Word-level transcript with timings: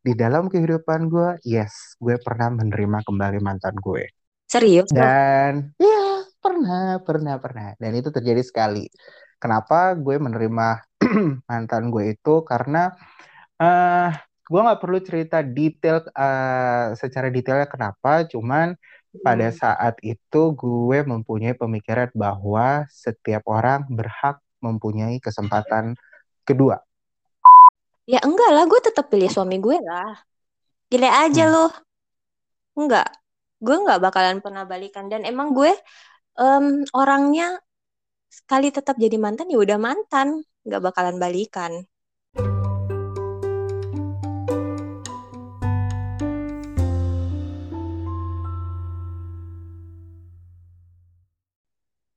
di 0.00 0.16
dalam 0.16 0.48
kehidupan 0.48 1.12
gue, 1.12 1.30
yes, 1.44 1.96
gue 2.00 2.16
pernah 2.16 2.48
menerima 2.56 3.04
kembali 3.04 3.38
mantan 3.44 3.76
gue. 3.76 4.08
Serius? 4.48 4.88
Dan 4.88 5.76
ya 5.76 6.24
pernah, 6.40 6.98
pernah, 7.04 7.36
pernah. 7.36 7.76
Dan 7.76 7.92
itu 8.00 8.08
terjadi 8.08 8.40
sekali. 8.40 8.88
Kenapa 9.36 9.92
gue 9.94 10.16
menerima 10.16 10.68
mantan 11.50 11.92
gue 11.92 12.16
itu? 12.16 12.34
Karena 12.48 12.88
uh, 13.60 14.10
gue 14.48 14.60
nggak 14.60 14.80
perlu 14.80 14.98
cerita 15.04 15.44
detail 15.44 16.02
uh, 16.16 16.96
secara 16.96 17.28
detailnya 17.28 17.68
kenapa. 17.68 18.24
Cuman 18.24 18.74
pada 19.20 19.52
saat 19.52 20.00
itu 20.00 20.42
gue 20.56 20.98
mempunyai 21.04 21.52
pemikiran 21.52 22.08
bahwa 22.16 22.88
setiap 22.88 23.44
orang 23.52 23.84
berhak 23.92 24.40
mempunyai 24.64 25.20
kesempatan 25.20 25.92
kedua 26.46 26.80
Ya 28.10 28.18
enggak 28.26 28.50
lah, 28.50 28.66
gue 28.66 28.80
tetap 28.82 29.06
pilih 29.06 29.30
suami 29.30 29.62
gue 29.62 29.78
lah. 29.86 30.10
Gile 30.90 31.06
aja 31.06 31.46
hmm. 31.46 31.52
loh. 31.54 31.70
Enggak, 32.74 33.06
gue 33.62 33.76
enggak 33.78 34.02
bakalan 34.02 34.42
pernah 34.42 34.66
balikan. 34.66 35.06
Dan 35.06 35.22
emang 35.22 35.54
gue 35.54 35.70
um, 36.34 36.82
orangnya 36.90 37.54
sekali 38.26 38.74
tetap 38.74 38.98
jadi 38.98 39.14
mantan 39.14 39.46
ya 39.46 39.62
udah 39.62 39.78
mantan, 39.78 40.42
nggak 40.66 40.82
bakalan 40.90 41.22
balikan. 41.22 41.86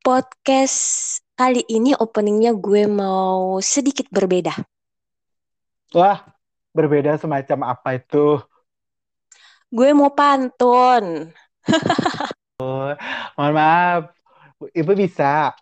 Podcast 0.02 1.22
kali 1.38 1.62
ini 1.70 1.94
openingnya 1.94 2.58
gue 2.58 2.90
mau 2.90 3.62
sedikit 3.62 4.10
berbeda. 4.10 4.58
Wah, 5.94 6.26
berbeda 6.74 7.22
semacam 7.22 7.78
apa 7.78 8.02
itu? 8.02 8.42
Gue 9.70 9.94
mau 9.94 10.10
pantun. 10.10 11.30
oh, 12.58 12.90
mohon 13.38 13.54
maaf, 13.54 14.10
Ibu 14.74 14.98
bisa? 14.98 15.54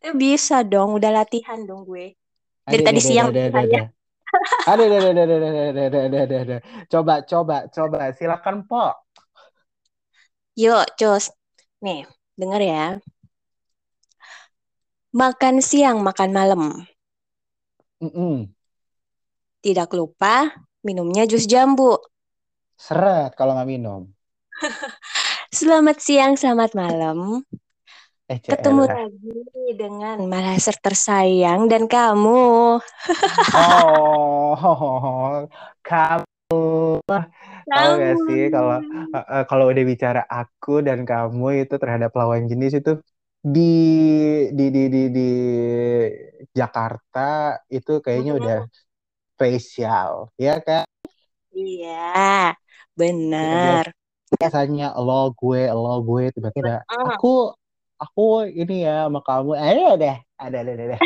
Eh, 0.00 0.16
bisa 0.16 0.64
dong, 0.64 0.96
udah 0.96 1.12
latihan 1.12 1.60
dong 1.68 1.84
gue. 1.84 2.16
Dari 2.64 2.80
tadi 2.80 3.00
siang 3.04 3.28
ada, 3.28 3.52
ada, 3.52 3.60
ada. 3.60 3.82
Ada, 4.64 4.82
ada, 4.88 4.96
ada, 4.96 5.10
ada, 5.12 5.36
ada, 5.36 5.48
ada, 5.68 5.98
ada, 6.00 6.18
ada, 6.24 6.36
ada. 6.40 6.56
Coba, 6.88 7.14
coba, 7.28 7.56
coba. 7.68 7.98
Silakan, 8.16 8.64
Po. 8.64 8.88
Yuk, 10.56 10.96
cus. 10.96 11.28
Nih, 11.84 12.08
denger 12.40 12.62
ya. 12.64 12.84
Makan 15.12 15.60
siang, 15.60 16.00
makan 16.00 16.30
malam. 16.32 16.60
Mm 18.00 18.12
-mm. 18.12 18.55
Tidak 19.66 19.90
lupa 19.98 20.46
minumnya 20.86 21.26
jus 21.26 21.42
jambu. 21.50 21.98
Seret 22.78 23.34
kalau 23.34 23.58
nggak 23.58 23.66
minum. 23.66 24.06
selamat 25.58 25.98
siang, 25.98 26.38
selamat 26.38 26.78
malam. 26.78 27.42
Eh, 28.30 28.38
Ketemu 28.38 28.86
lagi 28.86 29.42
dengan 29.74 30.22
Malaser 30.30 30.78
tersayang 30.78 31.66
dan 31.66 31.90
kamu. 31.90 32.78
oh, 33.58 35.50
kamu. 35.90 36.62
Tahu 37.66 37.90
gak 37.98 38.16
sih 38.30 38.42
kalau 38.54 38.78
uh, 39.18 39.44
kalau 39.50 39.66
udah 39.66 39.82
bicara 39.82 40.22
aku 40.30 40.78
dan 40.78 41.02
kamu 41.02 41.66
itu 41.66 41.74
terhadap 41.74 42.14
lawan 42.14 42.46
jenis 42.46 42.78
itu 42.78 43.02
di 43.42 43.74
di 44.54 44.70
di 44.70 44.82
di, 44.86 45.02
di 45.10 45.30
Jakarta 46.54 47.58
itu 47.66 47.98
kayaknya 47.98 48.38
udah 48.38 48.58
spesial, 49.36 50.32
ya 50.40 50.56
kan? 50.64 50.88
Iya, 51.52 52.56
benar. 52.96 53.92
Biasanya 54.32 54.96
lo 54.96 55.30
gue, 55.36 55.68
lo 55.68 56.00
gue 56.00 56.32
tiba-tiba 56.32 56.82
aku 56.88 57.52
aku 58.00 58.48
ini 58.48 58.88
ya 58.88 59.06
sama 59.06 59.20
kamu. 59.20 59.52
Eh 59.60 59.94
deh, 60.00 60.16
ada 60.40 60.56
ada 60.64 60.72
ada. 60.72 60.98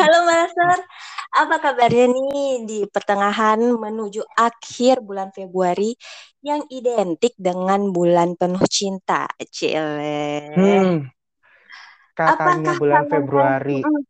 Halo 0.00 0.18
Master, 0.24 0.76
apa 1.34 1.56
kabarnya 1.60 2.06
nih 2.08 2.48
di 2.64 2.78
pertengahan 2.88 3.60
menuju 3.60 4.24
akhir 4.38 5.04
bulan 5.04 5.28
Februari 5.34 5.92
yang 6.40 6.64
identik 6.72 7.36
dengan 7.36 7.92
bulan 7.92 8.38
penuh 8.38 8.64
cinta, 8.70 9.28
Cile? 9.50 10.56
Hmm. 10.56 11.10
Katanya 12.16 12.72
Apakah 12.72 12.74
bulan 12.80 13.02
Februari. 13.12 13.80
Hmm. 13.84 14.09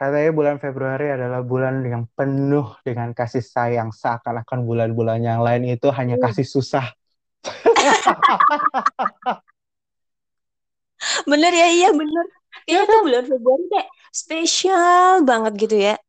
Katanya 0.00 0.32
bulan 0.32 0.56
Februari 0.56 1.12
adalah 1.12 1.44
bulan 1.44 1.84
yang 1.84 2.08
penuh 2.16 2.72
dengan 2.80 3.12
kasih 3.12 3.44
sayang. 3.44 3.92
Seakan-akan 3.92 4.64
bulan-bulan 4.64 5.20
yang 5.20 5.44
lain 5.44 5.76
itu 5.76 5.92
hanya 5.92 6.16
hmm. 6.16 6.24
kasih 6.24 6.48
susah. 6.48 6.88
bener 11.30 11.52
ya, 11.52 11.68
iya 11.68 11.92
bener. 11.92 12.24
Kayaknya 12.64 12.88
itu 12.88 12.96
bulan 13.04 13.24
Februari 13.28 13.64
kayak 13.68 13.88
spesial 14.08 15.20
banget 15.28 15.68
gitu 15.68 15.76
ya. 15.76 16.00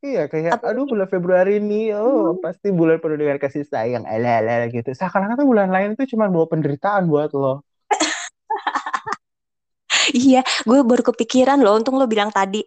Iya 0.00 0.32
kayak 0.32 0.56
Apa 0.56 0.72
aduh 0.72 0.88
bulan 0.88 1.08
Februari 1.12 1.60
ini 1.60 1.92
oh 1.92 2.32
hmm. 2.32 2.40
pasti 2.40 2.72
bulan 2.72 2.96
penuh 2.96 3.20
dengan 3.20 3.36
kasih 3.36 3.68
sayang 3.68 4.08
ala 4.08 4.40
ala 4.40 4.72
gitu. 4.72 4.96
Seakan-akan 4.96 5.44
bulan 5.44 5.68
lain 5.68 6.00
itu 6.00 6.16
cuma 6.16 6.32
bawa 6.32 6.48
penderitaan 6.48 7.12
buat 7.12 7.28
lo. 7.36 7.60
iya, 10.16 10.40
gue 10.64 10.80
baru 10.80 11.04
kepikiran 11.12 11.60
loh 11.60 11.76
untung 11.76 12.00
lo 12.00 12.08
bilang 12.08 12.32
tadi. 12.32 12.64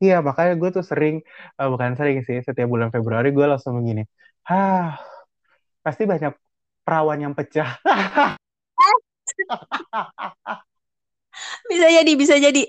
Iya, 0.00 0.24
makanya 0.24 0.56
gue 0.56 0.70
tuh 0.72 0.84
sering, 0.90 1.20
uh, 1.60 1.68
bukan 1.68 1.92
sering 1.92 2.24
sih, 2.24 2.40
setiap 2.40 2.68
bulan 2.72 2.88
Februari 2.88 3.36
gue 3.36 3.44
langsung 3.44 3.76
begini, 3.76 4.08
ah, 4.48 4.96
pasti 5.84 6.08
banyak 6.08 6.32
perawan 6.80 7.20
yang 7.20 7.36
pecah. 7.36 7.76
bisa 11.70 11.86
jadi, 11.92 12.12
bisa 12.16 12.34
jadi. 12.40 12.64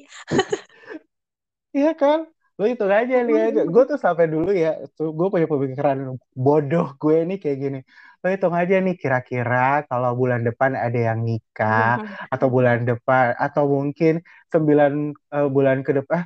Iya 1.71 1.95
kan? 1.95 2.27
Lo 2.59 2.67
itu 2.67 2.83
aja 2.83 3.15
lihat. 3.23 3.63
Gue 3.73 3.83
tuh 3.87 3.95
sampai 3.95 4.27
dulu 4.27 4.51
ya, 4.51 4.75
tuh 4.99 5.15
gue 5.15 5.27
punya 5.31 5.47
pemikiran 5.47 5.97
bodoh 6.35 6.87
gue 6.99 7.23
nih 7.23 7.37
kayak 7.39 7.57
gini. 7.63 7.79
Lo 8.21 8.27
hitung 8.29 8.53
aja 8.53 8.75
nih 8.77 8.99
kira-kira 9.01 9.87
kalau 9.89 10.13
bulan 10.19 10.43
depan 10.43 10.75
ada 10.75 10.99
yang 11.09 11.23
nikah 11.23 11.97
atau 12.27 12.47
bulan 12.51 12.83
depan 12.83 13.33
atau 13.39 13.63
mungkin 13.65 14.21
sembilan 14.51 14.91
uh, 15.31 15.47
bulan 15.49 15.81
ke 15.81 15.91
depan, 16.03 16.21
ah, 16.21 16.25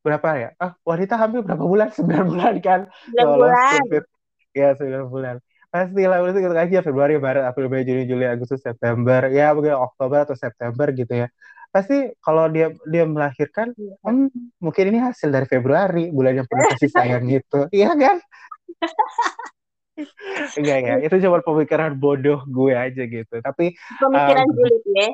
berapa 0.00 0.28
ya? 0.36 0.48
Ah, 0.56 0.72
wanita 0.84 1.14
hamil 1.20 1.44
berapa 1.44 1.64
bulan? 1.64 1.88
Sembilan 1.96 2.24
bulan 2.26 2.54
kan? 2.60 2.80
Sembilan 3.08 3.26
bulan. 3.36 3.80
Ya, 4.50 4.74
sembilan 4.74 5.06
bulan. 5.06 5.36
Pasti 5.70 6.02
lah, 6.02 6.18
pasti 6.18 6.38
kita 6.42 6.58
aja 6.58 6.78
Februari, 6.82 7.14
Maret, 7.14 7.44
April, 7.46 7.70
Mei, 7.70 7.86
Juni, 7.86 8.02
Juli, 8.02 8.26
Agustus, 8.26 8.58
September. 8.58 9.30
Ya, 9.30 9.54
mungkin 9.54 9.78
Oktober 9.78 10.26
atau 10.26 10.34
September 10.34 10.90
gitu 10.90 11.14
ya. 11.14 11.30
Pasti 11.70 12.10
kalau 12.18 12.50
dia 12.50 12.74
dia 12.90 13.06
melahirkan, 13.06 13.70
ya. 13.78 13.94
hmm, 14.02 14.58
mungkin 14.58 14.84
ini 14.90 14.98
hasil 14.98 15.30
dari 15.30 15.46
Februari, 15.46 16.10
bulan 16.10 16.42
yang 16.42 16.46
penuh 16.50 16.66
kasih 16.74 16.90
sayang 16.90 17.22
gitu. 17.30 17.70
Iya 17.78 17.94
kan? 17.94 18.18
Enggak 20.58 20.78
ya, 20.82 20.94
itu 21.06 21.14
cuma 21.22 21.38
pemikiran 21.44 21.94
bodoh 21.94 22.42
gue 22.50 22.74
aja 22.74 23.02
gitu. 23.06 23.38
Tapi 23.38 23.78
pemikiran 24.02 24.46
um, 24.50 24.54
julid 24.58 24.82
ya. 24.90 25.08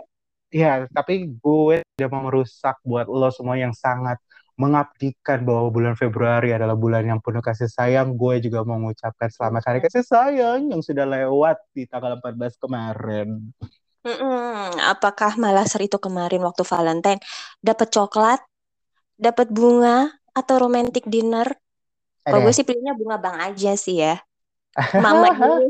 Iya, 0.47 0.73
tapi 0.89 1.29
gue 1.37 1.85
tidak 1.99 2.11
mau 2.15 2.31
merusak 2.31 2.79
buat 2.87 3.05
lo 3.11 3.29
semua 3.35 3.59
yang 3.61 3.75
sangat 3.77 4.17
mengabdikan 4.57 5.45
bahwa 5.45 5.69
bulan 5.69 5.95
Februari 6.01 6.57
adalah 6.57 6.73
bulan 6.73 7.05
yang 7.05 7.21
penuh 7.21 7.45
kasih 7.45 7.69
sayang, 7.69 8.17
gue 8.17 8.41
juga 8.41 8.65
mau 8.65 8.81
mengucapkan 8.81 9.29
selamat 9.29 9.63
hari 9.69 9.79
kasih 9.85 10.01
sayang 10.01 10.73
yang 10.73 10.81
sudah 10.81 11.05
lewat 11.05 11.61
di 11.77 11.85
tanggal 11.85 12.17
14 12.25 12.57
kemarin. 12.57 13.53
Mm-mm. 14.01 14.81
Apakah 14.81 15.37
malah 15.37 15.69
ser 15.69 15.85
itu 15.85 16.01
kemarin 16.01 16.41
waktu 16.41 16.65
Valentine 16.65 17.21
dapat 17.61 17.93
coklat, 17.93 18.41
dapat 19.21 19.53
bunga 19.53 20.09
atau 20.33 20.57
romantic 20.57 21.05
dinner? 21.05 21.53
Kalau 22.25 22.41
gue 22.43 22.53
sih 22.57 22.65
pilihnya 22.65 22.97
bunga 22.97 23.21
bang 23.21 23.37
aja 23.53 23.77
sih 23.77 24.01
ya. 24.01 24.17
Mama 24.97 25.31
ini, 25.37 25.69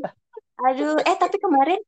aduh, 0.62 0.96
eh 1.02 1.16
tapi 1.18 1.42
kemarin, 1.42 1.82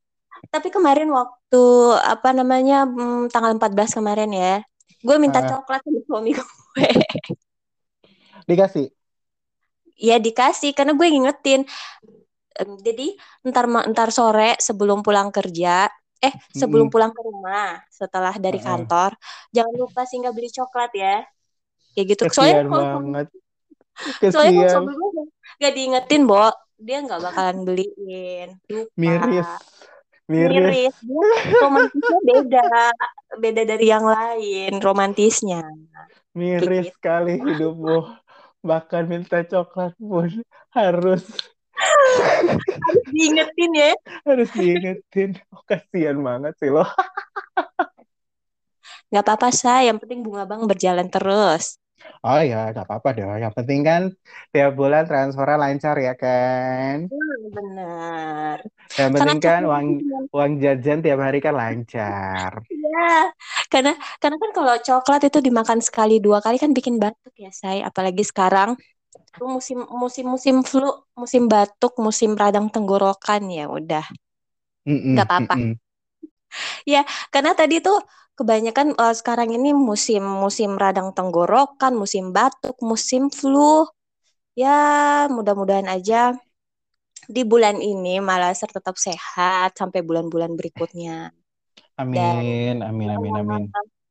tapi 0.50 0.68
kemarin 0.74 1.08
waktu 1.14 1.64
apa 2.02 2.34
namanya 2.34 2.90
hmm, 2.90 3.30
tanggal 3.30 3.54
14 3.54 4.02
kemarin 4.02 4.30
ya, 4.34 4.54
gue 4.98 5.16
minta 5.22 5.40
uh. 5.40 5.46
coklat 5.46 5.80
sama 5.86 6.00
suami 6.04 6.30
gue 6.34 6.46
dikasih? 8.50 8.86
Ya 9.98 10.16
dikasih 10.22 10.72
karena 10.72 10.94
gue 10.94 11.06
ngingetin. 11.06 11.66
Jadi 12.58 13.14
ntar 13.46 13.70
ntar 13.70 14.10
sore 14.10 14.58
sebelum 14.58 15.02
pulang 15.06 15.30
kerja 15.30 15.86
eh 16.18 16.34
sebelum 16.50 16.90
hmm. 16.90 16.94
pulang 16.94 17.12
ke 17.14 17.20
rumah 17.22 17.78
setelah 17.86 18.34
dari 18.34 18.58
kantor 18.58 19.14
uh. 19.14 19.54
jangan 19.54 19.74
lupa 19.78 20.02
singgah 20.02 20.34
beli 20.34 20.50
coklat 20.50 20.90
ya. 20.94 21.22
Kayak 21.94 22.06
gitu. 22.14 22.22
Kesian 22.26 22.34
soalnya 22.34 22.62
banget 22.66 23.26
Kesian. 24.18 24.32
soalnya 24.34 24.66
kalau 24.70 24.90
gue 24.90 25.24
gak 25.62 25.72
diingetin 25.74 26.22
bo. 26.26 26.50
Dia 26.78 27.02
nggak 27.02 27.18
bakalan 27.18 27.58
beliin. 27.66 28.48
Lupa. 28.70 28.90
miris. 28.94 29.50
Miris, 30.28 30.94
miris. 31.02 31.42
romantisnya 31.58 32.18
beda. 32.22 32.70
Beda 33.38 33.62
dari 33.66 33.86
yang 33.90 34.06
lain 34.06 34.78
romantisnya 34.78 35.62
miris 36.38 36.94
sekali 36.94 37.42
hidupmu. 37.42 38.06
Bahkan 38.62 39.10
minta 39.10 39.42
coklat 39.42 39.98
pun 39.98 40.30
harus. 40.70 41.26
Harus 42.18 43.06
diingetin 43.10 43.72
ya. 43.74 43.92
Harus 44.22 44.50
diingetin. 44.54 45.38
Oh, 45.50 45.62
kasihan 45.66 46.18
banget 46.22 46.54
sih 46.62 46.70
lo. 46.70 46.86
Nggak 49.10 49.24
apa-apa 49.24 49.48
saya 49.50 49.90
yang 49.90 49.98
penting 49.98 50.22
bunga 50.22 50.46
bang 50.46 50.62
berjalan 50.68 51.08
terus 51.10 51.80
oh 52.26 52.40
ya 52.50 52.56
nggak 52.72 52.86
apa-apa 52.86 53.08
dong. 53.16 53.38
Yang 53.44 53.54
penting 53.58 53.80
kan 53.88 54.02
tiap 54.52 54.70
bulan 54.78 55.04
transfernya 55.08 55.56
lancar 55.64 55.96
ya 56.06 56.12
kan? 56.22 56.96
Hmm, 57.10 57.40
benar. 57.56 58.58
Yang 58.98 59.10
penting 59.14 59.38
kan 59.46 59.60
uang 59.70 59.86
uang 60.34 60.52
jajan 60.62 60.98
tiap 61.04 61.18
hari 61.22 61.38
kan 61.38 61.54
lancar. 61.54 62.52
Iya, 62.68 63.32
karena 63.72 63.92
karena 64.20 64.36
kan 64.42 64.50
kalau 64.56 64.74
coklat 64.86 65.20
itu 65.28 65.38
dimakan 65.46 65.80
sekali 65.80 66.14
dua 66.24 66.38
kali 66.44 66.56
kan 66.62 66.70
bikin 66.76 66.96
batuk 67.02 67.32
ya 67.44 67.50
saya 67.52 67.80
apalagi 67.88 68.22
sekarang 68.30 68.70
musim 69.40 69.78
musim 70.02 70.24
musim 70.34 70.56
flu 70.70 70.88
musim 71.20 71.42
batuk 71.52 71.92
musim 72.06 72.30
radang 72.40 72.66
tenggorokan 72.74 73.42
ya 73.58 73.64
udah. 73.70 74.04
Nggak 75.12 75.26
apa-apa. 75.28 75.54
ya 76.92 77.00
karena 77.32 77.52
tadi 77.58 77.74
tuh 77.84 77.98
kebanyakan 78.38 78.94
uh, 78.94 79.10
sekarang 79.10 79.50
ini 79.50 79.74
musim 79.74 80.22
musim 80.22 80.78
radang 80.78 81.10
tenggorokan 81.10 81.98
musim 81.98 82.30
batuk 82.30 82.78
musim 82.78 83.28
flu 83.34 83.82
ya 84.54 85.26
mudah-mudahan 85.26 85.90
aja 85.90 86.38
di 87.26 87.42
bulan 87.42 87.82
ini 87.82 88.22
malah 88.22 88.54
tetap 88.54 88.94
sehat 88.94 89.74
sampai 89.74 90.06
bulan-bulan 90.06 90.54
berikutnya 90.54 91.34
amin 91.98 92.14
dan, 92.14 92.86
amin 92.86 93.08
amin 93.10 93.34
amin 93.42 93.64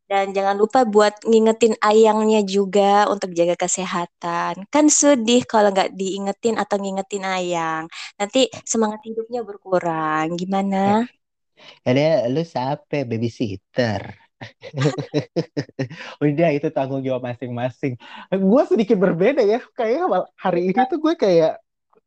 dan 0.07 0.31
jangan 0.31 0.55
lupa 0.55 0.87
buat 0.87 1.19
ngingetin 1.27 1.75
ayangnya 1.83 2.39
juga 2.47 3.11
untuk 3.11 3.35
jaga 3.35 3.59
kesehatan. 3.59 4.63
Kan 4.71 4.87
sedih 4.87 5.43
kalau 5.43 5.67
nggak 5.75 5.99
diingetin 5.99 6.55
atau 6.55 6.79
ngingetin 6.79 7.27
ayang. 7.27 7.91
Nanti 8.15 8.47
semangat 8.63 9.03
hidupnya 9.03 9.43
berkurang. 9.43 10.39
Gimana? 10.39 11.03
Ya, 11.85 12.27
lu 12.29 12.41
siapa 12.43 13.03
babysitter? 13.03 14.15
Udah 16.23 16.49
itu 16.53 16.69
tanggung 16.69 17.01
jawab 17.01 17.25
masing-masing. 17.25 17.97
Gue 18.29 18.61
sedikit 18.69 18.97
berbeda 19.01 19.41
ya. 19.41 19.59
Kayak 19.73 20.29
hari 20.37 20.69
ini 20.69 20.81
tuh 20.85 21.01
gue 21.01 21.13
kayak 21.17 21.57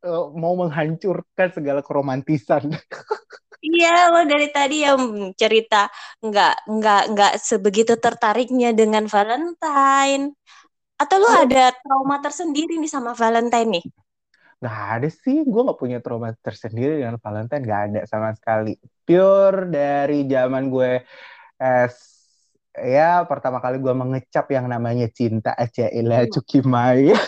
uh, 0.05 0.31
mau 0.33 0.55
menghancurkan 0.57 1.49
segala 1.51 1.81
keromantisan. 1.83 2.71
Iya, 3.61 4.09
lo 4.09 4.25
dari 4.25 4.49
tadi 4.49 4.81
yang 4.81 5.37
cerita 5.37 5.85
nggak 6.17 6.65
nggak 6.65 7.03
nggak 7.13 7.33
sebegitu 7.37 7.93
tertariknya 7.93 8.73
dengan 8.73 9.05
Valentine. 9.05 10.33
Atau 10.97 11.21
lo 11.21 11.29
oh. 11.29 11.45
ada 11.45 11.69
trauma 11.69 12.17
tersendiri 12.25 12.81
nih 12.81 12.89
sama 12.89 13.13
Valentine 13.13 13.69
nih? 13.77 13.85
Gak 14.61 14.81
ada 14.97 15.09
sih, 15.09 15.41
gue 15.41 15.61
gak 15.61 15.77
punya 15.81 15.97
trauma 16.01 16.33
tersendiri 16.41 17.01
dengan 17.01 17.17
Valentine, 17.17 17.65
gak 17.65 17.81
ada 17.89 18.01
sama 18.05 18.29
sekali. 18.37 18.77
Pure 19.03 19.69
dari 19.69 20.25
zaman 20.29 20.69
gue 20.69 21.01
es 21.61 21.95
ya 22.71 23.27
pertama 23.27 23.59
kali 23.59 23.77
gue 23.81 23.93
mengecap 23.93 24.47
yang 24.53 24.71
namanya 24.71 25.11
cinta 25.11 25.51
aja 25.57 25.91
Ila 25.91 26.23
hmm. 26.23 26.29
Cukimai. 26.31 27.11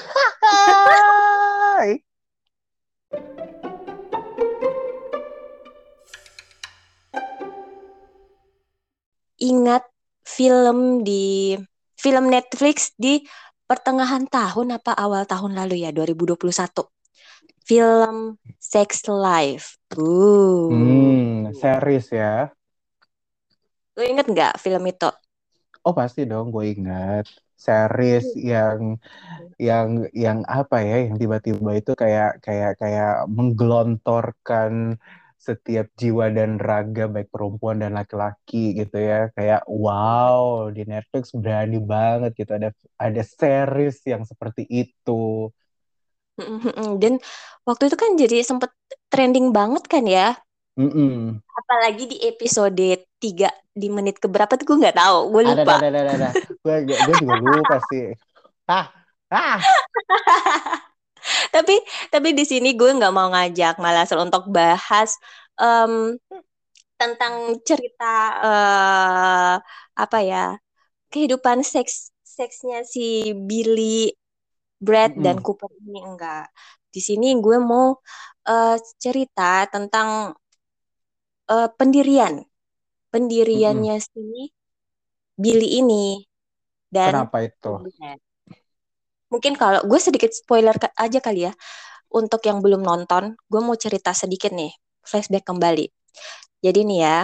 ingat 9.44 9.84
film 10.24 11.04
di 11.04 11.56
film 12.00 12.32
Netflix 12.32 12.96
di 12.96 13.20
pertengahan 13.68 14.24
tahun 14.32 14.80
apa 14.80 14.96
awal 14.96 15.28
tahun 15.28 15.60
lalu 15.60 15.84
ya 15.84 15.92
2021 15.92 16.48
film 17.64 18.38
Sex 18.60 19.08
Life. 19.08 19.80
Uh. 19.96 20.70
Hmm, 20.72 21.52
series 21.56 22.08
ya. 22.12 22.52
Lo 23.96 24.02
inget 24.04 24.28
nggak 24.28 24.60
film 24.60 24.84
itu? 24.90 25.10
Oh 25.84 25.92
pasti 25.92 26.24
dong, 26.24 26.52
gue 26.52 26.76
ingat 26.76 27.28
series 27.64 28.28
hmm. 28.36 28.44
yang 28.44 28.80
yang 29.56 29.88
yang 30.12 30.40
apa 30.48 30.84
ya, 30.84 31.08
yang 31.08 31.16
tiba-tiba 31.16 31.72
itu 31.80 31.92
kayak 31.96 32.44
kayak 32.44 32.76
kayak 32.76 33.24
menggelontorkan 33.32 35.00
setiap 35.44 35.92
jiwa 36.00 36.32
dan 36.32 36.56
raga 36.56 37.12
baik 37.12 37.28
perempuan 37.28 37.84
dan 37.84 38.00
laki-laki 38.00 38.80
gitu 38.80 38.96
ya 38.96 39.28
kayak 39.36 39.68
wow 39.68 40.72
di 40.72 40.88
Netflix 40.88 41.36
berani 41.36 41.84
banget 41.84 42.32
gitu 42.40 42.56
ada 42.56 42.72
ada 42.96 43.22
series 43.28 44.00
yang 44.08 44.24
seperti 44.24 44.64
itu 44.72 45.52
dan 47.02 47.22
waktu 47.68 47.84
itu 47.90 47.98
kan 47.98 48.12
jadi 48.18 48.42
sempet 48.42 48.74
trending 49.10 49.54
banget 49.54 49.84
kan 49.86 50.04
ya? 50.06 50.38
Mm 50.74 50.90
-mm. 50.90 51.14
apalagi 51.54 52.10
di 52.10 52.18
episode 52.26 52.74
3 52.74 53.22
di 53.78 53.88
menit 53.94 54.18
keberapa 54.18 54.58
tuh 54.58 54.74
gue 54.74 54.78
nggak 54.82 54.98
tahu. 54.98 55.18
Gue 55.30 55.42
lupa. 55.46 55.78
ada 55.78 55.86
ada 55.86 56.00
ada 56.02 56.12
ada. 56.18 56.30
Gue 56.66 56.76
gue 56.90 57.14
juga 57.22 57.38
lupa 57.38 57.78
sih. 57.94 58.10
Ah 58.66 58.90
ah. 59.30 59.62
Tapi 61.56 61.76
tapi 62.12 62.36
di 62.36 62.44
sini 62.44 62.76
gue 62.76 62.92
nggak 63.00 63.14
mau 63.16 63.32
ngajak 63.32 63.80
malah 63.80 64.04
untuk 64.20 64.44
bahas 64.52 65.16
um, 65.56 66.20
tentang 67.00 67.56
cerita 67.64 68.16
uh, 68.44 69.56
apa 69.96 70.20
ya 70.20 70.60
kehidupan 71.14 71.62
seks 71.64 72.12
seksnya 72.26 72.82
si 72.82 73.32
Billy, 73.38 74.10
Brad 74.84 75.16
mm 75.16 75.24
-hmm. 75.24 75.26
dan 75.26 75.36
Cooper 75.40 75.72
ini 75.80 76.00
enggak. 76.04 76.52
Di 76.92 77.00
sini 77.00 77.32
gue 77.40 77.58
mau 77.58 77.96
uh, 78.48 78.78
cerita 79.00 79.64
tentang 79.72 80.36
uh, 81.50 81.70
pendirian 81.80 82.44
pendiriannya 83.14 83.96
mm 83.98 84.04
-hmm. 84.04 84.12
si 84.14 84.52
Billy 85.38 85.82
ini 85.82 86.22
dan 86.94 87.26
kenapa 87.26 87.42
itu? 87.46 87.74
mungkin 89.34 89.58
kalau 89.58 89.82
gue 89.82 90.00
sedikit 90.02 90.30
spoiler 90.30 90.78
aja 90.94 91.18
kali 91.18 91.50
ya 91.50 91.54
untuk 92.14 92.46
yang 92.46 92.62
belum 92.62 92.86
nonton 92.86 93.34
gue 93.50 93.62
mau 93.62 93.74
cerita 93.74 94.14
sedikit 94.14 94.54
nih 94.54 94.70
flashback 95.02 95.46
kembali 95.46 95.90
jadi 96.62 96.80
nih 96.86 97.00
ya 97.02 97.18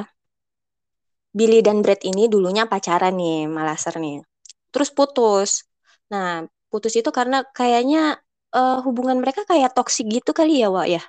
Billy 1.30 1.62
dan 1.62 1.86
Brad 1.86 2.02
ini 2.02 2.26
dulunya 2.26 2.66
pacaran 2.66 3.14
nih 3.14 3.46
Malaser 3.46 4.02
nih 4.02 4.26
terus 4.74 4.90
putus 4.90 5.70
nah 6.10 6.42
putus 6.70 6.94
itu 6.96 7.10
karena 7.10 7.44
kayaknya 7.52 8.22
uh, 8.54 8.80
hubungan 8.86 9.20
mereka 9.22 9.46
kayak 9.46 9.74
toksik 9.74 10.08
gitu 10.10 10.32
kali 10.32 10.62
ya 10.62 10.70
Wak 10.70 10.88
ya? 10.90 11.02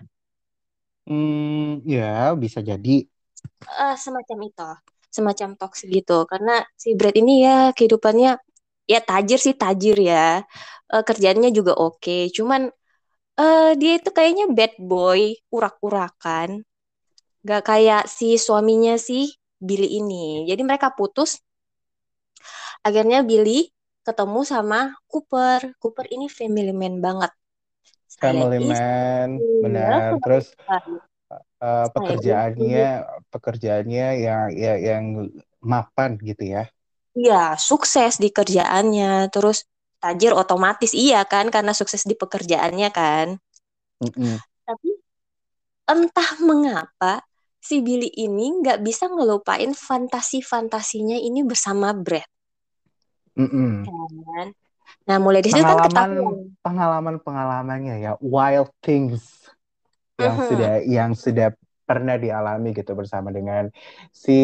Hmm 1.06 1.84
ya 1.84 2.32
bisa 2.36 2.64
jadi. 2.64 3.06
Uh, 3.64 3.96
semacam 3.96 4.38
itu 4.48 4.68
semacam 5.10 5.58
toksik 5.58 5.90
gitu. 5.90 6.24
Karena 6.30 6.62
si 6.78 6.94
Brad 6.94 7.14
ini 7.18 7.44
ya 7.44 7.74
kehidupannya 7.74 8.38
ya 8.86 9.00
tajir 9.02 9.38
sih 9.42 9.54
tajir 9.58 9.98
ya. 10.00 10.46
Uh, 10.90 11.02
kerjanya 11.04 11.50
juga 11.52 11.76
oke. 11.76 12.00
Okay. 12.00 12.22
cuman 12.34 12.70
uh, 13.38 13.70
dia 13.78 13.92
itu 13.98 14.10
kayaknya 14.14 14.46
bad 14.50 14.74
boy 14.80 15.34
urak-urakan. 15.50 16.62
Gak 17.46 17.62
kayak 17.66 18.04
si 18.06 18.36
suaminya 18.38 18.96
si 18.96 19.34
Billy 19.60 19.98
ini. 20.00 20.46
Jadi 20.48 20.62
mereka 20.64 20.92
putus. 20.94 21.40
Akhirnya 22.86 23.20
Billy 23.26 23.68
ketemu 24.10 24.40
sama 24.42 24.98
Cooper. 25.06 25.78
Cooper 25.78 26.10
ini 26.10 26.26
family 26.26 26.74
man 26.74 26.98
banget. 26.98 27.30
Family 28.18 28.58
man 28.66 29.38
benar. 29.62 30.18
terus 30.18 30.50
uh, 31.62 31.86
pekerjaannya 31.94 33.06
pekerjaannya 33.30 34.06
yang 34.18 34.44
ya, 34.50 34.74
yang 34.74 35.30
mapan 35.62 36.18
gitu 36.18 36.42
ya? 36.42 36.66
Iya, 37.14 37.58
sukses 37.58 38.22
di 38.22 38.30
kerjaannya, 38.30 39.30
terus 39.34 39.66
tajir 39.98 40.30
otomatis. 40.34 40.94
Iya 40.94 41.26
kan 41.26 41.50
karena 41.50 41.74
sukses 41.74 42.06
di 42.06 42.14
pekerjaannya 42.14 42.88
kan. 42.94 43.26
Mm 43.98 44.10
-mm. 44.14 44.36
Tapi 44.66 44.90
entah 45.90 46.30
mengapa 46.38 47.26
si 47.58 47.82
Billy 47.82 48.08
ini 48.14 48.62
nggak 48.62 48.80
bisa 48.80 49.10
ngelupain 49.10 49.74
fantasi-fantasinya 49.74 51.18
ini 51.18 51.42
bersama 51.42 51.90
Brad. 51.90 52.29
Mm 53.38 53.48
-mm. 53.48 53.72
Kan? 54.26 54.48
Nah 55.06 55.16
mulai 55.22 55.40
di 55.42 55.50
situ 55.50 55.62
kan 55.62 55.86
ketahuan 55.86 56.54
pengalaman 56.62 57.16
pengalamannya 57.22 57.96
ya 58.02 58.12
wild 58.20 58.70
things 58.82 59.22
yang 60.18 60.36
mm 60.36 60.40
-hmm. 60.40 60.48
sudah 60.50 60.72
yang 60.84 61.10
sudah 61.16 61.48
pernah 61.90 62.14
dialami 62.14 62.70
gitu 62.70 62.94
bersama 62.94 63.34
dengan 63.34 63.66
si 64.14 64.38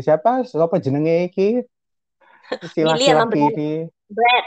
siapa? 0.00 0.48
Siapa 0.48 0.80
jenenge 0.80 1.28
iki? 1.28 1.60
Si 2.72 2.80
laki-laki 2.80 3.40
ini 3.52 3.72
Brad. 4.08 4.46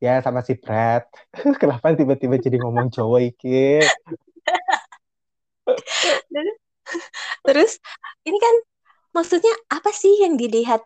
Ya 0.00 0.24
sama 0.24 0.40
si 0.40 0.56
Brad. 0.56 1.04
Kenapa 1.60 1.92
tiba-tiba 1.92 2.40
jadi 2.40 2.56
ngomong 2.56 2.88
Jawa 2.88 3.20
iki? 3.20 3.84
Terus 7.44 7.76
ini 8.24 8.38
kan 8.40 8.54
maksudnya 9.12 9.52
apa 9.68 9.92
sih 9.92 10.24
yang 10.24 10.40
dilihat 10.40 10.80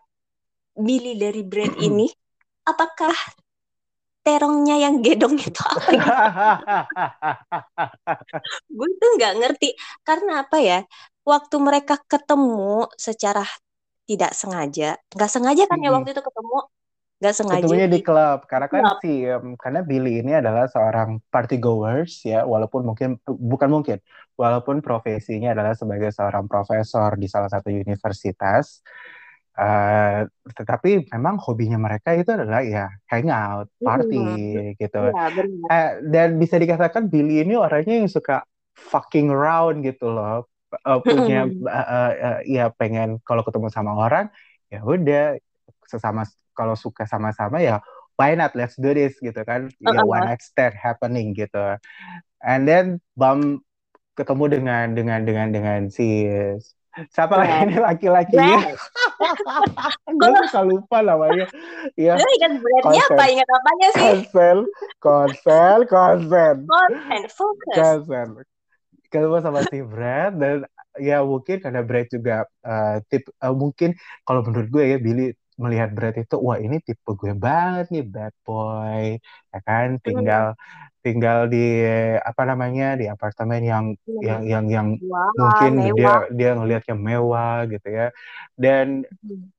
Billy 0.75 1.15
dari 1.15 1.41
Brad 1.41 1.79
ini 1.79 2.05
apakah 2.67 3.15
terongnya 4.25 4.81
yang 4.81 5.05
gedong 5.05 5.37
itu 5.37 5.61
apa? 5.61 5.89
Gue 8.75 8.89
tuh 8.97 9.09
nggak 9.21 9.33
ngerti. 9.37 9.77
Karena 10.01 10.41
apa 10.41 10.57
ya? 10.57 10.81
Waktu 11.21 11.55
mereka 11.61 12.01
ketemu 12.09 12.89
secara 12.97 13.45
tidak 14.05 14.37
sengaja, 14.37 14.97
nggak 15.13 15.31
sengaja 15.33 15.63
kan 15.65 15.81
ya 15.81 15.89
waktu 15.89 16.13
itu 16.13 16.21
ketemu, 16.21 16.57
nggak 17.17 17.33
sengaja. 17.33 17.65
Ketemunya 17.65 17.87
di 17.89 17.99
klub 18.05 18.45
karena 18.45 18.67
kan 18.69 18.83
si 19.01 19.25
um, 19.25 19.57
karena 19.57 19.81
Billy 19.81 20.21
ini 20.21 20.37
adalah 20.37 20.69
seorang 20.69 21.17
party 21.33 21.57
goers 21.57 22.21
ya, 22.21 22.45
walaupun 22.45 22.85
mungkin 22.85 23.17
bukan 23.25 23.69
mungkin, 23.73 23.97
walaupun 24.37 24.85
profesinya 24.85 25.57
adalah 25.57 25.73
sebagai 25.73 26.13
seorang 26.13 26.45
profesor 26.45 27.17
di 27.17 27.25
salah 27.25 27.49
satu 27.49 27.73
universitas 27.73 28.85
Uh, 29.55 30.27
tetapi 30.51 31.07
memang 31.15 31.39
hobinya 31.39 31.79
mereka 31.79 32.11
itu 32.11 32.27
adalah 32.27 32.59
ya 32.59 32.91
hangout, 33.07 33.71
party 33.79 34.19
hmm. 34.19 34.75
gitu. 34.75 35.01
Ya, 35.15 35.31
uh, 35.71 35.91
dan 36.11 36.35
bisa 36.35 36.59
dikatakan 36.59 37.07
Billy 37.07 37.39
ini 37.39 37.55
orangnya 37.55 38.03
yang 38.03 38.11
suka 38.11 38.43
fucking 38.75 39.31
around 39.31 39.87
gitu 39.87 40.11
loh. 40.11 40.51
Uh, 40.83 40.99
punya 40.99 41.47
uh, 41.47 41.71
uh, 41.71 42.11
uh, 42.11 42.39
ya 42.43 42.67
pengen 42.75 43.23
kalau 43.23 43.47
ketemu 43.47 43.71
sama 43.71 43.95
orang 43.95 44.27
ya 44.67 44.83
udah 44.83 45.39
sesama 45.87 46.27
kalau 46.51 46.75
suka 46.75 47.07
sama-sama 47.07 47.63
ya 47.63 47.79
why 48.19 48.35
not 48.35 48.51
let's 48.55 48.75
do 48.75 48.91
this 48.91 49.15
gitu 49.23 49.39
kan 49.47 49.71
uh 49.71 49.87
-uh. 49.87 49.95
ya 49.95 50.03
one 50.03 50.25
night 50.27 50.43
stand 50.43 50.75
happening 50.75 51.31
gitu 51.31 51.79
and 52.43 52.67
then 52.67 52.99
bum 53.15 53.63
ketemu 54.15 54.59
dengan 54.59 54.85
dengan 54.95 55.19
dengan 55.27 55.47
dengan 55.51 55.79
si 55.91 56.27
siapa 57.11 57.35
lagi 57.35 57.55
ini 57.67 57.77
laki-laki 57.79 58.39
gue 60.11 60.29
suka 60.49 60.61
lupa 60.63 60.97
namanya. 61.01 61.47
Ya 61.95 62.15
ingat 62.19 62.53
brandnya 62.59 63.03
apa? 63.11 63.23
Ingat 63.31 63.47
apanya 63.49 63.87
sih? 63.91 64.01
Konsel 64.01 64.59
konsel 64.99 65.79
konsel 65.87 66.55
konsen 66.65 67.23
fokus. 67.31 68.07
Ketemu 69.09 69.37
sama 69.39 69.63
si 69.71 69.79
Brad 69.85 70.35
dan 70.41 70.67
ya 70.99 71.23
mungkin 71.23 71.59
karena 71.63 71.81
Brad 71.83 72.07
juga 72.11 72.47
uh, 72.63 72.99
tip 73.07 73.27
uh, 73.39 73.55
mungkin 73.55 73.95
kalau 74.27 74.43
menurut 74.43 74.67
gue 74.71 74.83
ya 74.95 74.97
Billy 74.99 75.31
melihat 75.55 75.89
Brad 75.95 76.15
itu 76.19 76.35
wah 76.35 76.59
ini 76.59 76.83
tipe 76.83 77.11
gue 77.15 77.31
banget 77.31 77.87
nih 77.93 78.03
bad 78.03 78.35
boy 78.43 79.15
ya 79.51 79.59
kan 79.63 79.99
tinggal 80.03 80.55
hmm 80.55 80.93
tinggal 81.05 81.45
di 81.45 81.85
apa 82.17 82.41
namanya 82.49 82.97
di 82.97 83.05
apartemen 83.05 83.61
yang 83.61 83.85
hmm. 83.93 84.25
yang 84.25 84.41
yang 84.49 84.65
yang 84.65 84.87
Wah, 85.05 85.29
mungkin 85.37 85.73
mewah. 85.77 85.93
dia 85.93 86.13
dia 86.33 86.49
ngelihatnya 86.57 86.95
mewah 86.97 87.57
gitu 87.69 87.87
ya 87.93 88.09
dan 88.57 89.05
hmm. 89.05 89.53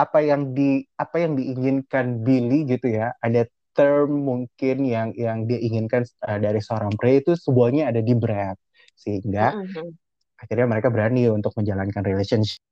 apa 0.00 0.24
yang 0.24 0.56
di 0.56 0.88
apa 0.96 1.20
yang 1.20 1.36
diinginkan 1.36 2.24
Billy 2.24 2.64
gitu 2.64 2.88
ya 2.88 3.12
ada 3.20 3.44
term 3.76 4.24
mungkin 4.24 4.88
yang 4.88 5.12
yang 5.12 5.44
dia 5.44 5.60
inginkan 5.60 6.08
uh, 6.24 6.40
dari 6.40 6.64
seorang 6.64 6.96
pria 6.96 7.20
itu 7.20 7.36
semuanya 7.36 7.92
ada 7.92 8.00
di 8.00 8.16
Brad 8.16 8.56
sehingga 8.96 9.60
hmm. 9.60 9.92
akhirnya 10.40 10.66
mereka 10.72 10.88
berani 10.88 11.28
untuk 11.28 11.52
menjalankan 11.52 12.00
relationship 12.00 12.64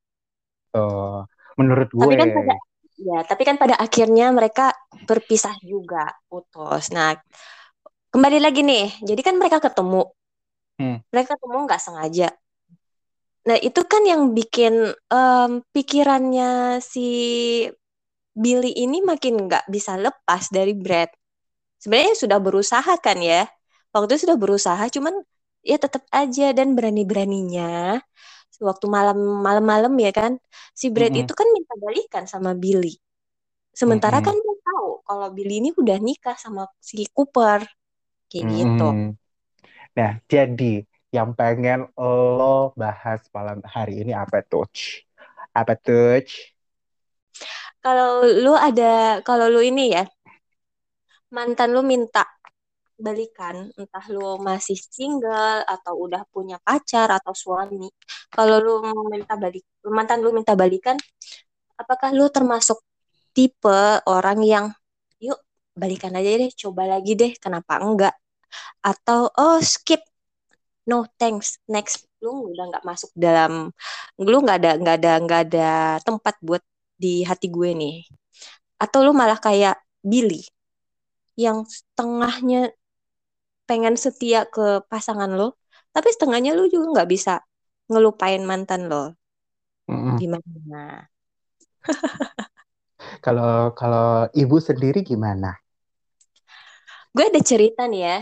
uh, 0.72 1.20
menurut 1.58 1.90
gue 1.90 2.06
tapi 2.06 2.16
kan 2.16 2.30
pada 2.30 2.54
ya 2.98 3.18
tapi 3.26 3.42
kan 3.42 3.56
pada 3.58 3.74
akhirnya 3.78 4.26
mereka 4.30 4.70
berpisah 5.06 5.54
juga 5.62 6.14
putus. 6.30 6.94
Nah 6.94 7.18
kembali 8.14 8.38
lagi 8.38 8.62
nih 8.62 9.02
jadi 9.02 9.20
kan 9.20 9.34
mereka 9.36 9.58
ketemu. 9.58 10.06
Hmm. 10.78 11.02
mereka 11.10 11.34
ketemu 11.34 11.66
nggak 11.66 11.82
sengaja. 11.82 12.28
Nah 13.50 13.58
itu 13.58 13.82
kan 13.82 14.06
yang 14.06 14.30
bikin 14.30 14.94
um, 15.10 15.58
pikirannya 15.74 16.78
si 16.78 17.10
Billy 18.30 18.70
ini 18.78 19.02
makin 19.02 19.50
nggak 19.50 19.66
bisa 19.66 19.98
lepas 19.98 20.46
dari 20.54 20.78
Brad. 20.78 21.10
Sebenarnya 21.82 22.14
sudah 22.14 22.38
berusaha 22.38 22.94
kan 23.02 23.18
ya? 23.18 23.50
Waktu 23.90 24.14
itu 24.14 24.30
sudah 24.30 24.38
berusaha 24.38 24.84
cuman 24.86 25.18
ya 25.66 25.82
tetap 25.82 26.06
aja 26.14 26.54
dan 26.54 26.78
berani-beraninya 26.78 27.98
waktu 28.58 28.86
malam 28.90 29.18
malam-malam 29.42 29.94
ya 29.98 30.10
kan 30.10 30.36
si 30.74 30.90
Brad 30.90 31.14
mm 31.14 31.22
-hmm. 31.22 31.24
itu 31.26 31.32
kan 31.34 31.48
minta 31.54 31.74
balikan 31.78 32.24
sama 32.26 32.54
Billy 32.58 32.98
sementara 33.72 34.18
mm 34.18 34.26
-hmm. 34.26 34.34
kan 34.34 34.36
dia 34.42 34.56
tahu 34.66 34.88
kalau 35.06 35.28
Billy 35.32 35.54
ini 35.62 35.70
udah 35.72 35.98
nikah 35.98 36.36
sama 36.36 36.68
si 36.78 37.06
Cooper 37.10 37.64
kayak 38.28 38.44
hmm. 38.44 38.54
gitu. 38.54 38.88
Nah, 39.96 40.12
jadi 40.28 40.74
yang 41.08 41.32
pengen 41.32 41.88
lo 41.96 42.76
bahas 42.76 43.24
malam 43.32 43.64
hari 43.64 44.04
ini 44.04 44.12
apa 44.12 44.44
tuh? 44.44 44.68
Apa 45.56 45.74
tuh? 45.74 46.22
Kalau 47.80 48.22
lu 48.22 48.52
ada, 48.52 49.24
kalau 49.24 49.48
lu 49.48 49.64
ini 49.64 49.96
ya, 49.96 50.04
mantan 51.32 51.72
lu 51.72 51.80
minta 51.80 52.28
balikan, 52.98 53.70
entah 53.78 54.06
lu 54.10 54.42
masih 54.42 54.74
single 54.74 55.62
atau 55.64 55.94
udah 56.04 56.26
punya 56.34 56.58
pacar 56.66 57.08
atau 57.14 57.32
suami. 57.32 57.86
Kalau 58.34 58.58
lu 58.58 58.74
minta 59.08 59.38
balik, 59.38 59.64
mantan 59.86 60.18
lu 60.20 60.34
minta 60.34 60.58
balikan, 60.58 60.98
apakah 61.78 62.10
lu 62.10 62.26
termasuk 62.28 62.82
tipe 63.32 64.02
orang 64.10 64.42
yang 64.42 64.66
yuk 65.22 65.38
balikan 65.78 66.12
aja 66.18 66.30
deh, 66.42 66.50
coba 66.52 66.90
lagi 66.98 67.14
deh, 67.14 67.32
kenapa 67.38 67.78
enggak? 67.78 68.14
Atau 68.82 69.30
oh 69.38 69.62
skip, 69.62 70.02
no 70.90 71.06
thanks, 71.20 71.62
next 71.70 72.04
lu 72.18 72.50
udah 72.50 72.66
nggak 72.74 72.84
masuk 72.84 73.10
dalam, 73.14 73.70
lu 74.18 74.36
nggak 74.42 74.58
ada 74.58 74.70
nggak 74.74 74.96
ada 74.98 75.12
nggak 75.22 75.40
ada 75.50 75.70
tempat 76.02 76.34
buat 76.42 76.62
di 76.98 77.22
hati 77.22 77.46
gue 77.46 77.70
nih. 77.78 77.96
Atau 78.82 79.06
lu 79.06 79.14
malah 79.14 79.38
kayak 79.38 79.78
Billy 80.02 80.42
yang 81.38 81.62
setengahnya 81.62 82.74
pengen 83.68 83.94
setia 84.00 84.48
ke 84.48 84.80
pasangan 84.88 85.28
lo, 85.28 85.60
tapi 85.92 86.08
setengahnya 86.08 86.56
lu 86.56 86.72
juga 86.72 86.86
nggak 86.98 87.10
bisa 87.12 87.44
ngelupain 87.92 88.40
mantan 88.48 88.88
lo. 88.88 89.12
Mm 89.88 89.98
-hmm. 90.00 90.14
Gimana? 90.16 90.82
Kalau 93.24 93.72
kalau 93.78 94.26
ibu 94.34 94.58
sendiri 94.58 95.06
gimana? 95.06 95.54
Gue 97.14 97.24
ada 97.30 97.40
cerita 97.40 97.86
nih 97.86 98.02
ya. 98.04 98.18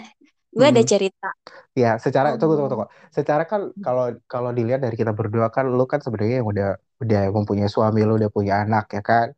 Gue 0.57 0.67
hmm. 0.69 0.73
ada 0.73 0.83
cerita. 0.89 1.29
Ya, 1.77 2.01
secara 2.01 2.33
itu 2.33 2.41
tunggu, 2.41 2.57
tunggu, 2.57 2.71
tunggu. 2.73 2.87
Secara 3.13 3.45
kan 3.45 3.73
kalau 3.85 4.17
kalau 4.25 4.51
dilihat 4.57 4.81
dari 4.81 4.97
kita 4.97 5.13
berdua 5.13 5.53
kan 5.53 5.69
lu 5.69 5.85
kan 5.85 6.01
sebenarnya 6.01 6.41
yang 6.41 6.49
udah 6.49 6.69
udah 7.05 7.23
mempunyai 7.29 7.69
suami 7.69 8.01
lu 8.09 8.17
udah 8.17 8.33
punya 8.33 8.65
anak 8.65 8.89
ya 8.97 9.03
kan? 9.05 9.37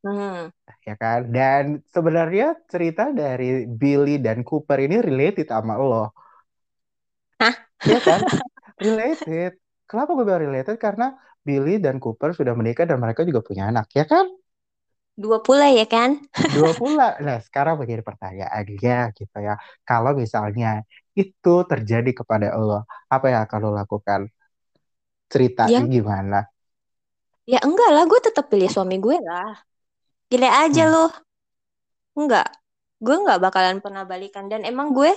Hmm. 0.00 0.48
Ya 0.88 0.94
kan? 0.96 1.18
Dan 1.28 1.64
sebenarnya 1.94 2.56
cerita 2.72 3.12
dari 3.12 3.68
Billy 3.68 4.16
dan 4.20 4.40
Cooper 4.48 4.78
ini 4.80 4.96
related 5.04 5.46
sama 5.52 5.74
lo. 5.76 6.12
Hah? 7.40 7.54
Iya 7.84 7.98
kan? 8.00 8.20
related. 8.84 9.52
Kenapa 9.88 10.10
gue 10.16 10.24
bilang 10.24 10.42
related? 10.46 10.76
Karena 10.80 11.12
Billy 11.44 11.80
dan 11.80 11.96
Cooper 12.00 12.32
sudah 12.36 12.52
menikah 12.56 12.84
dan 12.88 13.00
mereka 13.00 13.24
juga 13.28 13.40
punya 13.44 13.68
anak, 13.72 13.88
ya 13.96 14.04
kan? 14.04 14.28
Dua 15.20 15.38
pula 15.44 15.68
ya 15.68 15.84
kan? 15.84 16.10
Dua 16.48 16.70
pula. 16.80 17.20
Nah 17.20 17.36
sekarang 17.44 17.76
menjadi 17.80 18.00
pertanyaannya 18.00 18.98
gitu 19.18 19.36
ya. 19.36 19.54
Kalau 19.84 20.12
misalnya 20.16 20.80
itu 21.12 21.54
terjadi 21.70 22.10
kepada 22.16 22.46
Allah, 22.56 22.80
apa 23.12 23.26
yang 23.32 23.40
akan 23.44 23.58
lo 23.60 23.70
lakukan? 23.76 24.20
Ceritanya 25.32 25.84
ya. 25.86 25.92
gimana? 25.94 26.38
Ya 27.52 27.58
enggak 27.66 27.90
lah, 27.94 28.04
gue 28.10 28.20
tetap 28.22 28.44
pilih 28.52 28.70
suami 28.70 28.96
gue 29.04 29.16
lah. 29.28 29.69
Gila 30.30 30.48
aja 30.64 30.84
hmm. 30.86 30.92
lo. 30.94 31.06
Enggak. 32.16 32.48
Gue 33.02 33.16
enggak 33.18 33.38
bakalan 33.42 33.76
pernah 33.84 34.06
balikan. 34.06 34.46
Dan 34.46 34.62
emang 34.62 34.94
gue 34.94 35.10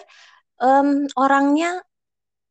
um, 0.60 1.05
orangnya 1.15 1.79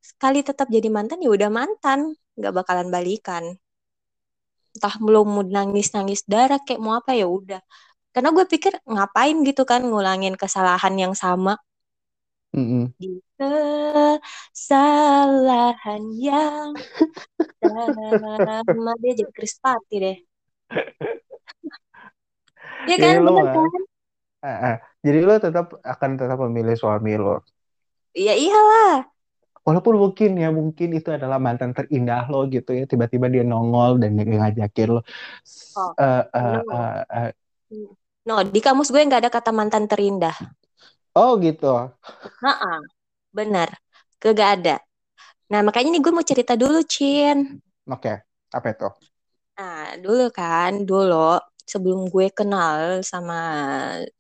sekali 0.02 0.46
tetap 0.46 0.70
jadi 0.70 0.88
mantan 0.88 1.20
ya 1.20 1.30
udah 1.34 1.50
mantan. 1.50 2.14
Enggak 2.38 2.54
bakalan 2.54 2.88
balikan 2.88 3.58
entah 4.72 4.96
belum 4.96 5.28
mau 5.28 5.44
nangis 5.44 5.92
nangis 5.92 6.24
darah 6.24 6.56
kayak 6.64 6.80
mau 6.80 6.96
apa 6.96 7.12
ya 7.12 7.28
udah 7.28 7.60
karena 8.12 8.28
gue 8.32 8.44
pikir 8.48 8.72
ngapain 8.88 9.36
gitu 9.44 9.64
kan 9.68 9.84
ngulangin 9.84 10.36
kesalahan 10.36 10.96
yang 10.96 11.14
sama 11.16 11.56
mm-hmm. 12.56 12.84
di 12.96 13.20
kesalahan 13.36 16.02
yang 16.16 16.72
sama 18.64 18.92
dia 19.00 19.12
jadi 19.12 19.32
Chris 19.32 19.60
Patti 19.60 19.96
deh 20.00 20.16
ya 22.88 22.96
kan 22.98 23.14
bener 23.22 23.46
kan? 23.52 23.82
Uh, 24.42 24.48
uh, 24.50 24.76
jadi 25.06 25.18
lo 25.22 25.38
tetap 25.38 25.66
akan 25.86 26.10
tetap 26.18 26.38
memilih 26.42 26.74
suami 26.74 27.14
lo. 27.14 27.46
Iya 28.12 28.34
iyalah. 28.34 29.06
Walaupun 29.62 29.94
mungkin 29.94 30.34
ya 30.34 30.50
mungkin 30.50 30.90
itu 30.90 31.14
adalah 31.14 31.38
mantan 31.38 31.70
terindah 31.70 32.26
lo 32.26 32.50
gitu 32.50 32.74
ya 32.74 32.84
tiba-tiba 32.90 33.30
dia 33.30 33.46
nongol 33.46 34.02
dan 34.02 34.18
dia 34.18 34.26
ngajakin 34.26 34.98
lo. 34.98 35.00
Oh, 35.78 35.94
uh, 35.94 36.26
uh, 36.34 36.58
no. 36.58 36.74
Uh, 36.74 37.02
uh, 37.06 37.30
no 38.26 38.34
di 38.42 38.58
kamus 38.58 38.90
gue 38.90 39.06
nggak 39.06 39.22
ada 39.22 39.30
kata 39.30 39.54
mantan 39.54 39.86
terindah. 39.86 40.34
Oh 41.14 41.38
gitu. 41.38 41.92
Nah, 42.42 42.82
benar 43.30 43.70
kagak 44.18 44.50
ada. 44.58 44.76
Nah 45.50 45.60
makanya 45.62 45.94
nih 45.94 46.02
gue 46.02 46.12
mau 46.14 46.26
cerita 46.26 46.58
dulu 46.58 46.82
Cin. 46.82 47.62
Oke 47.86 48.10
okay. 48.10 48.16
apa 48.50 48.66
itu? 48.74 48.88
Nah 49.58 49.94
dulu 50.02 50.26
kan 50.34 50.82
dulu 50.82 51.38
sebelum 51.72 52.04
gue 52.06 52.28
kenal 52.28 53.00
sama 53.00 53.40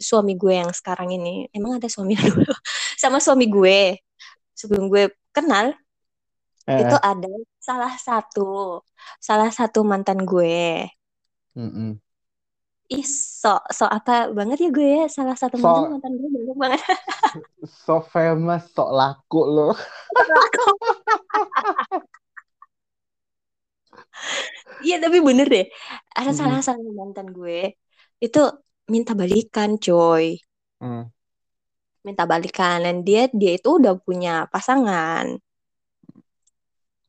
suami 0.00 0.34
gue 0.34 0.56
yang 0.56 0.72
sekarang 0.72 1.12
ini. 1.12 1.46
Emang 1.52 1.76
ada 1.76 1.86
suami 1.86 2.16
dulu? 2.20 2.48
Sama 2.96 3.20
suami 3.20 3.44
gue. 3.46 4.00
Sebelum 4.56 4.88
gue 4.88 5.12
kenal 5.30 5.76
Eh, 6.62 6.78
itu 6.78 6.94
ada 6.94 7.26
salah 7.58 7.90
satu 7.98 8.78
salah 9.18 9.50
satu 9.50 9.82
mantan 9.82 10.22
gue. 10.22 10.86
Mm-mm. 11.58 11.98
ih 12.86 13.02
so 13.02 13.58
so 13.68 13.82
apa 13.84 14.30
banget 14.30 14.62
ya 14.62 14.70
gue 14.70 14.86
ya? 14.86 15.04
Salah 15.10 15.34
satu 15.34 15.58
So- 15.58 15.66
mantan 15.66 15.98
mantan 15.98 16.12
gue 16.16 16.28
banyak 16.30 16.56
banget. 16.56 16.80
So 17.82 17.98
famous, 18.04 18.68
sok 18.70 18.92
laku 18.92 19.40
lo. 19.42 19.70
iya 24.86 24.96
tapi 25.04 25.18
bener 25.28 25.46
deh. 25.54 25.64
Ada 26.18 26.30
Mm-mm. 26.30 26.38
salah 26.40 26.60
satu 26.66 26.88
mantan 26.98 27.26
gue 27.36 27.56
itu 28.24 28.38
minta 28.92 29.12
balikan 29.20 29.70
coy. 29.84 30.24
Hmm. 30.80 31.12
minta 32.06 32.24
balikan 32.32 32.78
dan 32.86 32.96
dia 33.06 33.22
dia 33.40 33.52
itu 33.58 33.68
udah 33.78 33.94
punya 34.06 34.32
pasangan. 34.52 35.24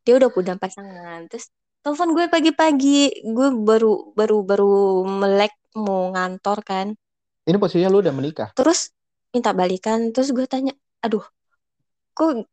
Dia 0.05 0.13
udah 0.19 0.29
punya 0.36 0.53
pasangan. 0.63 1.19
Terus 1.29 1.45
telepon 1.83 2.10
gue 2.15 2.25
pagi-pagi. 2.33 3.24
Gue 3.36 3.48
baru 3.67 3.91
baru 4.17 4.38
baru 4.50 4.72
melek 5.22 5.53
mau 5.86 6.12
ngantor 6.13 6.57
kan. 6.69 6.88
Ini 7.48 7.57
posisinya 7.60 7.91
lu 7.91 8.00
udah 8.03 8.13
menikah. 8.15 8.50
terus 8.57 8.79
minta 9.33 9.51
balikan. 9.60 10.00
Terus 10.13 10.29
gue 10.36 10.45
tanya 10.53 10.74
aduh 11.05 11.24
kok 12.17 12.45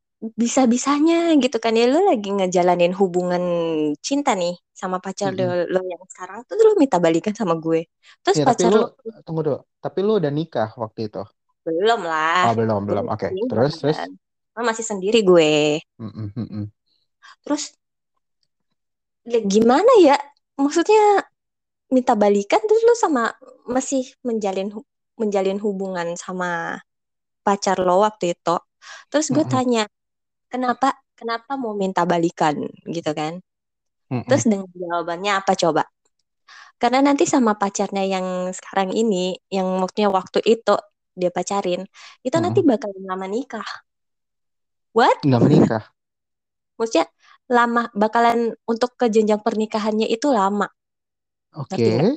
bisa-bisanya 0.43 1.15
gitu 1.43 1.57
kan 1.65 1.73
ya 1.81 1.85
lu 1.93 1.99
lagi 2.11 2.29
ngejalanin 2.37 2.93
hubungan 3.01 3.43
cinta 4.07 4.31
nih 4.41 4.53
sama 4.81 4.97
pacar 5.05 5.31
Mm-mm. 5.31 5.39
lo, 5.39 5.65
lo 5.73 5.79
yang 5.93 6.03
sekarang 6.13 6.39
terus 6.47 6.61
lu 6.69 6.73
minta 6.83 6.97
balikan 7.05 7.35
sama 7.41 7.55
gue 7.65 7.79
terus 8.25 8.39
Ya, 8.39 8.45
pacar 8.47 8.71
lo 8.75 8.79
tunggu 9.27 9.41
dulu. 9.47 9.59
Tapi 9.85 9.99
lu 10.07 10.11
udah 10.21 10.33
nikah 10.39 10.69
waktu 10.83 11.01
itu. 11.09 11.19
belum 11.65 12.01
lah 12.11 12.47
Oh, 12.47 12.53
belum, 12.59 12.81
belum. 12.89 13.07
Oke. 13.15 13.29
Belum, 13.29 13.49
Terus, 13.49 13.73
terus. 13.81 13.99
Lo 14.57 14.61
masih 14.71 14.85
sendiri 14.91 15.19
gue 15.31 15.51
mm-mm. 15.99 16.71
terus 17.45 17.77
ya 19.33 19.39
gimana 19.45 19.91
ya 20.07 20.17
maksudnya 20.61 21.01
minta 21.95 22.15
balikan 22.23 22.61
terus 22.69 22.83
lu 22.89 22.95
sama 22.99 23.23
masih 23.69 24.03
menjalin 24.29 24.69
menjalin 25.21 25.59
hubungan 25.65 26.09
sama 26.25 26.81
pacar 27.47 27.77
lo 27.87 28.03
waktu 28.07 28.25
itu 28.37 28.57
terus 29.11 29.29
gue 29.35 29.45
Mm-mm. 29.45 29.51
tanya 29.55 29.83
kenapa 30.53 30.87
kenapa 31.19 31.53
mau 31.63 31.73
minta 31.83 32.03
balikan 32.13 32.57
gitu 32.97 33.11
kan 33.21 33.33
Mm-mm. 34.13 34.25
terus 34.29 34.45
dengan 34.51 34.69
jawabannya 34.83 35.33
apa 35.41 35.53
coba 35.63 35.83
karena 36.81 36.99
nanti 37.07 37.25
sama 37.35 37.53
pacarnya 37.61 38.03
yang 38.15 38.27
sekarang 38.59 38.91
ini 39.01 39.17
yang 39.57 39.67
maksudnya 39.81 40.09
waktu 40.19 40.39
itu 40.53 40.71
dia 41.21 41.31
pacarin 41.37 41.81
itu 42.27 42.37
nanti 42.45 42.61
Mm-mm. 42.61 42.71
bakal 42.71 42.91
lama 43.09 43.27
nikah 43.35 43.67
what 44.95 45.19
Nggak 45.27 45.43
menikah. 45.45 45.83
maksudnya 46.79 47.07
lama 47.57 47.83
bakalan 48.03 48.41
untuk 48.73 48.91
ke 49.01 49.07
jenjang 49.15 49.41
pernikahannya 49.47 50.07
itu 50.17 50.29
lama 50.39 50.67
Oke. 51.53 51.89
Nggak? 51.91 52.11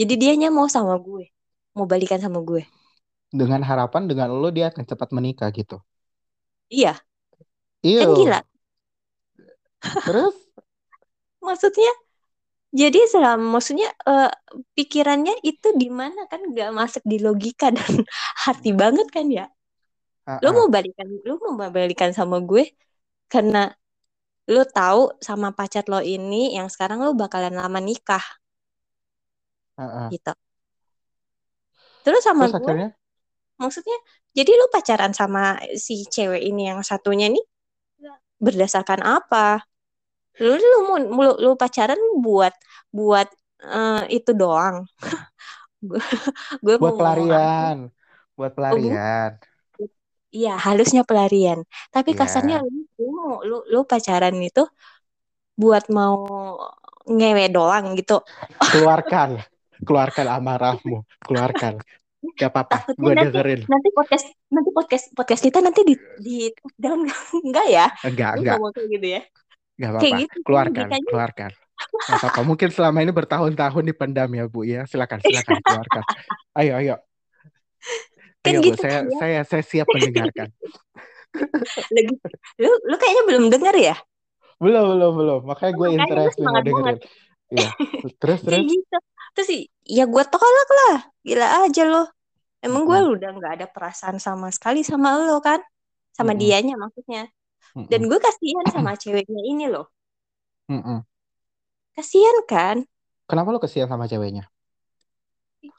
jadi 0.00 0.14
dianya 0.20 0.48
mau 0.56 0.66
sama 0.74 0.94
gue 1.06 1.24
mau 1.76 1.86
balikan 1.90 2.20
sama 2.24 2.38
gue 2.48 2.62
Dengan 3.40 3.60
harapan 3.68 4.02
dengan 4.10 4.28
lo 4.40 4.48
dia 4.56 4.66
akan 4.72 4.84
cepat 4.90 5.08
menikah 5.16 5.48
gitu. 5.58 5.76
Iya 6.70 6.94
Iya. 7.82 8.00
kan 8.00 8.08
gila 8.16 8.38
Terus? 10.04 10.34
maksudnya 11.46 11.90
jadi 12.80 12.98
selama 13.12 13.46
maksudnya 13.58 13.88
eh, 14.10 14.30
pikirannya 14.76 15.34
itu 15.50 15.68
di 15.82 15.88
mana 16.00 16.20
kan 16.32 16.40
nggak 16.50 16.70
masuk 16.80 17.02
di 17.12 17.16
logika 17.26 17.66
dan 17.76 17.92
hati 18.46 18.70
banget 18.82 19.08
kan 19.16 19.26
ya 19.38 19.44
ah. 20.26 20.40
mau 20.56 20.68
balikan 20.74 21.08
lu 21.26 21.32
mau 21.44 21.70
balikan 21.76 22.10
sama 22.18 22.36
gue 22.50 22.62
karena 23.32 23.58
lu 24.52 24.62
tahu 24.76 25.00
sama 25.28 25.48
pacar 25.58 25.84
lo 25.92 26.00
ini 26.14 26.36
yang 26.58 26.68
sekarang 26.74 26.98
lu 27.06 27.12
bakalan 27.22 27.54
lama 27.60 27.80
nikah 27.88 28.24
Ah, 29.76 29.82
ah. 30.06 30.10
gitu 30.10 30.30
terus 32.04 32.22
sama 32.28 32.44
Terus 32.44 32.54
gue 32.54 32.74
akhirnya? 32.74 32.88
maksudnya 33.62 33.96
jadi 34.36 34.50
lu 34.60 34.66
pacaran 34.74 35.12
sama 35.14 35.58
si 35.78 36.04
cewek 36.14 36.42
ini 36.50 36.62
yang 36.70 36.80
satunya 36.84 37.26
nih 37.30 37.44
berdasarkan 38.44 39.00
apa 39.02 39.62
lu 40.42 40.54
lu 40.58 40.78
mau 40.88 40.98
lu, 40.98 41.32
lu 41.44 41.50
pacaran 41.54 42.00
buat 42.24 42.54
buat 42.90 43.28
eh, 43.62 44.02
itu 44.18 44.30
doang 44.34 44.76
gue 46.64 46.76
Buat 46.80 46.94
pelarian. 46.98 47.76
Buat 48.38 48.52
Oh, 48.52 48.54
pelarian. 48.56 49.30
Iya, 50.34 50.50
halusnya 50.64 51.02
pelarian. 51.08 51.58
Tapi 51.94 52.10
kasarnya 52.20 52.56
Iya. 52.58 52.70
lu, 52.98 53.38
lu, 53.48 53.56
lu 53.72 53.78
pacaran 53.90 54.34
itu 54.48 54.62
buat 55.60 55.84
mau 55.96 56.16
ngewe 57.06 57.44
doang 57.54 57.84
gitu. 57.98 58.14
Keluarkan. 58.72 59.30
Keluarkan 59.86 60.26
amarahmu. 60.36 61.04
Keluarkan. 61.26 61.74
Gak 62.34 62.50
apa-apa. 62.50 62.76
Gue 62.94 63.12
nanti 63.12 63.28
dengerin. 63.28 63.60
nanti 63.66 63.88
podcast 63.92 64.24
nanti 64.48 64.70
podcast 64.72 65.04
podcast 65.12 65.42
kita 65.42 65.58
nanti 65.60 65.80
di 65.84 65.94
di 66.18 66.36
down 66.74 67.04
enggak 67.46 67.66
ya? 67.68 67.86
Enggak, 68.02 68.30
Lu 68.34 68.40
enggak. 68.42 68.56
kayak 68.72 68.88
gitu 68.90 69.06
ya? 69.06 69.20
Gak 69.22 69.30
Kayak 69.76 69.90
apa-apa. 69.92 70.20
gitu. 70.22 70.36
Keluarkan. 70.42 70.84
Logikanya 70.86 71.08
Keluarkan. 71.10 71.50
Gak 71.84 72.16
apa-apa. 72.16 72.40
Mungkin 72.42 72.68
selama 72.70 72.98
ini 73.02 73.12
bertahun-tahun 73.12 73.84
dipendam 73.84 74.30
ya, 74.30 74.44
Bu 74.46 74.60
ya. 74.62 74.82
Silakan, 74.86 75.18
silakan 75.20 75.58
keluarkan. 75.66 76.02
Ayo, 76.54 76.72
ayo. 76.78 76.96
kan 78.40 78.50
Ayo, 78.50 78.58
Bu. 78.60 78.66
gitu 78.70 78.78
Saya, 78.80 78.92
kan 78.94 79.04
ya. 79.04 79.18
saya, 79.18 79.38
saya 79.42 79.62
siap 79.66 79.86
mendengarkan. 79.90 80.48
Lagi, 81.94 82.14
lu 82.62 82.70
lu 82.86 82.94
kayaknya 82.94 83.22
belum 83.26 83.44
dengar 83.50 83.74
ya? 83.74 83.98
Belum, 84.62 84.94
belum, 84.94 85.12
belum. 85.18 85.40
Makanya 85.44 85.72
gue 85.74 85.88
Makanya 85.90 85.98
interest 85.98 86.36
mau 86.38 86.62
dengerin. 86.62 86.98
Iya. 87.50 87.70
Terus, 88.16 88.38
Kayak 88.40 88.54
terus. 88.62 88.70
gitu. 88.70 88.96
Terus 89.34 89.48
ya 89.82 90.04
gue 90.06 90.24
tolak 90.30 90.68
lah. 90.70 90.96
Gila 91.26 91.46
aja 91.66 91.82
lo. 91.84 92.13
Emang 92.64 92.88
gue 92.88 92.96
udah 92.96 93.30
nggak 93.36 93.52
ada 93.60 93.66
perasaan 93.68 94.16
sama 94.16 94.48
sekali 94.48 94.80
sama 94.80 95.20
lo 95.20 95.36
kan? 95.44 95.60
Sama 96.16 96.32
Mm-mm. 96.32 96.40
dianya 96.40 96.74
maksudnya. 96.80 97.28
Dan 97.74 98.08
gue 98.08 98.18
kasihan 98.22 98.66
sama 98.72 98.96
ceweknya 98.96 99.42
ini 99.44 99.68
loh. 99.68 99.92
Mm-mm. 100.72 101.04
Kasihan 101.92 102.38
kan? 102.48 102.76
Kenapa 103.28 103.52
lo 103.52 103.60
kesian 103.60 103.90
sama 103.90 104.08
ceweknya? 104.08 104.48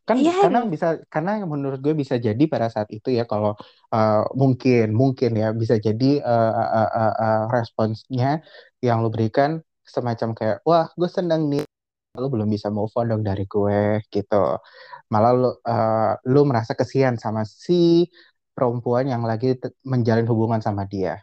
Kan 0.06 0.22
Iya, 0.22 0.38
karena 0.38 0.66
bisa 0.70 1.02
karena 1.10 1.42
menurut 1.46 1.82
gue 1.82 1.94
bisa 1.98 2.18
jadi 2.22 2.44
pada 2.46 2.70
saat 2.70 2.90
itu 2.94 3.10
ya 3.10 3.26
kalau 3.26 3.58
uh, 3.90 4.22
mungkin 4.38 4.94
mungkin 4.94 5.34
ya 5.34 5.50
bisa 5.54 5.82
jadi 5.82 6.22
uh, 6.22 6.54
uh, 6.54 6.90
uh, 6.90 7.14
uh, 7.18 7.42
responsnya 7.50 8.42
yang 8.82 9.02
lo 9.02 9.10
berikan 9.10 9.62
semacam 9.86 10.34
kayak 10.38 10.58
wah 10.66 10.90
gue 10.94 11.10
seneng 11.10 11.50
nih 11.50 11.66
lo 12.22 12.28
belum 12.34 12.48
bisa 12.56 12.68
move 12.74 12.92
on 13.00 13.06
dong 13.12 13.24
dari 13.26 13.46
gue 13.46 14.02
gitu 14.14 14.60
malah 15.12 15.32
lo 15.36 15.50
uh, 15.64 16.14
lo 16.32 16.42
merasa 16.50 16.74
kesian 16.80 17.16
sama 17.20 17.42
si 17.46 18.08
perempuan 18.56 19.06
yang 19.12 19.24
lagi 19.28 19.60
menjalin 19.84 20.28
hubungan 20.32 20.62
sama 20.64 20.84
dia 20.88 21.20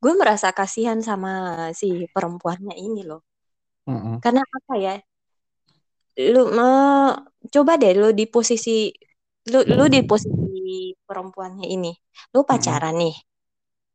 gue 0.00 0.12
merasa 0.16 0.48
kasihan 0.56 0.98
sama 1.04 1.30
si 1.76 2.08
perempuannya 2.08 2.74
ini 2.74 3.04
loh. 3.04 3.20
Mm-mm. 3.84 4.16
Karena 4.24 4.40
apa 4.40 4.74
ya? 4.80 4.94
Lu 6.32 6.42
me- 6.56 7.16
coba 7.52 7.72
deh 7.80 7.92
lu 7.96 8.08
di 8.16 8.24
posisi 8.28 8.88
lu 9.52 9.60
lu 9.76 9.84
di 9.92 10.00
posisi 10.04 10.92
perempuannya 11.04 11.66
ini. 11.68 11.92
Lu 12.32 12.40
pacaran 12.48 12.96
nih. 12.96 13.14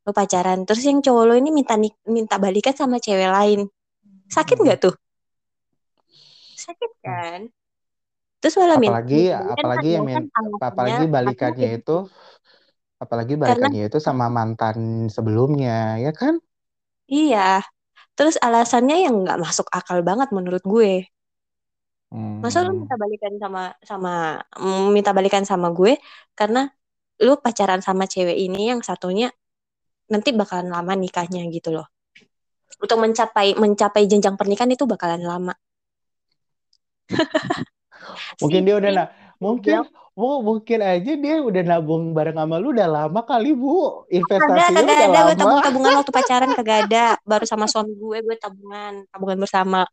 Lu 0.05 0.11
pacaran 0.13 0.59
terus 0.69 0.85
yang 0.85 1.01
cowok 1.01 1.23
lu 1.25 1.33
ini 1.41 1.49
minta 1.49 1.75
minta 2.05 2.35
balikan 2.37 2.77
sama 2.77 3.01
cewek 3.01 3.29
lain. 3.29 3.59
Sakit 4.29 4.57
nggak 4.61 4.79
tuh? 4.85 4.93
Sakit 6.63 6.91
kan? 7.05 7.41
Terus 8.39 8.55
malah 8.61 8.77
min- 8.83 9.01
apalagi 9.05 9.15
minta 9.15 9.33
balikan 9.39 9.67
apalagi 9.73 9.87
yang 9.95 10.05
kan 10.13 10.23
apalagi 10.67 11.03
balikannya 11.13 11.67
itu 11.77 11.91
apalagi 13.03 13.33
Karena 13.45 13.67
balikannya 13.67 13.81
itu 13.87 13.97
sama 14.07 14.25
mantan 14.37 14.77
sebelumnya 15.15 15.71
ya 16.05 16.11
kan 16.19 16.33
iya. 17.19 17.39
Terus 18.17 18.35
alasannya 18.47 18.95
yang 19.05 19.15
nggak 19.23 19.39
masuk 19.45 19.67
akal 19.79 19.99
banget 20.09 20.29
menurut 20.37 20.63
gue. 20.73 20.91
Masa 22.43 22.59
lu 22.65 22.71
Hmm, 22.71 22.85
minta 22.85 22.95
balikan 23.01 23.33
sama 23.43 23.61
sama 23.81 24.11
minta 24.95 25.11
balikan 25.17 25.43
sama 25.51 25.67
gue 25.73 25.93
karena 26.39 26.59
lu 27.25 27.33
pacaran 27.43 27.81
sama 27.87 28.05
cewek 28.13 28.37
ini 28.45 28.61
yang 28.75 28.81
satunya 28.85 29.27
nanti 30.13 30.29
bakalan 30.39 30.69
lama 30.75 30.93
nikahnya 31.03 31.41
gitu 31.55 31.69
loh. 31.75 31.87
Untuk 32.83 32.97
mencapai 33.03 33.55
mencapai 33.63 34.03
jenjang 34.11 34.35
pernikahan 34.39 34.71
itu 34.75 34.85
bakalan 34.89 35.23
lama. 35.25 35.53
mungkin 38.41 38.61
dia 38.65 38.75
udah 38.77 38.91
nah 38.91 39.07
mungkin 39.41 39.85
bu 40.15 40.39
mungkin 40.39 40.79
aja 40.79 41.11
dia 41.19 41.35
udah 41.43 41.63
nabung 41.67 42.15
bareng 42.15 42.39
sama 42.39 42.55
lu 42.55 42.71
udah 42.71 42.87
lama 42.87 43.21
kali 43.27 43.51
bu. 43.51 44.07
Kagak 44.39 44.71
investasinya 44.71 44.93
kagak 44.95 45.03
udah 45.03 45.03
ada. 45.03 45.19
Gue 45.19 45.35
lama. 45.35 45.35
tabung 45.35 45.61
tabungan 45.61 45.93
waktu 45.99 46.13
pacaran 46.17 46.51
kagak 46.55 46.77
ada. 46.87 47.05
Baru 47.27 47.43
sama 47.43 47.67
suami 47.67 47.93
gue 47.99 48.17
gue 48.23 48.35
tabungan. 48.39 49.03
Tabungan 49.11 49.39
bersama. 49.43 49.83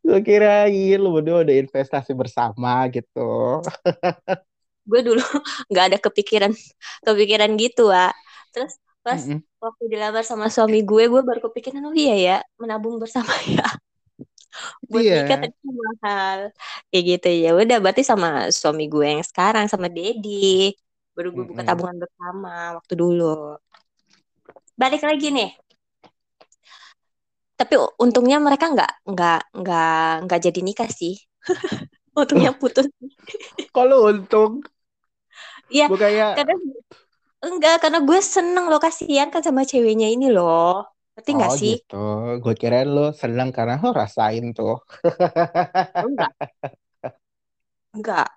gue 0.00 0.18
kirain 0.24 0.96
lu 0.96 1.12
berdua 1.12 1.44
udah 1.44 1.52
investasi 1.52 2.16
bersama 2.16 2.80
gitu. 2.88 3.60
Gue 4.88 5.04
dulu 5.04 5.20
nggak 5.68 5.84
ada 5.92 5.98
kepikiran 6.00 6.50
kepikiran 7.04 7.52
gitu 7.60 7.92
wa 7.92 8.08
terus 8.50 8.80
pas 9.04 9.20
Mm-mm. 9.20 9.40
waktu 9.60 9.84
dilamar 9.92 10.24
sama 10.24 10.48
suami 10.48 10.80
gue 10.84 11.04
gue 11.08 11.22
baru 11.22 11.40
kepikiran 11.46 11.84
oh 11.88 11.94
iya 11.94 12.16
ya 12.16 12.36
menabung 12.56 12.96
bersama 12.96 13.30
ya 13.46 13.68
buat 14.90 15.02
Iya. 15.02 15.14
nikah 15.22 15.38
tadi 15.46 15.56
mahal. 15.70 16.38
Kayak 16.90 17.04
gitu 17.06 17.28
ya 17.30 17.50
udah 17.54 17.76
berarti 17.82 18.02
sama 18.02 18.28
suami 18.50 18.84
gue 18.90 19.06
yang 19.06 19.24
sekarang 19.24 19.66
sama 19.70 19.86
Dedi 19.86 20.74
baru 21.14 21.28
gue 21.36 21.44
buka 21.52 21.62
tabungan 21.66 21.96
bersama 22.00 22.80
waktu 22.80 22.94
dulu. 22.96 23.58
Balik 24.78 25.02
lagi 25.04 25.28
nih. 25.28 25.50
Tapi 27.60 27.74
untungnya 28.00 28.40
mereka 28.40 28.72
nggak 28.72 28.92
nggak 29.04 29.40
nggak 29.52 30.06
nggak 30.24 30.40
jadi 30.40 30.60
nikah 30.64 30.88
sih. 30.88 31.20
Untungnya 32.16 32.56
putus. 32.56 32.88
Kalau 33.70 34.08
untung, 34.08 34.64
Iya, 35.70 35.86
gue 35.86 35.98
kayak 36.00 36.40
karena 36.40 36.54
enggak 37.40 37.76
karena 37.84 37.98
gue 38.02 38.18
seneng 38.20 38.66
loh 38.66 38.80
kasihan 38.82 39.30
kan 39.30 39.40
sama 39.40 39.62
ceweknya 39.62 40.10
ini 40.10 40.28
loh 40.32 40.84
ngerti 41.20 41.30
nggak 41.38 41.52
oh 41.52 41.54
sih 41.60 41.72
gitu. 41.72 41.94
Gue 42.42 42.52
kirain 42.60 42.88
lu 42.96 43.00
seneng 43.20 43.48
karena 43.56 43.74
lo 43.84 43.88
rasain 44.00 44.44
tuh. 44.56 44.72
enggak 46.02 46.34
enggak 47.94 48.30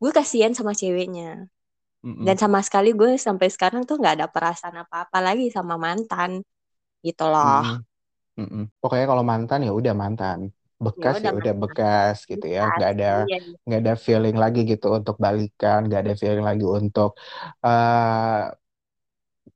gue 0.00 0.10
kasihan 0.18 0.52
sama 0.58 0.72
ceweknya 0.80 1.28
Mm-mm. 2.04 2.26
dan 2.26 2.36
sama 2.42 2.60
sekali 2.66 2.90
gue 3.00 3.12
sampai 3.26 3.48
sekarang 3.54 3.82
tuh 3.88 3.96
nggak 4.00 4.14
ada 4.22 4.28
perasaan 4.34 4.76
apa-apa 4.84 5.18
lagi 5.26 5.46
sama 5.56 5.74
mantan 5.84 6.32
gitu 7.06 7.24
loh 7.34 7.44
Mm-mm. 7.44 7.72
Mm-mm. 8.40 8.62
Pokoknya 8.82 9.06
kalau 9.12 9.24
mantan 9.32 9.60
ya 9.66 9.72
udah 9.80 9.94
mantan. 10.02 10.40
Bekas 10.84 11.16
Ya 11.16 11.20
ya 11.26 11.32
udah 11.38 11.52
mantan. 11.52 11.62
bekas 11.62 12.16
gitu 12.30 12.46
ya. 12.56 12.60
Nggak 12.74 12.90
ada 12.94 13.06
iya. 13.14 13.56
nggak 13.66 13.80
ada 13.82 13.94
feeling 14.06 14.36
lagi 14.44 14.60
gitu 14.72 14.86
untuk 14.98 15.16
balikan. 15.24 15.78
Nggak 15.88 16.00
ada 16.04 16.14
feeling 16.20 16.44
lagi 16.50 16.64
untuk 16.78 17.10
eh, 17.66 18.42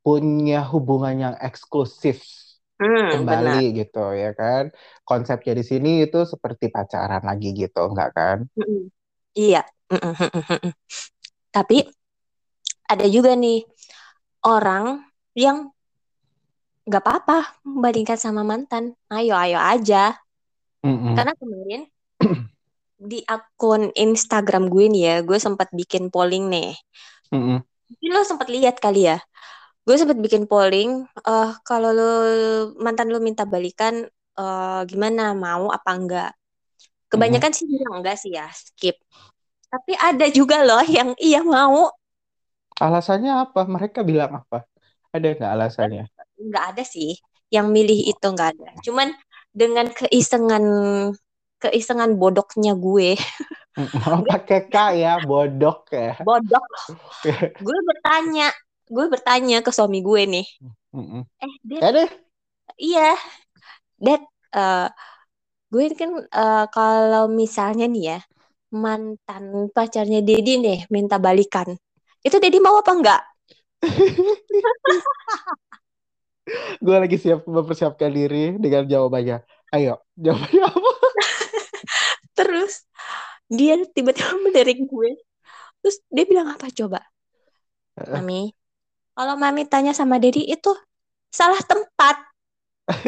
punya 0.08 0.60
hubungan 0.72 1.14
yang 1.24 1.36
eksklusif 1.48 2.18
Hmm, 2.80 3.26
benar 3.30 3.64
kembali 3.64 3.78
gitu 3.78 3.98
ya 4.22 4.30
kan. 4.40 4.64
Konsepnya 5.08 5.52
di 5.60 5.64
sini 5.70 5.88
itu 6.06 6.18
seperti 6.32 6.64
pacaran 6.74 7.22
lagi 7.30 7.48
gitu, 7.62 7.80
enggak 7.90 8.10
kan? 8.18 8.38
Mm-mm. 8.58 8.90
iya 9.38 9.62
Mm-mm, 9.92 10.14
mm-mm, 10.20 10.42
mm-mm. 10.50 10.72
tapi 11.54 11.76
ada 12.88 13.06
juga 13.08 13.32
nih 13.36 13.64
orang 14.46 15.04
yang 15.36 15.70
nggak 16.88 17.02
apa-apa 17.04 17.38
membandingkan 17.68 18.18
sama 18.24 18.42
mantan 18.50 18.84
ayo 19.16 19.34
ayo 19.44 19.58
aja 19.60 20.02
Mm-mm. 20.84 21.16
Karena 21.16 21.32
kemarin 21.40 21.82
di 23.10 23.18
akun 23.36 23.82
Instagram 24.04 24.64
gue 24.72 24.84
nih 24.92 25.02
ya, 25.08 25.16
gue 25.28 25.38
sempat 25.46 25.68
bikin 25.78 26.04
polling 26.14 26.44
nih. 26.54 26.70
Mungkin 27.88 28.10
lo 28.14 28.22
sempat 28.24 28.48
lihat 28.52 28.76
kali 28.84 29.08
ya. 29.08 29.18
Gue 29.88 29.96
sempat 29.96 30.20
bikin 30.20 30.44
polling, 30.44 31.08
eh 31.24 31.50
kalau 31.64 31.90
lo 31.96 32.10
mantan 32.84 33.08
lo 33.08 33.24
minta 33.24 33.48
balikan, 33.48 34.04
eh 34.36 34.80
gimana 34.90 35.32
mau 35.32 35.72
apa 35.72 35.90
enggak? 35.96 36.30
Kebanyakan 37.08 37.52
sih 37.56 37.64
bilang 37.64 38.04
enggak 38.04 38.16
sih 38.20 38.36
ya, 38.36 38.46
skip. 38.52 38.96
Tapi 39.72 39.92
ada 39.96 40.26
juga 40.28 40.60
loh 40.68 40.84
yang 40.84 41.16
iya 41.20 41.40
mau, 41.40 41.88
Alasannya 42.86 43.32
apa? 43.44 43.60
Mereka 43.74 44.00
bilang 44.10 44.32
apa? 44.40 44.58
Ada 45.14 45.26
nggak 45.36 45.52
alasannya? 45.54 46.04
enggak 46.38 46.64
ada 46.74 46.82
sih. 46.84 47.10
Yang 47.54 47.66
milih 47.72 47.98
itu 48.12 48.26
enggak 48.28 48.48
ada. 48.54 48.68
Cuman 48.84 49.08
dengan 49.60 49.86
keisengan 49.90 50.64
keisengan 51.58 52.14
bodoknya 52.20 52.72
gue, 52.78 53.18
Oh, 54.10 54.18
pakai 54.26 54.60
K 54.72 54.74
ya, 55.02 55.12
bodok 55.22 55.78
ya. 55.94 56.10
bodok. 56.26 56.66
gue 57.64 57.78
bertanya, 57.88 58.48
gue 58.88 59.04
bertanya 59.12 59.60
ke 59.64 59.70
suami 59.70 60.00
gue 60.00 60.22
nih, 60.28 60.46
eh 61.44 61.54
Dad, 61.64 61.82
Ya 61.82 62.06
iya, 62.78 63.10
Dad, 64.00 64.22
eh, 64.54 64.88
gue 65.72 65.84
kan 65.96 66.10
eh, 66.24 66.64
kalau 66.72 67.24
misalnya 67.30 67.86
nih 67.88 68.04
ya 68.16 68.18
mantan 68.72 69.72
pacarnya 69.72 70.20
Dedi 70.20 70.60
nih 70.60 70.78
minta 70.92 71.16
balikan, 71.20 71.68
itu 72.24 72.36
Dedi 72.40 72.58
mau 72.60 72.76
apa 72.80 72.92
enggak? 72.92 73.22
Gue 76.80 76.96
lagi 76.96 77.16
siap 77.20 77.44
mempersiapkan 77.44 78.08
diri 78.08 78.56
dengan 78.56 78.88
jawabannya. 78.88 79.44
Ayo, 79.74 80.00
jawabannya 80.16 80.62
apa? 80.64 80.90
Terus 82.38 82.88
dia 83.52 83.76
tiba-tiba 83.92 84.32
melirik 84.44 84.84
gue, 84.84 85.16
terus 85.80 86.04
dia 86.12 86.24
bilang 86.28 86.52
apa 86.52 86.68
coba? 86.72 87.00
Mami, 87.96 88.52
kalau 89.18 89.34
Mami 89.34 89.66
tanya 89.66 89.90
sama 89.90 90.22
Dedi 90.22 90.46
itu 90.46 90.70
salah 91.26 91.58
tempat. 91.66 92.22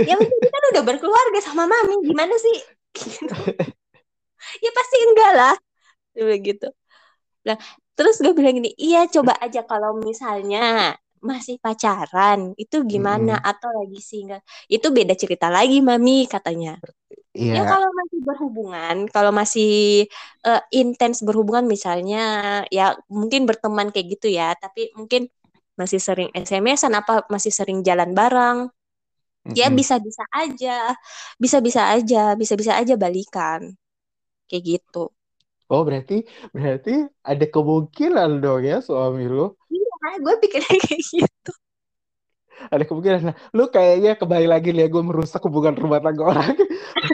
Ya 0.03 0.19
Dedi 0.19 0.47
kan 0.51 0.63
udah 0.75 0.83
berkeluarga 0.83 1.39
sama 1.39 1.71
Mami, 1.71 2.03
gimana 2.03 2.35
sih? 2.35 2.59
ya 4.65 4.71
pasti 4.75 4.97
enggak 5.07 5.33
lah. 5.39 5.55
Dia 6.11 6.23
bilang 6.27 6.43
gitu. 6.43 6.67
Nah, 7.47 7.57
terus 7.95 8.19
gue 8.19 8.35
bilang 8.35 8.59
gini, 8.59 8.75
iya 8.75 9.07
coba 9.07 9.39
aja 9.39 9.63
kalau 9.63 10.03
misalnya 10.03 10.99
masih 11.23 11.63
pacaran, 11.63 12.59
itu 12.59 12.83
gimana? 12.83 13.39
Mm-mm. 13.39 13.51
Atau 13.55 13.71
lagi 13.71 14.01
single. 14.03 14.43
Itu 14.67 14.91
beda 14.91 15.15
cerita 15.15 15.47
lagi, 15.47 15.79
Mami, 15.79 16.27
katanya. 16.27 16.75
Ya 17.31 17.63
Iya. 17.63 17.63
kalau 17.63 17.89
masih 17.95 18.19
berhubungan, 18.27 18.97
kalau 19.15 19.31
masih 19.31 19.71
eh, 20.43 20.63
intens 20.75 21.23
berhubungan 21.23 21.63
misalnya, 21.71 22.19
ya 22.75 22.99
mungkin 23.07 23.47
berteman 23.47 23.95
kayak 23.95 24.19
gitu 24.19 24.27
ya, 24.35 24.59
tapi 24.59 24.91
mungkin 24.99 25.31
masih 25.81 25.97
sering 25.97 26.29
SMS-an 26.37 27.01
apa 27.01 27.25
masih 27.33 27.49
sering 27.49 27.81
jalan 27.81 28.13
bareng, 28.13 28.69
ya 29.57 29.73
bisa-bisa 29.73 30.21
aja, 30.37 30.93
bisa-bisa 31.41 31.89
aja, 31.89 32.37
bisa-bisa 32.37 32.77
aja 32.77 33.01
balikan. 33.01 33.73
Kayak 34.45 34.77
gitu. 34.77 35.09
Oh, 35.71 35.87
berarti 35.87 36.27
berarti 36.51 37.07
ada 37.23 37.47
kemungkinan 37.47 38.43
dong 38.43 38.67
ya 38.67 38.83
suami 38.83 39.31
lu. 39.31 39.55
Iya, 39.71 40.19
gue 40.19 40.35
pikirnya 40.43 40.67
kayak 40.85 41.03
gitu. 41.07 41.53
Ada 42.69 42.85
kemungkinan. 42.85 43.21
Nah, 43.25 43.37
lu 43.57 43.73
kayaknya 43.73 44.21
kembali 44.21 44.45
lagi 44.51 44.75
nih 44.75 44.85
ya, 44.85 44.89
gue 44.93 45.01
merusak 45.01 45.41
hubungan 45.49 45.73
rumah 45.79 46.03
tangga 46.03 46.29
orang. 46.29 46.53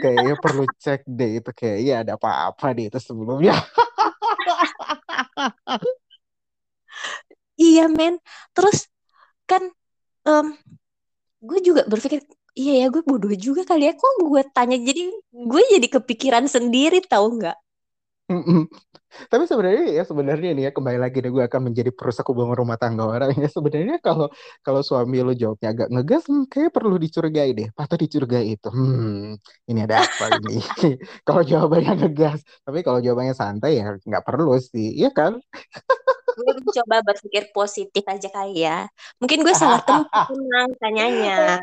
Kayaknya 0.03 0.35
perlu 0.41 0.65
cek 0.75 1.07
deh 1.07 1.39
itu 1.39 1.51
kayaknya 1.55 2.03
ada 2.03 2.19
apa-apa 2.19 2.75
nih 2.75 2.91
itu 2.91 2.99
sebelumnya. 2.99 3.55
Iya, 7.63 7.81
men. 7.97 8.13
Terus 8.55 8.77
kan 9.49 9.63
em, 10.29 10.47
gue 11.47 11.59
juga 11.67 11.81
berpikir, 11.91 12.19
iya 12.59 12.73
ya 12.81 12.85
gue 12.93 13.01
bodoh 13.09 13.33
juga 13.45 13.61
kali 13.69 13.83
ya. 13.89 13.93
Kok 14.01 14.13
gue 14.29 14.41
tanya 14.55 14.77
jadi 14.87 15.01
gue 15.51 15.61
jadi 15.73 15.87
kepikiran 15.95 16.45
sendiri 16.55 16.97
tahu 17.11 17.25
nggak? 17.41 17.57
Tapi 19.31 19.43
sebenarnya 19.47 19.83
ya 19.97 20.03
sebenarnya 20.03 20.49
nih 20.55 20.63
ya 20.67 20.71
kembali 20.75 20.99
lagi 21.03 21.17
nih 21.23 21.31
gue 21.35 21.43
akan 21.47 21.61
menjadi 21.71 21.91
perusak 21.95 22.25
hubungan 22.31 22.55
rumah 22.59 22.77
tangga 22.81 23.03
orang 23.07 23.31
ya 23.39 23.47
sebenarnya 23.47 23.95
kalau 24.03 24.27
kalau 24.65 24.81
suami 24.83 25.17
lu 25.23 25.31
jawabnya 25.41 25.67
agak 25.73 25.87
ngegas 25.93 26.23
hmm, 26.27 26.43
kayaknya 26.51 26.71
perlu 26.75 26.95
dicurigai 26.99 27.49
deh 27.57 27.67
patut 27.77 27.97
dicurigai 28.03 28.45
itu 28.55 28.67
hmm 28.67 29.39
ini 29.71 29.79
ada 29.85 29.95
apa 30.05 30.25
ini 30.35 30.59
kalau 31.27 31.41
jawabannya 31.47 31.91
ngegas 32.03 32.39
tapi 32.67 32.79
kalau 32.85 32.99
jawabannya 33.05 33.35
santai 33.37 33.79
ya 33.79 33.95
nggak 34.07 34.23
perlu 34.27 34.59
sih 34.59 34.87
iya 34.99 35.09
kan 35.15 35.33
Gue 36.37 36.53
mencoba 36.53 37.01
berpikir 37.01 37.49
positif 37.49 38.05
aja 38.05 38.29
kali 38.29 38.61
ya. 38.61 38.85
Mungkin 39.17 39.41
gue 39.41 39.55
salah 39.57 39.81
tempat 39.89 40.29
tanyanya. 40.77 41.57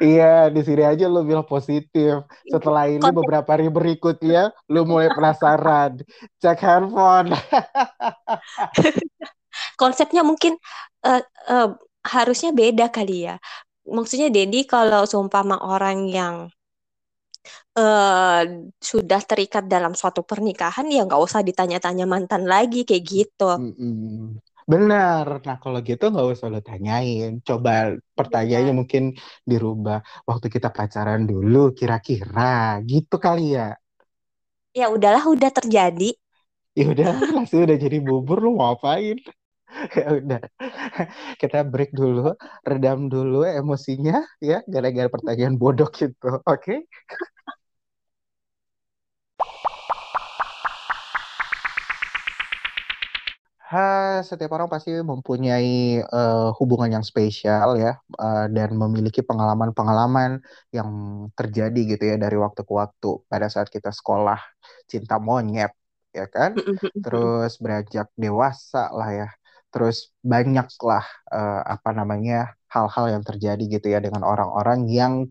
iya 0.00 0.48
di 0.48 0.64
sini 0.64 0.82
aja 0.82 1.04
lu 1.06 1.22
bilang 1.22 1.44
positif 1.44 2.24
setelah 2.48 2.88
ini 2.88 3.04
beberapa 3.12 3.44
hari 3.44 3.68
berikutnya 3.68 4.56
lu 4.72 4.88
mulai 4.88 5.12
penasaran 5.12 6.00
cek 6.40 6.58
handphone 6.64 7.36
Konsepnya 9.80 10.24
mungkin 10.24 10.56
eh, 11.04 11.22
eh, 11.48 11.68
harusnya 12.08 12.50
beda 12.56 12.88
kali 12.88 13.28
ya. 13.28 13.36
Maksudnya 13.86 14.32
Dedi 14.32 14.66
kalau 14.66 15.06
seumpama 15.06 15.60
orang 15.62 16.10
yang 16.10 16.50
eh 17.78 18.40
sudah 18.90 19.20
terikat 19.30 19.64
dalam 19.74 19.92
suatu 20.00 20.20
pernikahan 20.30 20.86
ya 20.94 21.00
nggak 21.06 21.22
usah 21.26 21.40
ditanya-tanya 21.48 22.04
mantan 22.12 22.42
lagi 22.52 22.78
kayak 22.88 23.04
gitu. 23.14 23.44
Mm-mm. 23.60 24.36
Benar. 24.72 25.26
Nah, 25.46 25.56
kalau 25.62 25.78
gitu 25.88 26.04
nggak 26.12 26.26
usah 26.34 26.46
lo 26.52 26.58
tanyain. 26.68 27.30
Coba 27.48 27.70
pertanyaannya 28.18 28.72
mungkin 28.80 29.02
dirubah. 29.50 29.96
Waktu 30.28 30.46
kita 30.54 30.68
pacaran 30.76 31.22
dulu, 31.30 31.58
kira-kira 31.78 32.42
gitu 32.90 33.14
kali 33.24 33.42
ya. 33.56 33.62
Ya 34.78 34.86
udahlah 34.94 35.24
udah 35.34 35.50
terjadi. 35.58 36.10
Ya 36.78 36.84
udah, 36.92 37.06
nasi 37.36 37.54
udah 37.64 37.76
jadi 37.84 37.98
bubur, 38.06 38.38
lu 38.44 38.50
mau 38.58 38.74
ngapain? 38.76 39.16
ya 39.98 40.06
udah. 40.18 40.40
Kita 41.40 41.58
break 41.66 41.90
dulu 41.92 42.34
redam 42.66 43.10
dulu 43.12 43.44
emosinya 43.44 44.24
ya 44.40 44.62
gara-gara 44.66 45.08
pertanyaan 45.10 45.56
bodoh 45.60 45.88
gitu 45.92 46.40
oke? 46.44 46.46
Okay? 46.56 46.78
ha, 53.76 54.22
setiap 54.22 54.50
orang 54.56 54.68
pasti 54.70 54.90
mempunyai 54.94 56.00
uh, 56.06 56.54
hubungan 56.58 56.90
yang 57.00 57.04
spesial 57.04 57.74
ya 57.76 57.98
uh, 58.22 58.46
dan 58.56 58.70
memiliki 58.78 59.20
pengalaman-pengalaman 59.26 60.40
yang 60.70 60.90
terjadi 61.34 61.80
gitu 61.96 62.04
ya 62.14 62.16
dari 62.16 62.36
waktu 62.38 62.62
ke 62.62 62.72
waktu. 62.72 63.10
Pada 63.26 63.46
saat 63.50 63.68
kita 63.74 63.90
sekolah 63.90 64.38
cinta 64.90 65.18
monyet 65.18 65.72
ya 66.14 66.26
kan? 66.30 66.54
Terus 67.04 67.58
beranjak 67.62 68.08
dewasa 68.16 68.88
lah 68.94 69.10
ya 69.12 69.28
terus 69.76 70.16
banyaklah 70.24 71.04
uh, 71.28 71.60
apa 71.68 71.92
namanya 71.92 72.56
hal-hal 72.72 73.12
yang 73.12 73.20
terjadi 73.20 73.64
gitu 73.76 73.92
ya 73.92 74.00
dengan 74.00 74.24
orang-orang 74.24 74.88
yang 74.88 75.28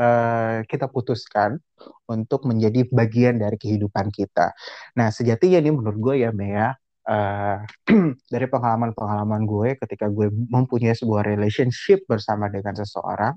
uh, 0.00 0.64
kita 0.64 0.88
putuskan 0.88 1.60
untuk 2.08 2.48
menjadi 2.48 2.88
bagian 2.88 3.36
dari 3.36 3.60
kehidupan 3.60 4.08
kita. 4.08 4.56
Nah 4.96 5.12
sejatinya 5.12 5.60
nih 5.60 5.72
menurut 5.76 5.98
gue 6.00 6.14
ya 6.24 6.32
Mea 6.32 6.72
uh, 7.04 7.60
dari 8.32 8.46
pengalaman-pengalaman 8.48 9.44
gue 9.44 9.68
ketika 9.84 10.08
gue 10.08 10.32
mempunyai 10.32 10.96
sebuah 10.96 11.28
relationship 11.28 12.08
bersama 12.08 12.48
dengan 12.48 12.72
seseorang, 12.80 13.36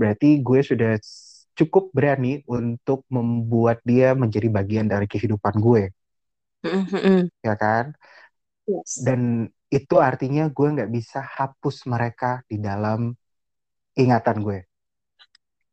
berarti 0.00 0.40
gue 0.40 0.60
sudah 0.64 0.96
cukup 1.52 1.92
berani 1.92 2.40
untuk 2.48 3.04
membuat 3.12 3.84
dia 3.84 4.16
menjadi 4.16 4.48
bagian 4.48 4.88
dari 4.88 5.04
kehidupan 5.04 5.60
gue, 5.60 5.92
ya 7.44 7.54
kan? 7.60 7.92
Yes. 8.70 9.02
Dan 9.02 9.50
itu 9.66 9.96
artinya 9.98 10.46
gue 10.46 10.68
nggak 10.70 10.90
bisa 10.94 11.18
hapus 11.18 11.90
mereka 11.90 12.46
di 12.46 12.62
dalam 12.62 13.10
ingatan 13.98 14.38
gue. 14.46 14.60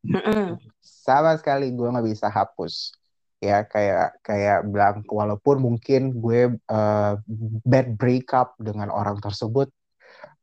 Mm-hmm. 0.02 0.58
Sama 0.82 1.38
sekali 1.38 1.70
gue 1.70 1.86
nggak 1.86 2.06
bisa 2.06 2.26
hapus 2.26 2.98
ya 3.38 3.62
kayak 3.70 4.18
kayak 4.26 4.66
bilang 4.66 5.06
walaupun 5.06 5.62
mungkin 5.62 6.10
gue 6.18 6.58
uh, 6.58 7.14
bad 7.62 7.94
breakup 7.94 8.58
dengan 8.58 8.90
orang 8.90 9.22
tersebut 9.22 9.70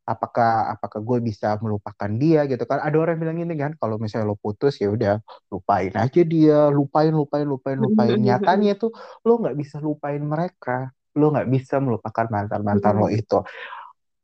apakah 0.08 0.72
apakah 0.72 1.02
gue 1.02 1.18
bisa 1.28 1.58
melupakan 1.60 2.08
dia 2.16 2.46
gitu 2.48 2.64
kan 2.64 2.80
ada 2.80 2.96
orang 2.96 3.20
bilang 3.20 3.42
ini 3.42 3.58
kan 3.58 3.74
kalau 3.76 4.00
misalnya 4.00 4.32
lo 4.32 4.40
putus 4.40 4.80
ya 4.80 4.94
udah 4.94 5.20
lupain 5.52 5.92
aja 5.92 6.22
dia 6.24 6.70
lupain 6.72 7.12
lupain 7.12 7.44
lupain 7.44 7.76
lupain 7.76 8.16
nyatanya 8.16 8.80
tuh 8.80 8.94
lo 9.26 9.42
nggak 9.44 9.58
bisa 9.58 9.82
lupain 9.84 10.22
mereka 10.22 10.94
lo 11.16 11.32
nggak 11.32 11.48
bisa 11.50 11.80
melupakan 11.80 12.28
mantan 12.28 12.62
mantan 12.62 12.96
lo 13.00 13.08
itu. 13.08 13.40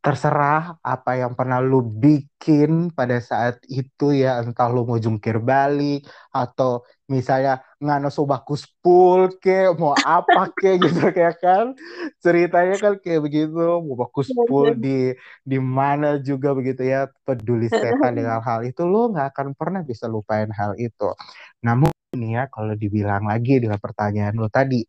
Terserah 0.02 0.82
apa 0.82 1.14
yang 1.14 1.38
pernah 1.38 1.62
lu 1.62 1.86
bikin 1.86 2.90
pada 2.90 3.22
saat 3.22 3.62
itu 3.70 4.18
ya 4.18 4.42
entah 4.42 4.66
lu 4.74 4.82
mau 4.82 4.98
jungkir 4.98 5.38
balik 5.38 6.10
atau 6.34 6.82
misalnya 7.06 7.62
ngano 7.78 8.10
sobakus 8.10 8.66
pool 8.82 9.30
ke 9.38 9.70
mau 9.78 9.94
apa 9.94 10.50
ke 10.58 10.74
gitu 10.84 11.14
kayak 11.14 11.38
kan. 11.38 11.78
Ceritanya 12.18 12.82
kan 12.82 12.94
kayak 12.98 13.22
begitu 13.22 13.54
mau 13.54 13.94
bakus 13.94 14.34
pool 14.50 14.74
iya. 14.74 14.82
di 14.82 14.98
di 15.46 15.60
mana 15.62 16.18
juga 16.18 16.58
begitu 16.58 16.82
ya 16.82 17.06
peduli 17.22 17.70
setan 17.70 18.18
dengan 18.18 18.42
hal 18.42 18.66
itu 18.66 18.82
lo 18.90 19.14
nggak 19.14 19.38
akan 19.38 19.48
pernah 19.54 19.86
bisa 19.86 20.10
lupain 20.10 20.50
hal 20.50 20.74
itu. 20.82 21.14
Namun 21.62 21.94
ini 22.18 22.42
ya 22.42 22.50
kalau 22.50 22.74
dibilang 22.74 23.30
lagi 23.30 23.62
dengan 23.62 23.78
pertanyaan 23.78 24.34
lo 24.34 24.50
tadi 24.50 24.82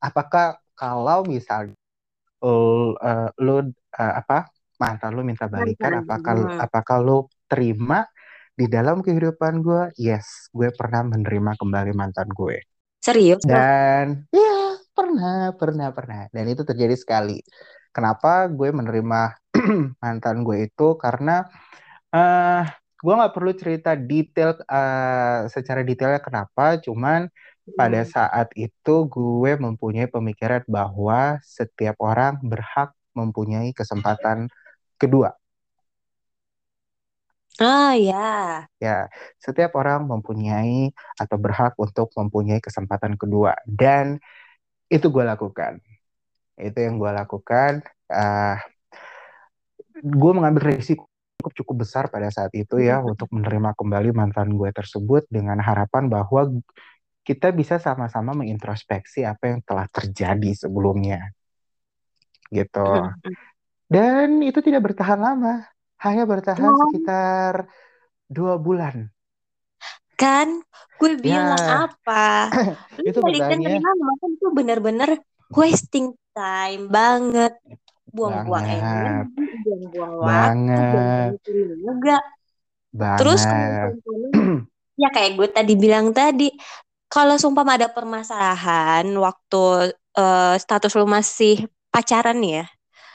apakah 0.00 0.65
kalau 0.76 1.24
misalnya 1.24 1.74
uh, 2.44 3.28
lo 3.40 3.56
uh, 3.58 3.64
apa 3.96 4.52
mantan 4.76 5.16
lu 5.16 5.24
minta 5.24 5.48
balikan 5.48 6.04
apakah 6.04 6.60
apakah 6.60 6.96
lu 7.00 7.18
terima 7.48 8.04
di 8.56 8.68
dalam 8.68 9.00
kehidupan 9.00 9.64
gue 9.64 9.92
yes 9.96 10.52
gue 10.52 10.68
pernah 10.72 11.04
menerima 11.08 11.56
kembali 11.56 11.92
mantan 11.96 12.28
gue. 12.30 12.60
Serius 13.00 13.40
dan 13.44 14.26
ya 14.32 14.76
pernah 14.92 15.52
pernah 15.56 15.88
pernah. 15.92 16.28
Dan 16.32 16.44
itu 16.48 16.64
terjadi 16.64 16.96
sekali. 16.96 17.40
Kenapa 17.92 18.48
gue 18.52 18.68
menerima 18.72 19.20
mantan 20.02 20.44
gue 20.44 20.68
itu? 20.68 20.88
Karena 21.00 21.44
uh, 22.12 22.62
gue 22.96 23.14
nggak 23.14 23.34
perlu 23.36 23.52
cerita 23.56 23.92
detail 23.96 24.56
uh, 24.68 25.48
secara 25.48 25.80
detailnya 25.84 26.20
kenapa. 26.20 26.80
Cuman 26.80 27.28
pada 27.74 28.06
hmm. 28.06 28.10
saat 28.14 28.48
itu 28.54 28.94
gue 29.10 29.52
mempunyai 29.58 30.06
pemikiran 30.06 30.62
bahwa 30.70 31.42
setiap 31.42 31.98
orang 31.98 32.38
berhak 32.46 32.94
mempunyai 33.16 33.74
kesempatan 33.74 34.46
kedua. 35.00 35.34
Ah 37.56 37.96
ya. 37.96 38.68
Ya, 38.78 39.08
setiap 39.40 39.74
orang 39.80 40.04
mempunyai 40.06 40.92
atau 41.16 41.36
berhak 41.40 41.72
untuk 41.80 42.12
mempunyai 42.14 42.60
kesempatan 42.60 43.16
kedua 43.16 43.56
dan 43.64 44.20
itu 44.92 45.08
gue 45.10 45.24
lakukan. 45.24 45.80
Itu 46.54 46.78
yang 46.78 47.00
gue 47.00 47.10
lakukan. 47.10 47.82
Uh, 48.06 48.60
gue 50.04 50.32
mengambil 50.36 50.76
risiko 50.76 51.08
cukup 51.46 51.52
cukup 51.62 51.76
besar 51.86 52.04
pada 52.10 52.26
saat 52.32 52.50
itu 52.58 52.82
ya 52.82 52.98
hmm. 52.98 53.14
untuk 53.14 53.28
menerima 53.30 53.78
kembali 53.78 54.10
mantan 54.10 54.58
gue 54.58 54.70
tersebut 54.74 55.30
dengan 55.30 55.62
harapan 55.62 56.10
bahwa 56.10 56.58
kita 57.26 57.50
bisa 57.50 57.82
sama-sama 57.82 58.38
mengintrospeksi 58.38 59.26
apa 59.26 59.50
yang 59.50 59.60
telah 59.66 59.90
terjadi 59.90 60.54
sebelumnya 60.54 61.34
gitu. 62.54 62.86
Dan 63.86 64.42
itu 64.42 64.58
tidak 64.62 64.86
bertahan 64.90 65.18
lama, 65.18 65.66
hanya 66.02 66.22
bertahan 66.22 66.70
oh. 66.70 66.78
sekitar 66.86 67.66
dua 68.30 68.58
bulan. 68.58 69.10
Kan, 70.16 70.64
gue 70.96 71.18
bilang 71.20 71.60
ya. 71.60 71.90
apa? 71.90 72.50
itu 73.08 73.18
balikan 73.20 73.58
dari 73.60 73.78
lama 73.78 74.12
kan 74.22 74.30
itu 74.32 74.48
benar-benar 74.54 75.10
wasting 75.52 76.16
time 76.32 76.88
banget, 76.88 77.54
buang-buang 78.10 78.66
energi, 78.66 79.44
buang-buang 79.62 80.18
waktu, 80.18 80.78
juga. 81.84 82.18
Banget. 82.96 83.18
Terus 83.20 83.42
ya 85.02 85.08
kayak 85.12 85.30
gue 85.36 85.48
tadi 85.52 85.74
bilang 85.76 86.10
tadi, 86.16 86.48
kalau 87.06 87.36
sumpah 87.38 87.64
ada 87.66 87.88
permasalahan 87.90 89.06
waktu 89.16 89.94
uh, 90.18 90.54
status 90.58 90.92
lu 90.98 91.06
masih 91.06 91.66
pacaran 91.90 92.38
ya 92.42 92.64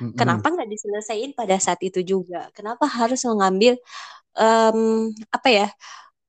mm-hmm. 0.01 0.17
kenapa 0.17 0.47
nggak 0.51 0.69
diselesaikan 0.69 1.31
pada 1.35 1.55
saat 1.59 1.79
itu 1.83 2.01
juga 2.01 2.47
kenapa 2.55 2.87
harus 2.87 3.21
mengambil 3.27 3.75
um, 4.35 5.11
apa 5.31 5.47
ya 5.49 5.67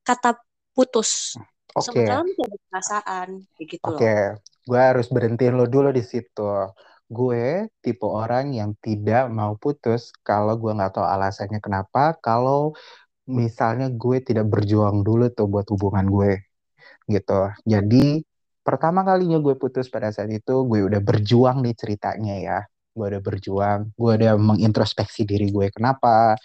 kata 0.02 0.38
putus 0.74 1.38
Oke. 1.72 2.04
Okay. 2.04 2.04
Sementara 2.04 2.20
ada 2.28 2.56
perasaan 2.68 3.28
gitu 3.56 3.80
Oke, 3.88 3.96
okay. 3.96 4.22
gue 4.68 4.80
harus 4.80 5.08
berhentiin 5.08 5.56
lo 5.56 5.64
dulu 5.64 5.88
di 5.88 6.04
situ. 6.04 6.68
Gue 7.08 7.68
tipe 7.80 8.04
orang 8.04 8.52
yang 8.56 8.76
tidak 8.80 9.28
mau 9.32 9.56
putus 9.56 10.12
kalau 10.24 10.56
gue 10.60 10.72
nggak 10.72 10.96
tahu 10.96 11.04
alasannya 11.04 11.60
kenapa. 11.64 12.16
Kalau 12.20 12.76
misalnya 13.24 13.88
gue 13.88 14.20
tidak 14.20 14.52
berjuang 14.52 15.00
dulu 15.00 15.32
tuh 15.32 15.48
buat 15.48 15.64
hubungan 15.72 16.08
gue, 16.12 16.32
gitu. 17.10 17.50
Jadi 17.66 18.22
pertama 18.62 19.02
kalinya 19.02 19.42
gue 19.42 19.54
putus 19.58 19.90
pada 19.90 20.14
saat 20.14 20.30
itu 20.30 20.54
gue 20.70 20.80
udah 20.86 21.02
berjuang 21.02 21.60
nih 21.66 21.74
ceritanya 21.74 22.36
ya. 22.38 22.58
Gue 22.92 23.08
udah 23.08 23.22
berjuang 23.24 23.80
gue 23.96 24.12
udah 24.20 24.36
mengintrospeksi 24.36 25.24
diri 25.24 25.48
gue 25.50 25.72
kenapa 25.74 26.36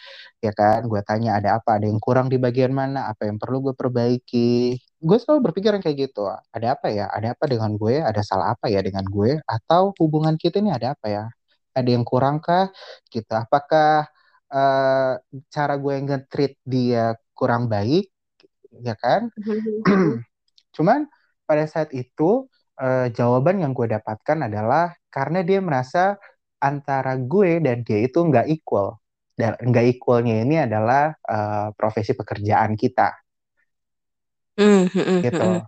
ya 0.41 0.51
kan? 0.55 0.87
Gue 0.89 1.01
tanya 1.05 1.37
ada 1.37 1.59
apa 1.61 1.77
ada 1.77 1.85
yang 1.85 1.99
kurang 2.01 2.31
di 2.31 2.37
bagian 2.41 2.73
mana 2.73 3.11
apa 3.11 3.29
yang 3.29 3.37
perlu 3.37 3.69
gue 3.69 3.75
perbaiki. 3.77 4.79
Gue 4.97 5.17
selalu 5.21 5.51
berpikir 5.51 5.77
kayak 5.77 5.97
gitu 6.09 6.25
ada 6.31 6.67
apa 6.73 6.89
ya? 6.89 7.05
Ada 7.13 7.37
apa 7.37 7.45
dengan 7.45 7.75
gue? 7.77 8.01
Ada 8.01 8.21
salah 8.25 8.55
apa 8.57 8.71
ya 8.71 8.81
dengan 8.81 9.05
gue? 9.05 9.37
Atau 9.45 9.93
hubungan 10.01 10.35
kita 10.39 10.57
ini 10.63 10.73
ada 10.73 10.97
apa 10.97 11.07
ya? 11.11 11.25
Ada 11.77 11.89
yang 11.93 12.01
kurangkah 12.07 12.73
gitu. 13.13 13.29
Apakah 13.37 14.09
uh, 14.49 15.13
cara 15.53 15.73
gue 15.77 15.95
nge-treat 16.01 16.57
dia 16.65 17.13
kurang 17.37 17.69
baik? 17.69 18.09
Ya 18.81 18.93
kan 18.97 19.29
cuman 20.77 21.09
pada 21.49 21.65
saat 21.65 21.89
itu 21.97 22.45
uh, 22.77 23.07
jawaban 23.09 23.63
yang 23.63 23.73
gue 23.73 23.89
dapatkan 23.89 24.45
adalah 24.45 24.93
karena 25.09 25.41
dia 25.41 25.59
merasa 25.63 26.19
antara 26.61 27.17
gue 27.17 27.61
dan 27.61 27.81
dia 27.81 28.05
itu 28.05 28.19
nggak 28.21 28.47
equal. 28.49 29.01
Dan 29.37 29.53
nggak 29.53 29.85
equalnya 29.97 30.41
ini 30.41 30.55
adalah 30.65 31.13
uh, 31.25 31.69
profesi 31.77 32.13
pekerjaan 32.17 32.73
kita. 32.73 33.13
Mm-hmm. 34.57 35.21
gitu. 35.21 35.61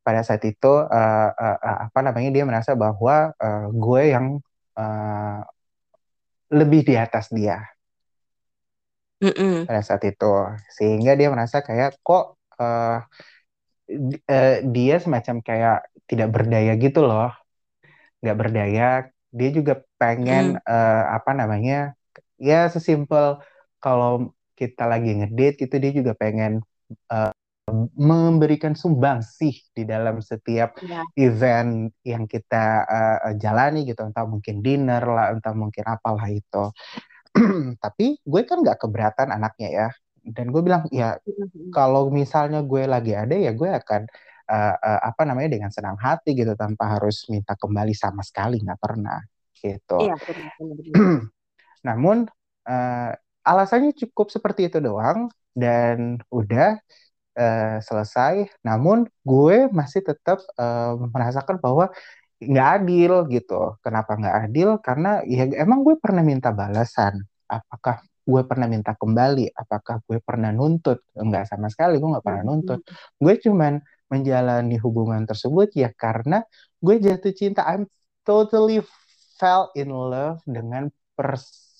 pada 0.00 0.24
saat 0.24 0.40
itu 0.48 0.72
uh, 0.88 1.28
uh, 1.28 1.58
uh, 1.60 1.78
apa 1.92 2.00
namanya 2.00 2.32
dia 2.32 2.48
merasa 2.48 2.72
bahwa 2.72 3.36
uh, 3.36 3.68
gue 3.68 4.02
yang 4.16 4.40
uh, 4.80 5.44
lebih 6.48 6.80
di 6.88 6.96
atas 6.96 7.28
dia. 7.28 7.60
Mm-hmm. 9.20 9.68
pada 9.68 9.84
saat 9.84 10.00
itu. 10.08 10.32
Sehingga 10.72 11.12
dia 11.20 11.28
merasa 11.28 11.60
kayak 11.60 12.00
kok 12.00 12.40
uh, 12.56 13.04
uh, 14.30 14.56
dia 14.70 14.96
semacam 15.02 15.36
kayak 15.42 15.78
tidak 16.06 16.28
berdaya 16.30 16.72
gitu 16.78 17.02
loh. 17.04 17.30
Nggak 18.22 18.38
berdaya. 18.38 18.88
Dia 19.30 19.50
juga 19.54 19.82
pengen 19.98 20.58
hmm. 20.58 20.66
uh, 20.66 21.04
apa 21.14 21.30
namanya 21.34 21.94
ya 22.40 22.66
sesimpel 22.66 23.38
kalau 23.78 24.34
kita 24.58 24.84
lagi 24.88 25.16
ngedate 25.16 25.56
gitu 25.64 25.74
dia 25.80 25.92
juga 25.94 26.12
pengen 26.18 26.60
uh, 27.12 27.32
memberikan 27.94 28.74
sih 29.22 29.54
di 29.70 29.86
dalam 29.86 30.18
setiap 30.18 30.74
ya. 30.82 31.06
event 31.14 31.94
yang 32.02 32.26
kita 32.26 32.84
uh, 32.84 33.32
jalani 33.38 33.86
gitu. 33.86 34.02
Entah 34.02 34.26
mungkin 34.26 34.58
dinner 34.60 35.02
lah 35.06 35.30
entah 35.30 35.54
mungkin 35.54 35.86
apalah 35.86 36.26
itu. 36.26 36.74
Tapi 37.84 38.18
gue 38.18 38.42
kan 38.42 38.58
nggak 38.60 38.78
keberatan 38.82 39.30
anaknya 39.30 39.68
ya 39.70 39.88
dan 40.24 40.52
gue 40.52 40.62
bilang 40.62 40.84
ya 40.92 41.16
mm-hmm. 41.16 41.72
kalau 41.72 42.12
misalnya 42.12 42.60
gue 42.64 42.84
lagi 42.84 43.16
ada 43.16 43.32
ya 43.36 43.52
gue 43.56 43.70
akan 43.70 44.02
uh, 44.50 44.74
uh, 44.76 45.00
apa 45.06 45.22
namanya 45.24 45.56
dengan 45.56 45.70
senang 45.70 45.96
hati 45.96 46.34
gitu 46.34 46.52
tanpa 46.58 46.98
harus 46.98 47.24
minta 47.30 47.54
kembali 47.54 47.94
sama 47.94 48.20
sekali 48.26 48.58
nggak 48.60 48.80
pernah 48.80 49.20
gitu. 49.60 49.98
Iya, 50.00 50.16
Namun 51.86 52.26
uh, 52.68 53.10
alasannya 53.44 53.92
cukup 53.96 54.32
seperti 54.32 54.68
itu 54.72 54.78
doang 54.80 55.28
dan 55.52 56.20
udah 56.32 56.80
uh, 57.36 57.76
selesai. 57.80 58.48
Namun 58.64 59.08
gue 59.24 59.68
masih 59.70 60.04
tetap 60.04 60.40
uh, 60.56 60.96
merasakan 61.12 61.60
bahwa 61.60 61.92
nggak 62.40 62.68
adil 62.80 63.12
gitu. 63.28 63.76
Kenapa 63.84 64.16
nggak 64.16 64.36
adil? 64.48 64.68
Karena 64.80 65.20
ya 65.28 65.44
emang 65.60 65.84
gue 65.84 65.96
pernah 66.00 66.24
minta 66.24 66.50
balasan. 66.52 67.20
Apakah 67.50 68.00
gue 68.30 68.42
pernah 68.46 68.70
minta 68.70 68.94
kembali? 68.94 69.50
Apakah 69.50 70.06
gue 70.06 70.22
pernah 70.22 70.54
nuntut? 70.54 71.02
Enggak 71.18 71.50
sama 71.50 71.66
sekali, 71.66 71.98
gue 71.98 72.06
nggak 72.06 72.22
pernah 72.22 72.46
nuntut. 72.46 72.80
Gue 73.18 73.34
cuman 73.42 73.82
menjalani 74.06 74.78
hubungan 74.78 75.26
tersebut 75.26 75.74
ya 75.74 75.90
karena 75.90 76.46
gue 76.78 76.94
jatuh 77.02 77.34
cinta. 77.34 77.66
I'm 77.66 77.90
totally 78.22 78.86
fell 79.38 79.74
in 79.74 79.90
love 79.90 80.38
dengan 80.46 80.94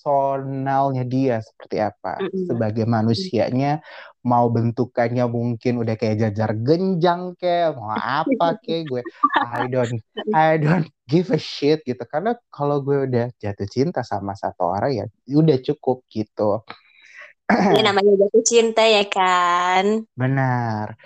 personalnya 0.01 1.05
dia 1.05 1.45
seperti 1.45 1.77
apa? 1.85 2.17
Mm-hmm. 2.25 2.45
sebagai 2.49 2.85
manusianya 2.89 3.85
mau 4.25 4.49
bentukannya 4.49 5.25
mungkin 5.29 5.81
udah 5.81 5.97
kayak 5.97 6.21
jajar 6.25 6.57
genjang 6.57 7.37
kayak 7.37 7.77
mau 7.77 7.93
apa 7.93 8.57
kayak 8.65 8.89
gue. 8.89 9.03
I 9.45 9.69
don't 9.69 10.01
I 10.33 10.57
don't 10.57 10.89
give 11.05 11.29
a 11.33 11.41
shit 11.41 11.85
gitu. 11.85 12.01
Karena 12.09 12.33
kalau 12.49 12.81
gue 12.81 13.05
udah 13.05 13.29
jatuh 13.37 13.69
cinta 13.69 14.01
sama 14.01 14.33
satu 14.33 14.73
orang 14.73 15.05
ya 15.05 15.05
udah 15.37 15.61
cukup 15.61 16.09
gitu. 16.09 16.65
Ini 17.51 17.85
namanya 17.85 18.25
jatuh 18.25 18.45
cinta 18.45 18.85
ya 18.89 19.05
kan? 19.05 20.09
Benar. 20.17 20.97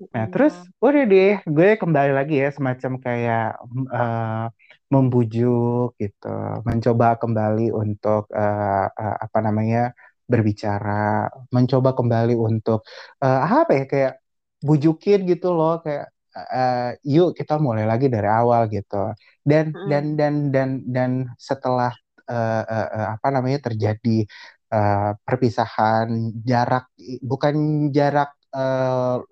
Nah, 0.00 0.24
terus 0.32 0.56
udah 0.80 1.04
deh, 1.04 1.44
gue 1.44 1.68
kembali 1.76 2.16
lagi 2.16 2.40
ya 2.40 2.48
semacam 2.56 2.92
kayak 3.04 3.60
uh, 3.92 4.48
membujuk 4.90 5.94
gitu, 6.02 6.34
mencoba 6.66 7.14
kembali 7.22 7.70
untuk 7.70 8.26
uh, 8.34 8.86
uh, 8.90 9.16
apa 9.22 9.38
namanya 9.38 9.94
berbicara, 10.26 11.30
mencoba 11.54 11.94
kembali 11.94 12.34
untuk 12.34 12.82
uh, 13.22 13.40
apa 13.46 13.72
ya 13.74 13.84
kayak 13.86 14.14
bujukin 14.62 15.26
gitu 15.30 15.54
loh, 15.54 15.78
kayak 15.82 16.10
uh, 16.34 16.90
yuk 17.06 17.38
kita 17.38 17.58
mulai 17.62 17.86
lagi 17.86 18.10
dari 18.10 18.26
awal 18.26 18.66
gitu. 18.66 19.14
Dan 19.46 19.70
hmm. 19.74 19.88
dan 19.90 20.04
dan 20.18 20.34
dan 20.50 20.70
dan 20.86 21.10
setelah 21.38 21.94
uh, 22.26 22.64
uh, 22.66 22.88
uh, 22.90 23.08
apa 23.14 23.28
namanya 23.30 23.70
terjadi 23.70 24.26
uh, 24.74 25.14
perpisahan 25.22 26.34
jarak, 26.42 26.90
bukan 27.22 27.54
jarak 27.94 28.34
uh, 28.54 29.22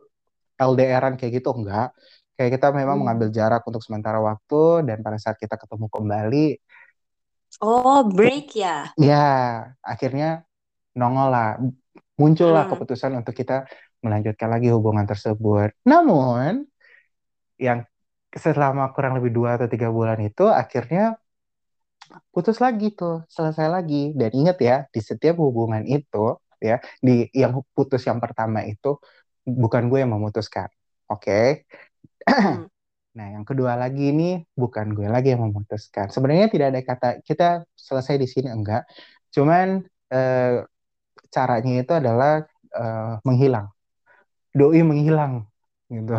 LDRan 0.59 1.15
kayak 1.15 1.39
gitu 1.43 1.55
enggak 1.55 1.95
kayak 2.39 2.55
kita 2.55 2.71
memang 2.71 2.95
hmm. 2.97 3.03
mengambil 3.03 3.29
jarak 3.35 3.67
untuk 3.67 3.83
sementara 3.83 4.23
waktu 4.23 4.87
dan 4.87 5.03
pada 5.03 5.19
saat 5.19 5.35
kita 5.43 5.59
ketemu 5.59 5.91
kembali 5.91 6.47
oh 7.67 8.07
break 8.07 8.55
ya 8.55 8.95
ya 8.95 9.27
akhirnya 9.83 10.47
nongol 10.95 11.29
lah 11.35 11.59
muncullah 12.15 12.71
hmm. 12.71 12.73
keputusan 12.79 13.19
untuk 13.19 13.35
kita 13.35 13.67
melanjutkan 13.99 14.55
lagi 14.55 14.71
hubungan 14.71 15.03
tersebut 15.03 15.75
namun 15.83 16.71
yang 17.59 17.83
selama 18.31 18.95
kurang 18.95 19.19
lebih 19.19 19.35
dua 19.35 19.59
atau 19.59 19.67
tiga 19.67 19.91
bulan 19.91 20.23
itu 20.23 20.47
akhirnya 20.47 21.19
putus 22.31 22.63
lagi 22.63 22.95
tuh 22.95 23.27
selesai 23.27 23.67
lagi 23.67 24.15
dan 24.15 24.31
ingat 24.31 24.57
ya 24.63 24.77
di 24.95 25.01
setiap 25.03 25.43
hubungan 25.43 25.83
itu 25.83 26.39
ya 26.63 26.79
di 27.03 27.27
yang 27.35 27.59
putus 27.75 28.07
yang 28.07 28.23
pertama 28.23 28.63
itu 28.63 29.03
bukan 29.49 29.89
gue 29.89 29.99
yang 30.05 30.13
memutuskan. 30.13 30.69
Oke. 31.09 31.25
Okay? 31.25 31.45
Nah, 33.19 33.35
yang 33.35 33.43
kedua 33.43 33.75
lagi 33.75 34.15
ini 34.15 34.39
bukan 34.55 34.95
gue 34.95 35.11
lagi 35.11 35.35
yang 35.35 35.43
memutuskan. 35.43 36.07
Sebenarnya 36.07 36.47
tidak 36.55 36.67
ada 36.71 36.81
kata 36.87 37.09
kita 37.27 37.49
selesai 37.75 38.15
di 38.15 38.31
sini 38.31 38.47
enggak. 38.47 38.87
Cuman 39.35 39.83
eh, 40.07 40.63
caranya 41.27 41.75
itu 41.83 41.93
adalah 41.99 42.47
eh, 42.79 43.13
menghilang. 43.27 43.75
Doi 44.55 44.87
menghilang 44.87 45.51
gitu. 45.91 46.15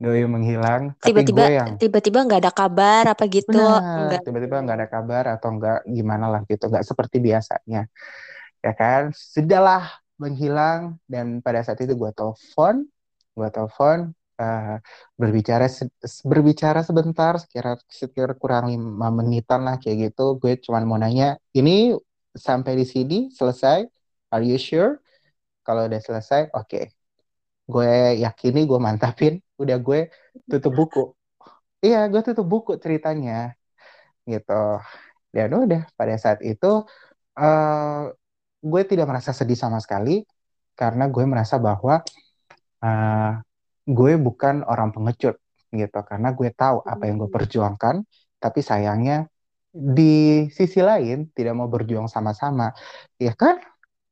Doi 0.00 0.24
menghilang. 0.24 0.96
Tiba-tiba 1.04 1.44
yang... 1.52 1.76
tiba-tiba 1.76 2.24
nggak 2.24 2.48
ada 2.48 2.52
kabar 2.54 3.12
apa 3.12 3.24
gitu. 3.28 3.52
Benar, 3.52 4.24
tiba-tiba 4.24 4.56
nggak 4.64 4.76
ada 4.80 4.88
kabar 4.88 5.24
atau 5.36 5.52
enggak 5.52 5.84
gimana 5.84 6.32
lah 6.32 6.40
gitu. 6.48 6.72
Nggak 6.72 6.86
seperti 6.88 7.20
biasanya. 7.20 7.92
Ya 8.64 8.72
kan? 8.72 9.12
Sudahlah 9.12 10.00
menghilang 10.16 10.96
dan 11.04 11.44
pada 11.44 11.60
saat 11.60 11.76
itu 11.84 11.92
gue 11.92 12.10
telepon 12.16 12.88
gue 13.36 13.48
telepon 13.52 14.16
uh, 14.42 14.76
berbicara 15.20 15.66
berbicara 16.24 16.80
sebentar 16.88 17.32
sekira 17.42 17.76
sekira 17.88 18.32
kurang 18.42 18.64
lima 18.72 19.08
menitan 19.18 19.60
lah 19.66 19.76
kayak 19.82 20.12
gitu. 20.12 20.38
Gue 20.40 20.52
cuma 20.64 20.78
mau 20.84 20.98
nanya 21.00 21.40
ini 21.58 21.96
sampai 22.36 22.72
di 22.80 22.86
sini 22.88 23.16
selesai? 23.38 23.78
Are 24.32 24.44
you 24.44 24.58
sure? 24.60 25.00
Kalau 25.66 25.88
udah 25.88 26.00
selesai 26.02 26.52
oke. 26.54 26.68
Okay. 26.68 26.84
gue 27.66 28.22
yakini 28.22 28.62
gue 28.70 28.78
mantapin. 28.78 29.42
Udah 29.62 29.76
gue 29.80 30.12
tutup 30.50 30.72
buku. 30.76 31.02
Iya 31.82 32.06
gue 32.12 32.20
tutup 32.22 32.46
buku 32.46 32.72
ceritanya 32.78 33.56
gitu. 34.28 34.52
Dan 35.34 35.50
udah 35.52 35.82
pada 35.98 36.14
saat 36.16 36.40
itu 36.44 36.66
uh, 37.38 38.02
gue 38.70 38.82
tidak 38.90 39.06
merasa 39.10 39.30
sedih 39.36 39.58
sama 39.58 39.78
sekali 39.84 40.24
karena 40.76 41.04
gue 41.08 41.24
merasa 41.24 41.56
bahwa 41.60 42.04
uh, 42.84 43.32
gue 43.86 44.12
bukan 44.18 44.66
orang 44.66 44.90
pengecut 44.90 45.38
gitu. 45.70 46.00
Karena 46.02 46.34
gue 46.34 46.50
tahu 46.50 46.82
apa 46.82 47.06
yang 47.06 47.22
gue 47.22 47.30
perjuangkan 47.30 48.02
tapi 48.36 48.60
sayangnya 48.60 49.30
di 49.72 50.46
sisi 50.50 50.80
lain 50.82 51.30
tidak 51.32 51.54
mau 51.54 51.70
berjuang 51.70 52.10
sama-sama. 52.10 52.74
Ya 53.16 53.32
kan? 53.32 53.62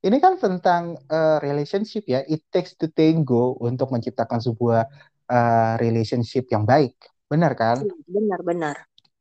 Ini 0.05 0.21
kan 0.21 0.37
tentang 0.37 1.01
uh, 1.09 1.41
relationship 1.41 2.05
ya. 2.05 2.21
It 2.29 2.45
takes 2.53 2.77
to 2.77 2.85
tango 2.93 3.57
untuk 3.57 3.89
menciptakan 3.89 4.37
sebuah 4.37 4.85
uh, 5.33 5.73
relationship 5.81 6.45
yang 6.53 6.63
baik. 6.63 6.93
Benar 7.25 7.57
kan? 7.57 7.81
Benar 8.05 8.39
benar. 8.45 8.75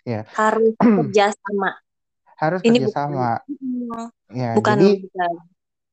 Ya. 0.05 0.29
Harus 0.37 0.77
kerja 1.01 1.33
sama. 1.33 1.81
Harus 2.37 2.61
ini 2.69 2.85
kerjasama. 2.85 3.41
Bukan, 3.49 4.05
ya, 4.37 4.53
bukan, 4.53 4.77
jadi, 4.77 4.91
bukan 5.09 5.33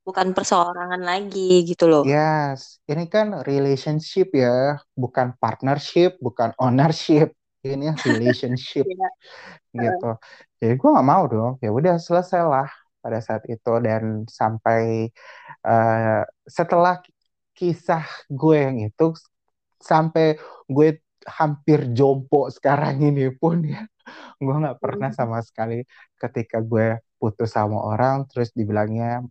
bukan 0.01 0.33
perseorangan 0.33 1.01
lagi 1.01 1.61
gitu 1.65 1.85
loh. 1.85 2.03
Yes, 2.03 2.81
ini 2.89 3.05
kan 3.05 3.45
relationship 3.45 4.33
ya, 4.33 4.81
bukan 4.97 5.37
partnership, 5.37 6.17
bukan 6.19 6.53
ownership. 6.57 7.33
Ini 7.61 7.93
relationship 7.93 8.89
yeah. 8.97 9.85
gitu. 9.85 10.17
Jadi 10.57 10.73
gue 10.81 10.89
nggak 10.89 11.09
mau 11.09 11.23
dong. 11.29 11.53
Ya 11.61 11.69
udah 11.69 12.01
selesai 12.01 12.41
lah 12.41 12.69
pada 13.01 13.21
saat 13.21 13.45
itu 13.45 13.71
dan 13.81 14.25
sampai 14.25 15.09
uh, 15.65 16.25
setelah 16.45 17.01
kisah 17.53 18.05
gue 18.29 18.57
yang 18.57 18.77
itu 18.81 19.13
sampai 19.81 20.37
gue 20.69 21.01
hampir 21.25 21.93
jompo 21.93 22.49
sekarang 22.49 23.01
ini 23.05 23.29
pun 23.33 23.61
ya 23.61 23.85
gue 24.41 24.55
nggak 24.61 24.77
pernah 24.81 25.09
hmm. 25.13 25.17
sama 25.17 25.37
sekali 25.45 25.85
ketika 26.17 26.57
gue 26.61 26.97
putus 27.21 27.53
sama 27.53 27.77
orang 27.77 28.25
terus 28.29 28.49
dibilangnya 28.57 29.21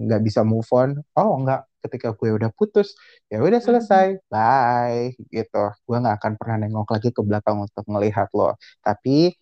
nggak 0.00 0.20
uh, 0.20 0.24
bisa 0.24 0.40
move 0.40 0.68
on. 0.72 0.96
Oh 1.20 1.36
nggak. 1.44 1.68
Ketika 1.80 2.12
gue 2.12 2.30
udah 2.36 2.50
putus 2.52 2.92
ya 3.32 3.40
udah 3.40 3.60
selesai 3.60 4.06
bye 4.32 5.12
gitu. 5.32 5.64
Gue 5.84 5.96
nggak 6.00 6.16
akan 6.20 6.32
pernah 6.40 6.56
nengok 6.64 6.88
lagi 6.94 7.08
ke 7.12 7.20
belakang 7.24 7.56
untuk 7.64 7.84
melihat 7.88 8.28
lo. 8.36 8.56
Tapi 8.84 9.32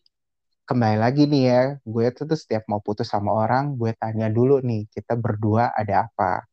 kembali 0.68 0.98
lagi 1.00 1.24
nih 1.24 1.42
ya 1.48 1.62
gue 1.80 2.06
tuh, 2.12 2.28
tuh 2.28 2.36
setiap 2.36 2.68
mau 2.68 2.80
putus 2.84 3.08
sama 3.08 3.32
orang 3.32 3.72
gue 3.80 3.90
tanya 3.96 4.28
dulu 4.28 4.60
nih 4.60 4.84
kita 4.92 5.16
berdua 5.16 5.72
ada 5.72 6.04
apa 6.04 6.44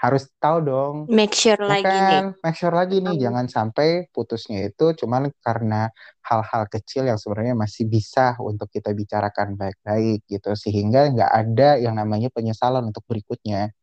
harus 0.00 0.32
tahu 0.40 0.58
dong. 0.64 0.94
Make 1.12 1.36
sure 1.36 1.60
lagi 1.60 1.84
nih. 1.84 2.32
Make 2.40 2.56
sure 2.56 2.72
lagi 2.72 3.04
nih, 3.04 3.20
jangan 3.20 3.46
sampai 3.52 4.08
putusnya 4.08 4.64
itu 4.64 4.96
cuman 4.96 5.28
karena 5.44 5.92
hal-hal 6.24 6.64
kecil 6.72 7.04
yang 7.04 7.20
sebenarnya 7.20 7.52
masih 7.52 7.84
bisa 7.84 8.32
untuk 8.40 8.72
kita 8.72 8.96
bicarakan 8.96 9.60
baik-baik 9.60 10.24
gitu, 10.24 10.56
sehingga 10.56 11.12
nggak 11.12 11.28
ada 11.28 11.76
yang 11.76 12.00
namanya 12.00 12.32
penyesalan 12.32 12.88
untuk 12.88 13.04
berikutnya. 13.04 13.76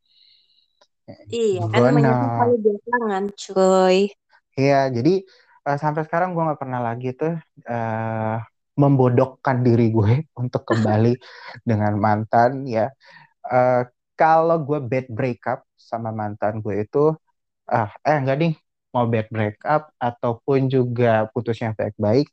Iya, 1.29 1.69
kan 1.69 1.93
menyesal 1.93 2.49
belakangan, 2.59 3.23
cuy. 3.37 3.97
Iya, 4.57 4.89
jadi 4.89 5.21
uh, 5.69 5.77
sampai 5.77 6.01
sekarang 6.09 6.33
gue 6.33 6.43
nggak 6.43 6.59
pernah 6.59 6.81
lagi 6.81 7.13
tuh 7.13 7.37
uh, 7.69 8.37
membodokkan 8.73 9.61
diri 9.61 9.93
gue 9.93 10.25
untuk 10.41 10.65
kembali 10.65 11.13
dengan 11.69 11.93
mantan 12.01 12.65
ya. 12.65 12.89
Uh, 13.47 13.85
kalau 14.19 14.57
gue 14.67 14.79
bad 14.91 15.05
breakup 15.17 15.59
sama 15.89 16.09
mantan 16.19 16.53
gue 16.63 16.75
itu 16.85 16.99
ah 17.71 17.89
eh 18.07 18.17
enggak 18.21 18.37
nih 18.41 18.53
mau 18.95 19.05
bad 19.13 19.27
breakup 19.35 19.81
ataupun 20.01 20.59
juga 20.75 21.07
putusnya 21.33 21.69
baik-baik, 21.79 22.27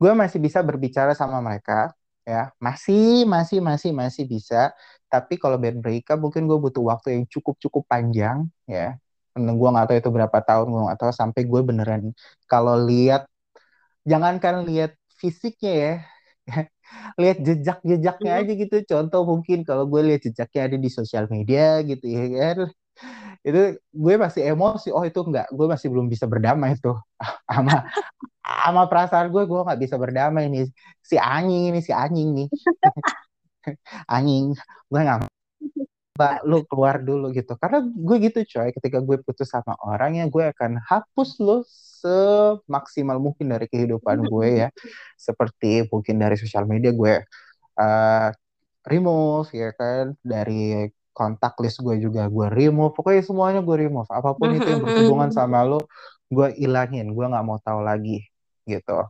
gue 0.00 0.12
masih 0.22 0.38
bisa 0.46 0.60
berbicara 0.68 1.12
sama 1.18 1.38
mereka 1.44 1.92
ya. 2.28 2.52
Masih 2.66 3.24
masih 3.34 3.58
masih 3.68 3.90
masih 3.96 4.24
bisa. 4.34 4.72
Tapi 5.12 5.34
kalau 5.42 5.56
bad 5.62 5.76
breakup 5.84 6.18
mungkin 6.24 6.42
gue 6.50 6.58
butuh 6.64 6.84
waktu 6.92 7.08
yang 7.20 7.24
cukup 7.34 7.54
cukup 7.64 7.84
panjang 7.92 8.38
ya. 8.70 8.96
Gue 9.36 9.68
nggak 9.72 9.86
tahu 9.90 9.96
itu 10.02 10.10
berapa 10.16 10.38
tahun 10.48 10.66
gue 10.72 10.82
nggak 10.86 10.98
tahu 11.02 11.12
sampai 11.20 11.42
gue 11.50 11.60
beneran. 11.68 12.02
Kalau 12.50 12.76
lihat 12.88 13.26
jangankan 14.10 14.64
lihat 14.68 14.92
fisiknya 15.20 15.72
ya 15.84 15.92
lihat 17.20 17.38
jejak-jejaknya 17.42 18.32
hmm. 18.32 18.40
aja 18.44 18.52
gitu. 18.54 18.76
Contoh 18.88 19.22
mungkin 19.26 19.62
kalau 19.62 19.84
gue 19.88 20.00
lihat 20.04 20.22
jejaknya 20.26 20.60
ada 20.72 20.76
di 20.80 20.90
sosial 20.92 21.24
media 21.30 21.80
gitu 21.84 22.04
ya 22.06 22.24
kan. 22.32 22.58
Itu 23.44 23.76
gue 23.80 24.14
masih 24.16 24.42
emosi. 24.54 24.88
Oh 24.94 25.04
itu 25.04 25.20
enggak. 25.22 25.48
Gue 25.52 25.66
masih 25.68 25.88
belum 25.92 26.06
bisa 26.08 26.24
berdamai 26.28 26.76
tuh. 26.78 26.96
Sama 27.50 27.84
sama 28.44 28.82
perasaan 28.88 29.28
gue. 29.32 29.42
Gue 29.48 29.60
nggak 29.64 29.80
bisa 29.80 29.96
berdamai 29.96 30.48
nih. 30.52 30.68
Si 31.00 31.16
anjing 31.16 31.72
ini 31.72 31.80
si 31.80 31.92
anjing 31.92 32.28
nih. 32.32 32.48
Anjing. 34.14 34.52
Gue 34.92 35.00
nggak 35.00 35.28
Mbak, 36.14 36.46
lu 36.46 36.62
keluar 36.70 37.02
dulu 37.02 37.34
gitu. 37.34 37.58
Karena 37.58 37.82
gue 37.82 38.16
gitu 38.22 38.38
coy, 38.46 38.70
ketika 38.70 39.02
gue 39.02 39.18
putus 39.18 39.50
sama 39.50 39.74
orang 39.82 40.22
ya 40.22 40.30
gue 40.30 40.44
akan 40.54 40.78
hapus 40.86 41.42
lu 41.42 41.66
semaksimal 41.66 43.18
mungkin 43.18 43.50
dari 43.50 43.66
kehidupan 43.66 44.22
gue 44.22 44.48
ya. 44.62 44.68
Seperti 45.18 45.90
mungkin 45.90 46.22
dari 46.22 46.38
sosial 46.38 46.70
media 46.70 46.94
gue 46.94 47.18
uh, 47.82 48.30
remove 48.86 49.50
ya 49.58 49.74
kan, 49.74 50.14
dari 50.22 50.86
kontak 51.10 51.58
list 51.58 51.82
gue 51.82 51.98
juga 51.98 52.30
gue 52.30 52.46
remove. 52.46 52.94
Pokoknya 52.94 53.26
semuanya 53.26 53.60
gue 53.66 53.74
remove. 53.74 54.06
Apa 54.06 54.38
pun 54.38 54.54
itu 54.54 54.70
yang 54.70 54.86
berhubungan 54.86 55.34
sama 55.34 55.66
lo, 55.66 55.82
gue 56.30 56.54
ilangin. 56.62 57.10
Gue 57.10 57.26
nggak 57.26 57.42
mau 57.42 57.58
tahu 57.58 57.82
lagi 57.82 58.22
gitu. 58.70 59.02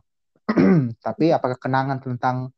Tapi 1.05 1.29
apakah 1.29 1.61
kenangan 1.61 2.01
tentang 2.01 2.49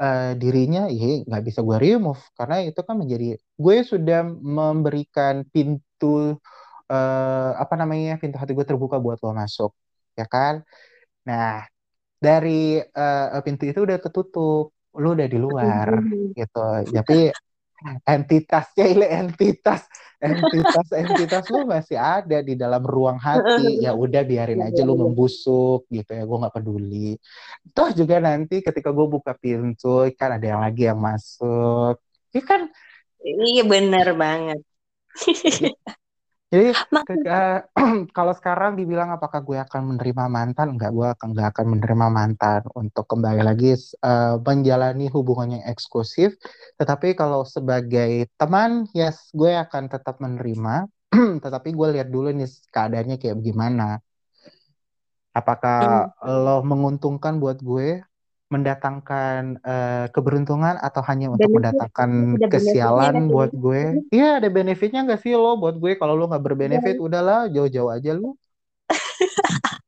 uh, 0.00 0.32
dirinya 0.40 0.88
ya 0.88 1.22
nggak 1.28 1.42
bisa 1.44 1.60
gue 1.60 1.76
remove. 1.76 2.22
Karena 2.34 2.64
itu 2.64 2.80
kan 2.80 2.96
menjadi 2.96 3.36
gue 3.36 3.76
sudah 3.84 4.24
memberikan 4.26 5.44
pintu 5.52 6.40
uh, 6.90 7.50
apa 7.54 7.74
namanya 7.76 8.16
pintu 8.16 8.36
hati 8.40 8.56
gue 8.56 8.66
terbuka 8.66 8.96
buat 8.96 9.20
lo 9.20 9.36
masuk 9.36 9.70
ya 10.16 10.24
kan? 10.24 10.64
Nah 11.28 11.68
dari 12.20 12.80
uh, 12.80 13.40
pintu 13.44 13.68
itu 13.68 13.80
udah 13.86 13.98
ketutup 14.00 14.72
lo 14.90 15.08
udah 15.14 15.28
di 15.30 15.38
luar 15.38 15.88
gitu. 16.34 16.64
Tapi 16.90 17.30
entitasnya 18.04 18.84
ini 18.88 19.06
entitas 19.08 19.88
entitas 20.20 20.86
entitas 21.02 21.44
lu 21.48 21.64
masih 21.64 21.96
ada 21.96 22.44
di 22.44 22.54
dalam 22.54 22.84
ruang 22.84 23.16
hati. 23.16 23.80
Ya 23.80 23.96
udah 23.96 24.22
biarin 24.24 24.60
aja 24.60 24.84
lu 24.84 24.94
membusuk 24.96 25.88
gitu 25.88 26.10
ya 26.12 26.22
gue 26.28 26.38
nggak 26.44 26.54
peduli. 26.54 27.16
Toh 27.72 27.90
juga 27.96 28.20
nanti 28.20 28.60
ketika 28.60 28.92
gue 28.92 29.06
buka 29.08 29.32
pintu 29.34 30.04
kan 30.14 30.36
ada 30.36 30.46
yang 30.46 30.60
lagi 30.60 30.88
yang 30.88 31.00
masuk. 31.00 31.96
Ini 32.30 32.42
kan? 32.44 32.68
Iya 33.20 33.68
benar 33.68 34.16
banget 34.16 34.64
Jadi 36.50 36.74
ketika, 36.74 37.70
kalau 38.16 38.34
sekarang 38.34 38.74
dibilang 38.74 39.14
apakah 39.14 39.38
gue 39.38 39.54
akan 39.54 39.94
menerima 39.94 40.26
mantan, 40.26 40.74
enggak, 40.74 40.90
gue 40.90 41.06
akan 41.06 41.28
nggak 41.30 41.48
akan 41.54 41.66
menerima 41.78 42.06
mantan 42.10 42.60
untuk 42.74 43.06
kembali 43.06 43.46
lagi 43.46 43.78
uh, 44.02 44.34
menjalani 44.42 45.06
hubungan 45.14 45.54
yang 45.54 45.64
eksklusif. 45.70 46.34
Tetapi 46.74 47.14
kalau 47.14 47.46
sebagai 47.46 48.26
teman, 48.34 48.90
yes, 48.90 49.30
gue 49.30 49.54
akan 49.54 49.94
tetap 49.94 50.18
menerima. 50.18 50.90
Tetapi 51.44 51.70
gue 51.70 51.88
lihat 51.94 52.10
dulu 52.10 52.34
nih 52.34 52.50
keadaannya 52.74 53.22
kayak 53.22 53.38
gimana. 53.38 54.02
Apakah 55.30 56.10
hmm. 56.18 56.34
lo 56.34 56.66
menguntungkan 56.66 57.38
buat 57.38 57.62
gue 57.62 58.02
mendatangkan 58.50 59.62
uh, 59.62 60.06
keberuntungan 60.10 60.74
atau 60.82 61.00
hanya 61.06 61.30
untuk 61.30 61.46
Benefit, 61.46 61.56
mendatangkan 61.56 62.10
kesialan 62.50 63.30
buat 63.30 63.54
gue? 63.54 64.10
Iya 64.10 64.42
ada 64.42 64.50
benefitnya 64.50 65.06
nggak 65.06 65.22
sih 65.22 65.38
lo 65.38 65.54
buat 65.54 65.78
gue? 65.78 65.94
Kalau 65.94 66.18
lo 66.18 66.26
nggak 66.26 66.42
berbenefit, 66.42 66.98
ya. 66.98 67.00
udahlah 67.00 67.46
jauh-jauh 67.46 67.90
aja 67.94 68.12
lo. 68.18 68.34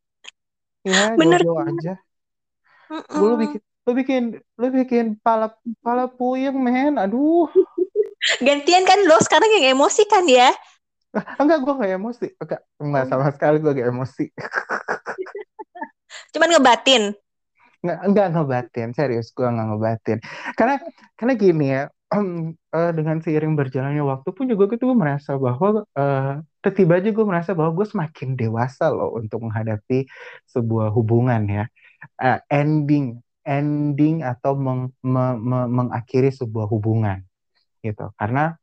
Iya 0.83 1.15
jauh-jauh 1.15 1.63
aja. 1.63 1.95
Mm 2.91 3.23
Lo 3.23 3.39
bikin 3.39 3.61
lo 3.83 3.93
bikin 3.95 4.23
lo 4.59 4.67
bikin 4.71 5.07
pala 5.23 5.55
pala 5.79 6.11
puyeng 6.11 6.59
men, 6.59 6.99
aduh. 6.99 7.47
Gantian 8.47 8.83
kan 8.87 8.99
lo 9.07 9.19
sekarang 9.23 9.51
yang 9.59 9.79
emosi 9.79 10.03
kan 10.11 10.27
ya? 10.27 10.51
Enggak, 11.41 11.63
gue 11.63 11.75
gak 11.77 11.93
emosi. 11.99 12.27
Enggak, 12.41 12.61
enggak 12.81 13.05
sama 13.11 13.31
sekali 13.31 13.57
gue 13.63 13.73
gak 13.75 13.91
emosi. 13.91 14.27
Cuman 16.33 16.49
ngebatin 16.57 17.15
nggak 17.83 17.99
nggak 18.15 18.29
ngebatin 18.31 18.89
serius 18.95 19.35
gue 19.35 19.45
nggak 19.45 19.69
ngebatin 19.75 20.19
karena 20.55 20.75
karena 21.19 21.35
gini 21.35 21.67
ya 21.67 21.83
um, 22.15 22.55
uh, 22.77 22.93
dengan 22.95 23.19
seiring 23.19 23.59
berjalannya 23.59 24.05
waktu 24.05 24.29
pun 24.31 24.45
juga 24.47 24.71
gue 24.71 24.79
tuh 24.79 24.95
merasa 24.95 25.35
bahwa 25.41 25.83
uh, 25.97 26.35
tiba 26.71 27.01
aja 27.01 27.11
gue 27.11 27.27
merasa 27.27 27.57
bahwa 27.57 27.73
gue 27.75 27.87
semakin 27.89 28.39
dewasa 28.39 28.93
loh 28.93 29.17
untuk 29.19 29.43
menghadapi 29.43 30.07
sebuah 30.47 30.95
hubungan 30.95 31.43
ya. 31.49 31.65
Uh, 32.19 32.39
ending 32.51 33.23
ending 33.43 34.23
atau 34.23 34.55
meng, 34.55 34.95
me, 35.03 35.35
me, 35.39 35.67
mengakhiri 35.67 36.31
sebuah 36.31 36.71
hubungan 36.71 37.27
gitu. 37.83 38.15
Karena 38.15 38.55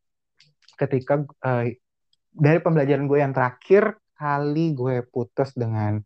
ketika 0.79 1.19
uh, 1.43 1.67
dari 2.31 2.59
pembelajaran 2.63 3.07
gue 3.07 3.19
yang 3.19 3.35
terakhir 3.35 3.99
kali 4.15 4.75
gue 4.75 5.03
putus 5.07 5.51
dengan 5.55 5.99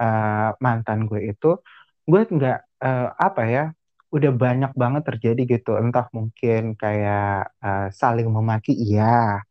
uh, 0.00 0.50
mantan 0.60 1.08
gue 1.08 1.32
itu 1.32 1.56
gue 2.08 2.20
nggak 2.24 2.58
uh, 2.80 3.08
apa 3.20 3.42
ya 3.44 3.64
udah 4.08 4.32
banyak 4.32 4.72
banget 4.72 5.02
terjadi 5.04 5.42
gitu. 5.60 5.76
Entah 5.76 6.08
mungkin 6.16 6.72
kayak 6.72 7.52
uh, 7.60 7.86
saling 7.92 8.28
memaki 8.32 8.72
iya. 8.72 9.44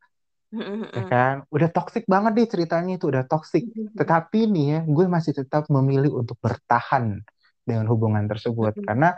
Ya 0.97 1.03
kan? 1.05 1.35
Udah 1.53 1.69
toksik 1.69 2.09
banget 2.09 2.31
deh 2.33 2.47
ceritanya 2.49 2.97
itu 2.97 3.05
udah 3.11 3.27
toksik 3.29 3.69
tetapi 3.93 4.49
nih 4.49 4.65
ya 4.73 4.79
gue 4.87 5.05
masih 5.05 5.37
tetap 5.37 5.69
memilih 5.69 6.23
untuk 6.25 6.39
bertahan 6.41 7.21
dengan 7.61 7.85
hubungan 7.85 8.25
tersebut. 8.25 8.81
Karena 8.81 9.13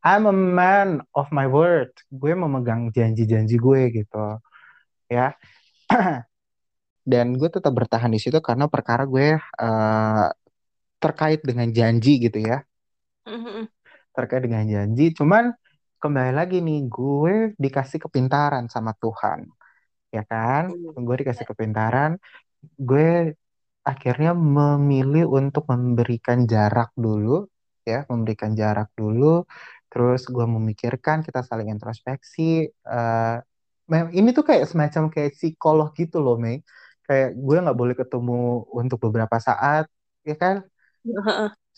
I'm 0.00 0.24
a 0.24 0.32
man 0.32 1.04
of 1.12 1.28
my 1.28 1.44
word. 1.44 1.92
Gue 2.08 2.32
memegang 2.32 2.88
janji-janji 2.88 3.60
gue 3.60 3.82
gitu 3.92 4.40
ya. 5.12 5.36
Dan 7.08 7.36
gue 7.36 7.48
tetap 7.52 7.72
bertahan 7.72 8.12
di 8.12 8.20
situ 8.20 8.40
karena 8.40 8.68
perkara 8.68 9.04
gue 9.08 9.36
uh, 9.40 10.28
terkait 11.00 11.40
dengan 11.40 11.68
janji 11.72 12.20
gitu 12.20 12.36
ya 12.36 12.67
terkait 14.16 14.42
dengan 14.42 14.64
janji. 14.66 15.14
Cuman 15.14 15.54
kembali 15.98 16.32
lagi 16.34 16.58
nih, 16.62 16.86
gue 16.86 17.34
dikasih 17.58 17.98
kepintaran 18.02 18.66
sama 18.70 18.94
Tuhan, 18.98 19.46
ya 20.14 20.22
kan? 20.26 20.70
Mm. 20.70 21.02
Gue 21.06 21.16
dikasih 21.22 21.46
kepintaran, 21.46 22.18
gue 22.78 23.34
akhirnya 23.82 24.36
memilih 24.36 25.26
untuk 25.30 25.64
memberikan 25.70 26.44
jarak 26.44 26.92
dulu, 26.98 27.46
ya, 27.86 28.04
memberikan 28.06 28.52
jarak 28.52 28.92
dulu. 28.94 29.46
Terus 29.88 30.28
gue 30.28 30.44
memikirkan 30.44 31.24
kita 31.24 31.40
saling 31.40 31.72
introspeksi. 31.72 32.68
Uh, 32.84 33.40
ini 34.12 34.36
tuh 34.36 34.44
kayak 34.44 34.68
semacam 34.68 35.08
kayak 35.08 35.32
psikolog 35.32 35.96
gitu 35.96 36.20
loh, 36.20 36.36
Mei. 36.36 36.60
Kayak 37.08 37.40
gue 37.40 37.56
nggak 37.56 37.78
boleh 37.78 37.96
ketemu 37.96 38.68
untuk 38.68 39.00
beberapa 39.08 39.40
saat, 39.40 39.88
ya 40.28 40.36
kan? 40.36 40.60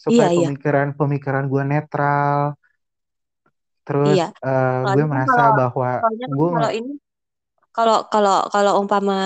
Supaya 0.01 0.33
iya, 0.33 0.49
pemikiran 0.49 0.89
iya. 0.89 0.97
pemikiran 0.97 1.45
gue 1.53 1.63
netral 1.69 2.39
terus 3.85 4.17
iya. 4.17 4.33
uh, 4.41 4.97
gue 4.97 5.05
merasa 5.05 5.37
kalau, 5.37 5.59
bahwa 5.61 5.91
gue 6.17 6.49
kalau 6.57 6.73
ini 6.73 6.93
kalau 7.71 7.99
kalau 8.11 8.39
kalau 8.51 8.73
umpama 8.83 9.21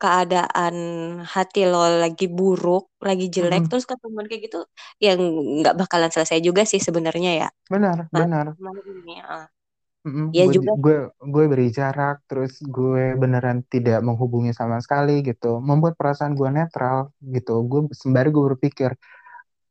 keadaan 0.00 0.74
hati 1.22 1.68
lo 1.68 1.86
lagi 1.86 2.26
buruk 2.26 2.90
lagi 2.98 3.28
jelek 3.28 3.68
hmm. 3.68 3.70
terus 3.70 3.84
ketemu 3.84 4.24
kayak 4.26 4.42
gitu 4.48 4.60
yang 5.04 5.20
nggak 5.62 5.76
bakalan 5.76 6.10
selesai 6.10 6.40
juga 6.40 6.64
sih 6.64 6.80
sebenarnya 6.80 7.46
ya 7.46 7.48
benar 7.68 8.08
nah, 8.08 8.20
benar 8.24 8.44
ini, 8.88 9.20
uh. 9.20 9.46
Mm-hmm. 10.06 10.26
Ya 10.30 10.44
gue, 10.46 10.54
juga. 10.54 10.70
Gue 10.78 10.96
gue 11.18 11.44
beri 11.50 11.68
jarak, 11.74 12.22
terus 12.30 12.62
gue 12.62 13.18
beneran 13.18 13.66
tidak 13.66 13.98
menghubungi 14.06 14.54
sama 14.54 14.78
sekali 14.78 15.18
gitu, 15.26 15.58
membuat 15.58 15.98
perasaan 15.98 16.38
gue 16.38 16.46
netral 16.46 17.10
gitu. 17.18 17.66
Gue 17.66 17.90
sembari 17.90 18.30
gue 18.30 18.44
berpikir, 18.54 18.94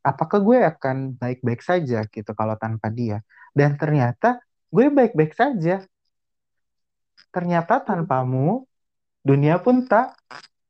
apakah 0.06 0.38
gue 0.38 0.62
akan 0.62 1.18
baik-baik 1.18 1.66
saja 1.66 2.06
gitu 2.06 2.32
kalau 2.38 2.54
tanpa 2.62 2.94
dia? 2.94 3.26
Dan 3.58 3.74
ternyata 3.82 4.38
gue 4.70 4.86
baik-baik 4.94 5.34
saja. 5.34 5.82
Ternyata 7.34 7.82
tanpamu 7.82 8.70
dunia 9.26 9.58
pun 9.58 9.90
tak 9.90 10.14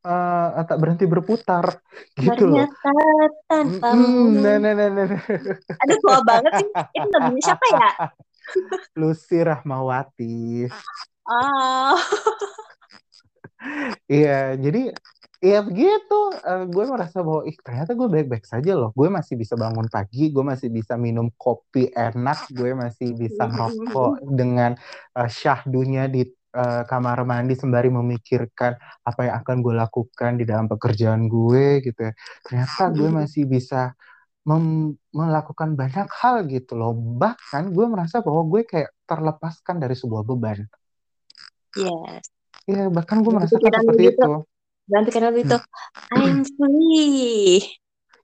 uh, 0.07 0.63
tak 0.63 0.77
berhenti 0.79 1.03
berputar 1.03 1.83
gitu 2.23 2.47
loh. 2.47 2.63
Tanpamu. 3.51 4.39
Nah, 4.39 4.55
nah, 4.55 4.73
nah, 4.73 4.87
nah. 4.87 5.21
aduh 5.83 5.97
tua 5.99 6.19
banget 6.23 6.51
sih. 6.63 6.69
Itu 6.95 7.07
lagunya 7.11 7.43
siapa 7.43 7.65
ya? 7.67 7.89
Lucy 8.99 9.43
Rahmawati. 9.43 10.69
Oh. 11.25 11.97
Iya 14.05 14.53
jadi 14.61 14.93
Iya 15.45 15.61
begitu, 15.61 16.19
uh, 16.41 16.65
gue 16.65 16.83
merasa 16.89 17.21
bahwa 17.21 17.45
ih 17.45 17.53
ternyata 17.61 17.93
gue 17.93 18.09
baik-baik 18.09 18.49
saja 18.49 18.73
loh. 18.73 18.89
Gue 18.97 19.13
masih 19.13 19.37
bisa 19.37 19.53
bangun 19.53 19.85
pagi, 19.93 20.33
gue 20.33 20.41
masih 20.41 20.73
bisa 20.73 20.97
minum 20.97 21.29
kopi 21.37 21.93
enak, 21.93 22.49
gue 22.49 22.73
masih 22.73 23.13
bisa 23.13 23.45
ngerokok 23.45 24.25
dengan 24.25 24.73
uh, 25.13 25.29
syahdunya 25.29 26.09
di 26.09 26.25
uh, 26.57 26.81
kamar 26.89 27.21
mandi 27.29 27.53
sembari 27.53 27.93
memikirkan 27.93 28.73
apa 29.05 29.19
yang 29.21 29.35
akan 29.45 29.55
gue 29.61 29.73
lakukan 29.77 30.31
di 30.41 30.49
dalam 30.49 30.65
pekerjaan 30.65 31.29
gue 31.29 31.85
gitu 31.85 31.99
ya. 32.09 32.13
Ternyata 32.41 32.83
gue 32.89 33.09
masih 33.13 33.45
bisa 33.45 33.93
melakukan 35.13 35.77
banyak 35.77 36.09
hal 36.09 36.49
gitu 36.49 36.73
loh. 36.73 36.97
Bahkan 36.97 37.69
gue 37.69 37.85
merasa 37.85 38.25
bahwa 38.25 38.49
gue 38.49 38.65
kayak 38.65 38.89
terlepaskan 39.05 39.77
dari 39.77 39.93
sebuah 39.93 40.25
beban. 40.25 40.65
Yes. 41.77 42.33
Iya, 42.65 42.89
bahkan 42.89 43.21
gue 43.21 43.29
merasakan 43.29 43.61
seperti 43.61 44.09
gitu. 44.09 44.25
itu. 44.25 44.54
Dan 44.85 45.01
pikiran 45.05 45.33
itu, 45.33 45.57
I'm 46.13 46.45
free. 46.45 47.65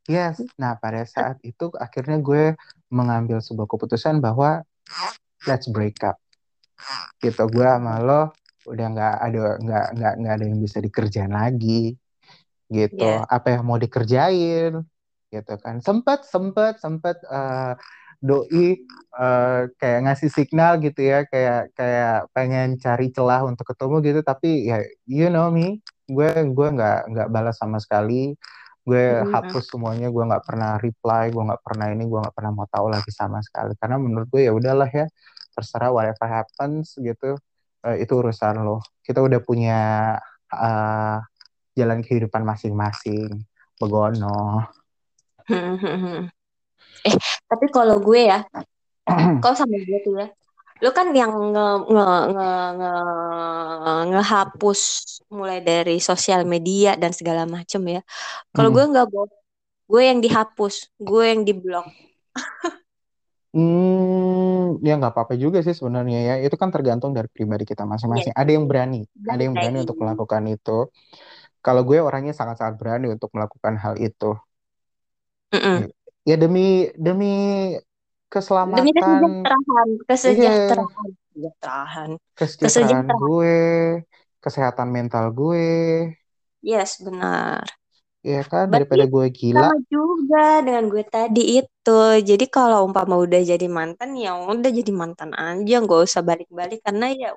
Yes. 0.09 0.41
Nah, 0.57 0.77
pada 0.77 1.05
saat 1.05 1.37
itu 1.45 1.69
akhirnya 1.77 2.17
gue 2.21 2.57
mengambil 2.89 3.41
sebuah 3.41 3.69
keputusan 3.69 4.21
bahwa 4.21 4.65
let's 5.45 5.69
break 5.69 6.01
up. 6.01 6.17
Gitu. 7.21 7.41
Gue 7.49 7.65
sama 7.65 8.01
lo 8.01 8.33
udah 8.69 8.87
nggak 8.93 9.15
ada 9.25 9.43
nggak 9.57 9.85
nggak 9.97 10.13
nggak 10.21 10.33
ada 10.37 10.45
yang 10.45 10.59
bisa 10.61 10.77
dikerjain 10.81 11.33
lagi. 11.33 11.97
Gitu. 12.71 13.03
Yeah. 13.03 13.25
apa 13.29 13.57
yang 13.57 13.63
mau 13.65 13.77
dikerjain? 13.77 14.81
Gitu 15.29 15.53
kan. 15.61 15.81
Sempat 15.85 16.25
sempat 16.25 16.81
sempat 16.81 17.21
uh, 17.29 17.77
doi 18.21 18.85
uh, 19.17 19.69
kayak 19.77 19.99
ngasih 20.09 20.29
signal 20.33 20.81
gitu 20.81 21.07
ya. 21.07 21.29
Kayak 21.29 21.71
kayak 21.77 22.25
pengen 22.33 22.81
cari 22.81 23.13
celah 23.13 23.45
untuk 23.45 23.69
ketemu 23.69 23.95
gitu. 24.01 24.19
Tapi 24.25 24.65
ya 24.65 24.81
you 25.05 25.29
know 25.29 25.53
me 25.53 25.77
gue 26.11 26.29
gue 26.51 26.67
nggak 26.75 26.99
nggak 27.11 27.27
balas 27.31 27.55
sama 27.57 27.79
sekali. 27.79 28.35
Gue 28.81 29.03
mm-hmm. 29.21 29.31
hapus 29.31 29.63
semuanya 29.71 30.07
gue 30.09 30.23
nggak 30.25 30.43
pernah 30.45 30.75
reply 30.81 31.29
gue 31.29 31.43
nggak 31.45 31.61
pernah 31.61 31.87
ini 31.93 32.03
gue 32.09 32.19
nggak 32.19 32.35
pernah 32.35 32.51
mau 32.51 32.67
tahu 32.67 32.87
lagi 32.91 33.11
sama 33.13 33.39
sekali. 33.41 33.73
Karena 33.79 33.97
menurut 34.01 34.27
gue 34.29 34.41
ya 34.47 34.53
udahlah 34.53 34.89
ya 34.89 35.07
terserah 35.51 35.91
whatever 35.91 36.27
happens 36.27 36.95
gitu 36.99 37.37
uh, 37.85 37.95
itu 37.97 38.13
urusan 38.13 38.61
lo. 38.61 38.83
Kita 39.01 39.23
udah 39.23 39.39
punya 39.43 39.79
uh, 40.53 41.17
jalan 41.77 41.99
kehidupan 42.03 42.43
masing-masing. 42.43 43.41
Begono. 43.79 44.69
Eh 47.01 47.15
tapi 47.49 47.65
kalau 47.73 47.97
gue 47.97 48.29
ya 48.29 48.45
kau 49.43 49.53
sama 49.57 49.75
gue 49.81 49.99
tuh 50.05 50.21
ya 50.21 50.29
lu 50.81 50.89
kan 50.89 51.13
yang 51.13 51.29
nge 51.53 51.67
nge 51.93 52.07
nge 52.33 52.49
nge 52.81 52.91
ngehapus 54.09 54.81
mulai 55.29 55.61
dari 55.61 56.01
sosial 56.01 56.41
media 56.49 56.97
dan 56.97 57.13
segala 57.13 57.45
macem 57.45 57.85
ya. 57.85 58.01
Kalau 58.49 58.73
hmm. 58.73 58.75
gue 58.75 58.85
nggak 58.89 59.07
boh, 59.13 59.29
gue 59.85 60.01
yang 60.01 60.19
dihapus, 60.25 60.89
gue 60.97 61.23
yang 61.29 61.41
diblok. 61.45 61.85
hmm, 63.53 64.81
ya 64.81 64.97
nggak 64.97 65.13
apa-apa 65.13 65.37
juga 65.37 65.61
sih 65.61 65.77
sebenarnya 65.77 66.19
ya. 66.33 66.35
Itu 66.41 66.57
kan 66.57 66.73
tergantung 66.73 67.13
dari 67.13 67.29
pribadi 67.29 67.61
kita 67.61 67.85
masing-masing. 67.85 68.33
Yes. 68.33 68.41
Ada 68.41 68.51
yang 68.57 68.65
berani, 68.65 69.05
Dan 69.13 69.31
ada 69.37 69.41
yang 69.45 69.53
berani 69.53 69.77
untuk 69.85 70.01
melakukan 70.01 70.43
itu. 70.49 70.89
Kalau 71.61 71.85
gue 71.85 72.01
orangnya 72.01 72.33
sangat-sangat 72.33 72.81
berani 72.81 73.13
untuk 73.13 73.29
melakukan 73.37 73.77
hal 73.77 74.01
itu. 74.01 74.33
Mm 75.53 75.61
-mm. 75.61 75.77
Ya 76.25 76.35
demi 76.41 76.89
demi 76.97 77.33
keselamatan. 78.31 78.87
Demi 78.87 78.91
kesejahteraan 78.95 79.89
kesejahteraan 80.07 80.87
iya. 80.87 81.51
kesejahteraan. 81.51 82.09
Kesejahteraan 82.39 83.07
gue 83.11 83.57
kesehatan 84.39 84.87
mental 84.89 85.35
gue. 85.35 85.67
Yes 86.63 87.03
benar. 87.03 87.67
Iya 88.21 88.45
kan 88.45 88.69
Berarti 88.69 88.85
daripada 88.85 89.05
gue 89.09 89.25
gila. 89.33 89.65
sama 89.65 89.77
juga 89.89 90.45
dengan 90.61 90.83
gue 90.87 91.03
tadi 91.03 91.43
itu. 91.59 92.01
Jadi 92.21 92.45
kalau 92.47 92.85
umpama 92.85 93.17
udah 93.17 93.41
jadi 93.41 93.67
mantan 93.67 94.13
ya 94.13 94.37
udah 94.37 94.71
jadi 94.71 94.91
mantan 94.93 95.33
aja. 95.33 95.75
Nggak 95.81 96.01
usah 96.05 96.21
balik-balik 96.21 96.85
karena 96.85 97.09
ya 97.11 97.33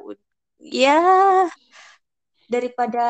ya 0.61 1.01
daripada 2.45 3.05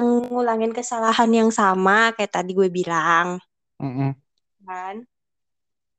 ngulangin 0.00 0.72
kesalahan 0.72 1.28
yang 1.28 1.50
sama 1.52 2.16
kayak 2.16 2.32
tadi 2.32 2.56
gue 2.56 2.68
bilang. 2.72 3.36
Mm 3.76 3.92
-mm. 3.92 4.10
kan? 4.64 4.96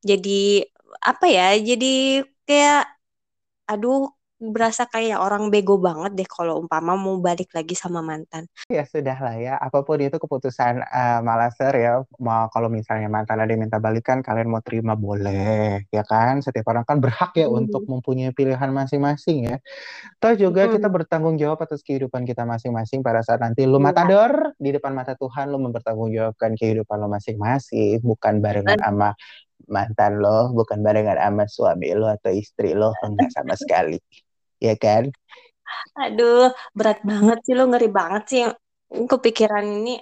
Jadi 0.02 0.66
apa 0.98 1.26
ya 1.30 1.54
jadi 1.58 2.26
kayak 2.50 2.90
aduh 3.70 4.10
berasa 4.40 4.88
kayak 4.88 5.20
orang 5.20 5.52
bego 5.52 5.76
banget 5.76 6.16
deh 6.16 6.24
kalau 6.24 6.64
umpama 6.64 6.96
mau 6.96 7.20
balik 7.20 7.52
lagi 7.52 7.76
sama 7.76 8.00
mantan. 8.00 8.48
Ya 8.72 8.88
sudah 8.88 9.20
lah 9.20 9.36
ya, 9.36 9.60
apa 9.60 9.84
pun 9.84 10.00
itu 10.00 10.16
keputusan 10.16 10.80
uh, 10.80 11.20
Malaser 11.20 11.76
ya, 11.76 11.94
mau 12.24 12.48
kalau 12.48 12.72
misalnya 12.72 13.12
mantan 13.12 13.44
ada 13.44 13.52
yang 13.52 13.68
minta 13.68 13.84
balikan, 13.84 14.24
kalian 14.24 14.48
mau 14.48 14.64
terima 14.64 14.96
boleh, 14.96 15.84
ya 15.92 16.04
kan? 16.08 16.40
Setiap 16.40 16.72
orang 16.72 16.88
kan 16.88 17.04
berhak 17.04 17.36
ya 17.36 17.52
hmm. 17.52 17.60
untuk 17.60 17.84
mempunyai 17.92 18.32
pilihan 18.32 18.72
masing-masing 18.72 19.52
ya. 19.52 19.60
Toh 20.24 20.34
juga 20.40 20.72
hmm. 20.72 20.80
kita 20.80 20.88
bertanggung 20.88 21.36
jawab 21.36 21.60
atas 21.60 21.84
kehidupan 21.84 22.24
kita 22.24 22.48
masing-masing 22.48 23.04
pada 23.04 23.20
saat 23.20 23.44
nanti 23.44 23.68
lu 23.68 23.76
ya. 23.84 23.92
matador 23.92 24.56
di 24.56 24.72
depan 24.72 24.96
mata 24.96 25.20
Tuhan 25.20 25.52
lu 25.52 25.60
mempertanggungjawabkan 25.68 26.56
kehidupan 26.56 26.96
lo 26.96 27.12
masing-masing, 27.12 28.00
bukan 28.08 28.40
barengan 28.40 28.80
sama 28.80 29.12
mantan 29.68 30.24
lo 30.24 30.54
bukan 30.56 30.80
barengan 30.80 31.20
sama 31.20 31.46
suami 31.50 31.92
lo 31.92 32.08
atau 32.08 32.32
istri 32.32 32.72
lo 32.72 32.96
enggak 33.04 33.34
sama 33.36 33.54
sekali. 33.60 34.00
Ya 34.62 34.78
kan? 34.80 35.12
Aduh 36.00 36.54
berat 36.72 37.04
banget 37.04 37.44
sih 37.44 37.56
lo 37.58 37.68
ngeri 37.68 37.90
banget 37.92 38.24
sih 38.30 38.44
kepikiran 38.90 39.66
ini. 39.66 40.00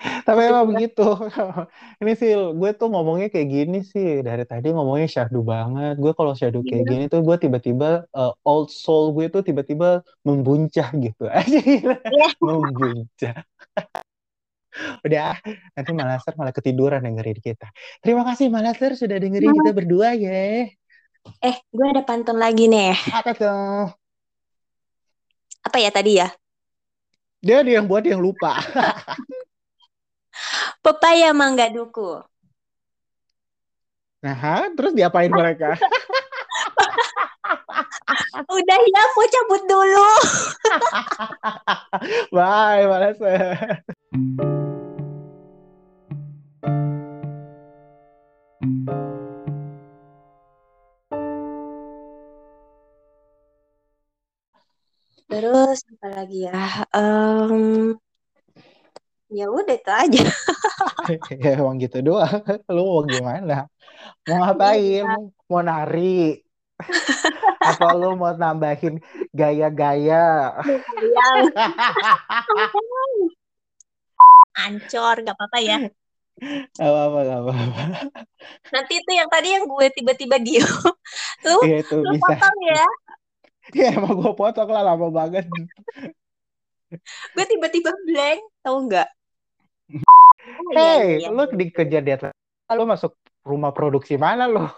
Tapi 0.00 0.40
emang 0.48 0.72
begitu. 0.72 1.04
Ini 2.00 2.12
sih 2.16 2.32
gue 2.32 2.70
tuh 2.72 2.88
ngomongnya 2.88 3.28
kayak 3.28 3.48
gini 3.52 3.84
sih. 3.84 4.24
Dari 4.24 4.48
tadi 4.48 4.72
ngomongnya 4.72 5.04
syahdu 5.04 5.44
banget. 5.44 6.00
Gue 6.00 6.16
kalau 6.16 6.32
syahdu 6.32 6.64
kayak 6.64 6.88
iya. 6.88 6.90
gini 6.90 7.04
tuh 7.12 7.20
gue 7.20 7.36
tiba-tiba 7.36 8.08
uh, 8.16 8.32
old 8.48 8.72
soul 8.72 9.12
gue 9.12 9.28
tuh 9.28 9.44
tiba-tiba 9.44 10.00
membuncah 10.24 10.88
gitu. 10.96 11.28
Aja 11.36 11.60
yeah. 11.60 12.32
membuncah 12.40 13.44
Udah, 15.02 15.34
nanti 15.74 15.90
Malaster 15.92 16.32
malah 16.38 16.54
ketiduran 16.54 17.02
dengerin 17.02 17.40
kita. 17.42 17.66
Terima 17.98 18.22
kasih 18.22 18.52
Malaster 18.52 18.94
sudah 18.94 19.18
dengerin 19.18 19.50
kita 19.50 19.72
berdua 19.74 20.14
ya. 20.14 20.70
Eh, 21.42 21.56
gue 21.68 21.86
ada 21.86 22.02
pantun 22.06 22.40
lagi 22.40 22.70
nih. 22.70 22.96
Apa 23.12 23.30
tuh? 23.36 23.92
Apa 25.66 25.76
ya 25.76 25.90
tadi 25.92 26.16
ya? 26.16 26.28
Dia 27.40 27.64
dia 27.64 27.80
yang 27.80 27.88
buat 27.88 28.04
yang 28.04 28.20
lupa. 28.20 28.60
Pepaya 30.84 31.36
mangga 31.36 31.68
duku. 31.68 32.24
Nah, 34.20 34.68
terus 34.76 34.92
diapain 34.92 35.32
mereka? 35.32 35.76
Udah 38.50 38.78
ya, 38.82 39.02
mau 39.16 39.26
cabut 39.28 39.62
dulu. 39.64 40.08
Bye, 42.36 42.84
Malaster. 42.84 43.80
Terus 55.30 55.80
apa 55.96 56.08
lagi 56.20 56.44
ya? 56.44 56.84
Um, 56.92 57.96
ya 59.32 59.48
udah 59.48 59.72
itu 59.72 59.88
aja. 59.88 60.22
ya 61.40 61.56
emang 61.56 61.80
gitu 61.80 62.04
doang. 62.04 62.28
Lu 62.74 62.82
mau 62.84 63.02
gimana? 63.08 63.64
Mau 64.28 64.36
ngapain? 64.44 65.06
Ya. 65.06 65.16
Mau 65.48 65.64
nari? 65.64 66.44
Apa 67.60 67.92
lu 67.92 68.16
mau 68.16 68.32
nambahin 68.32 69.04
gaya-gaya? 69.36 70.56
Ancor, 74.56 75.20
gak 75.20 75.36
apa-apa 75.36 75.58
ya. 75.60 75.76
Gak 76.76 76.88
apa-apa, 76.88 77.18
gak 77.28 77.40
apa-apa. 77.44 77.82
Nanti 78.72 78.92
itu 78.96 79.10
yang 79.12 79.28
tadi 79.28 79.48
yang 79.52 79.64
gue 79.68 79.86
tiba-tiba 79.92 80.36
diem. 80.40 80.64
Lu, 81.44 81.56
ya, 81.68 81.76
itu 81.84 81.96
lu 82.00 82.16
bisa. 82.16 82.24
potong 82.24 82.58
ya. 82.64 82.84
Ya 83.76 83.86
emang 83.94 84.16
gue 84.16 84.32
potong 84.32 84.70
lah 84.72 84.82
lama 84.82 85.08
banget. 85.12 85.44
gue 87.36 87.44
tiba-tiba 87.44 87.92
blank, 88.08 88.40
tau 88.64 88.76
nggak? 88.88 89.08
Oh, 90.40 90.72
hey, 90.72 91.20
iya, 91.20 91.28
iya. 91.28 91.36
lu 91.36 91.44
dikejar 91.52 92.00
di 92.00 92.16
atas. 92.16 92.32
Lu 92.72 92.88
masuk 92.88 93.12
rumah 93.44 93.76
produksi 93.76 94.16
mana 94.16 94.48
lu? 94.48 94.64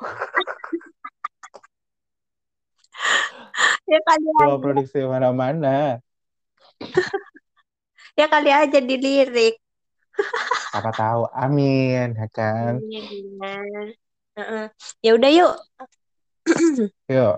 ya 3.93 4.03
kali 4.03 4.27
rumah 4.27 4.59
aja. 4.59 4.59
produksi 4.59 4.99
mana-mana. 5.07 6.03
ya 8.19 8.27
kali 8.27 8.51
aja 8.51 8.83
dilirik. 8.83 9.62
Apa 10.73 10.91
tahu, 10.97 11.23
amin, 11.37 12.17
ya 12.17 12.29
kan? 12.33 12.81
Amin. 12.81 13.93
Uh 14.33 14.41
-uh. 14.41 14.65
Ya 15.05 15.11
udah 15.13 15.31
yuk. 15.31 15.55
yuk. 17.13 17.37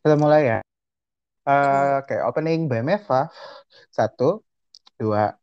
Kita 0.00 0.14
mulai 0.14 0.42
ya. 0.46 0.58
Uh, 1.44 2.00
Oke, 2.00 2.16
okay, 2.16 2.18
opening 2.24 2.70
BMF 2.70 3.04
Satu, 3.92 4.40
dua, 4.96 5.36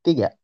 Tiga. 0.00 0.39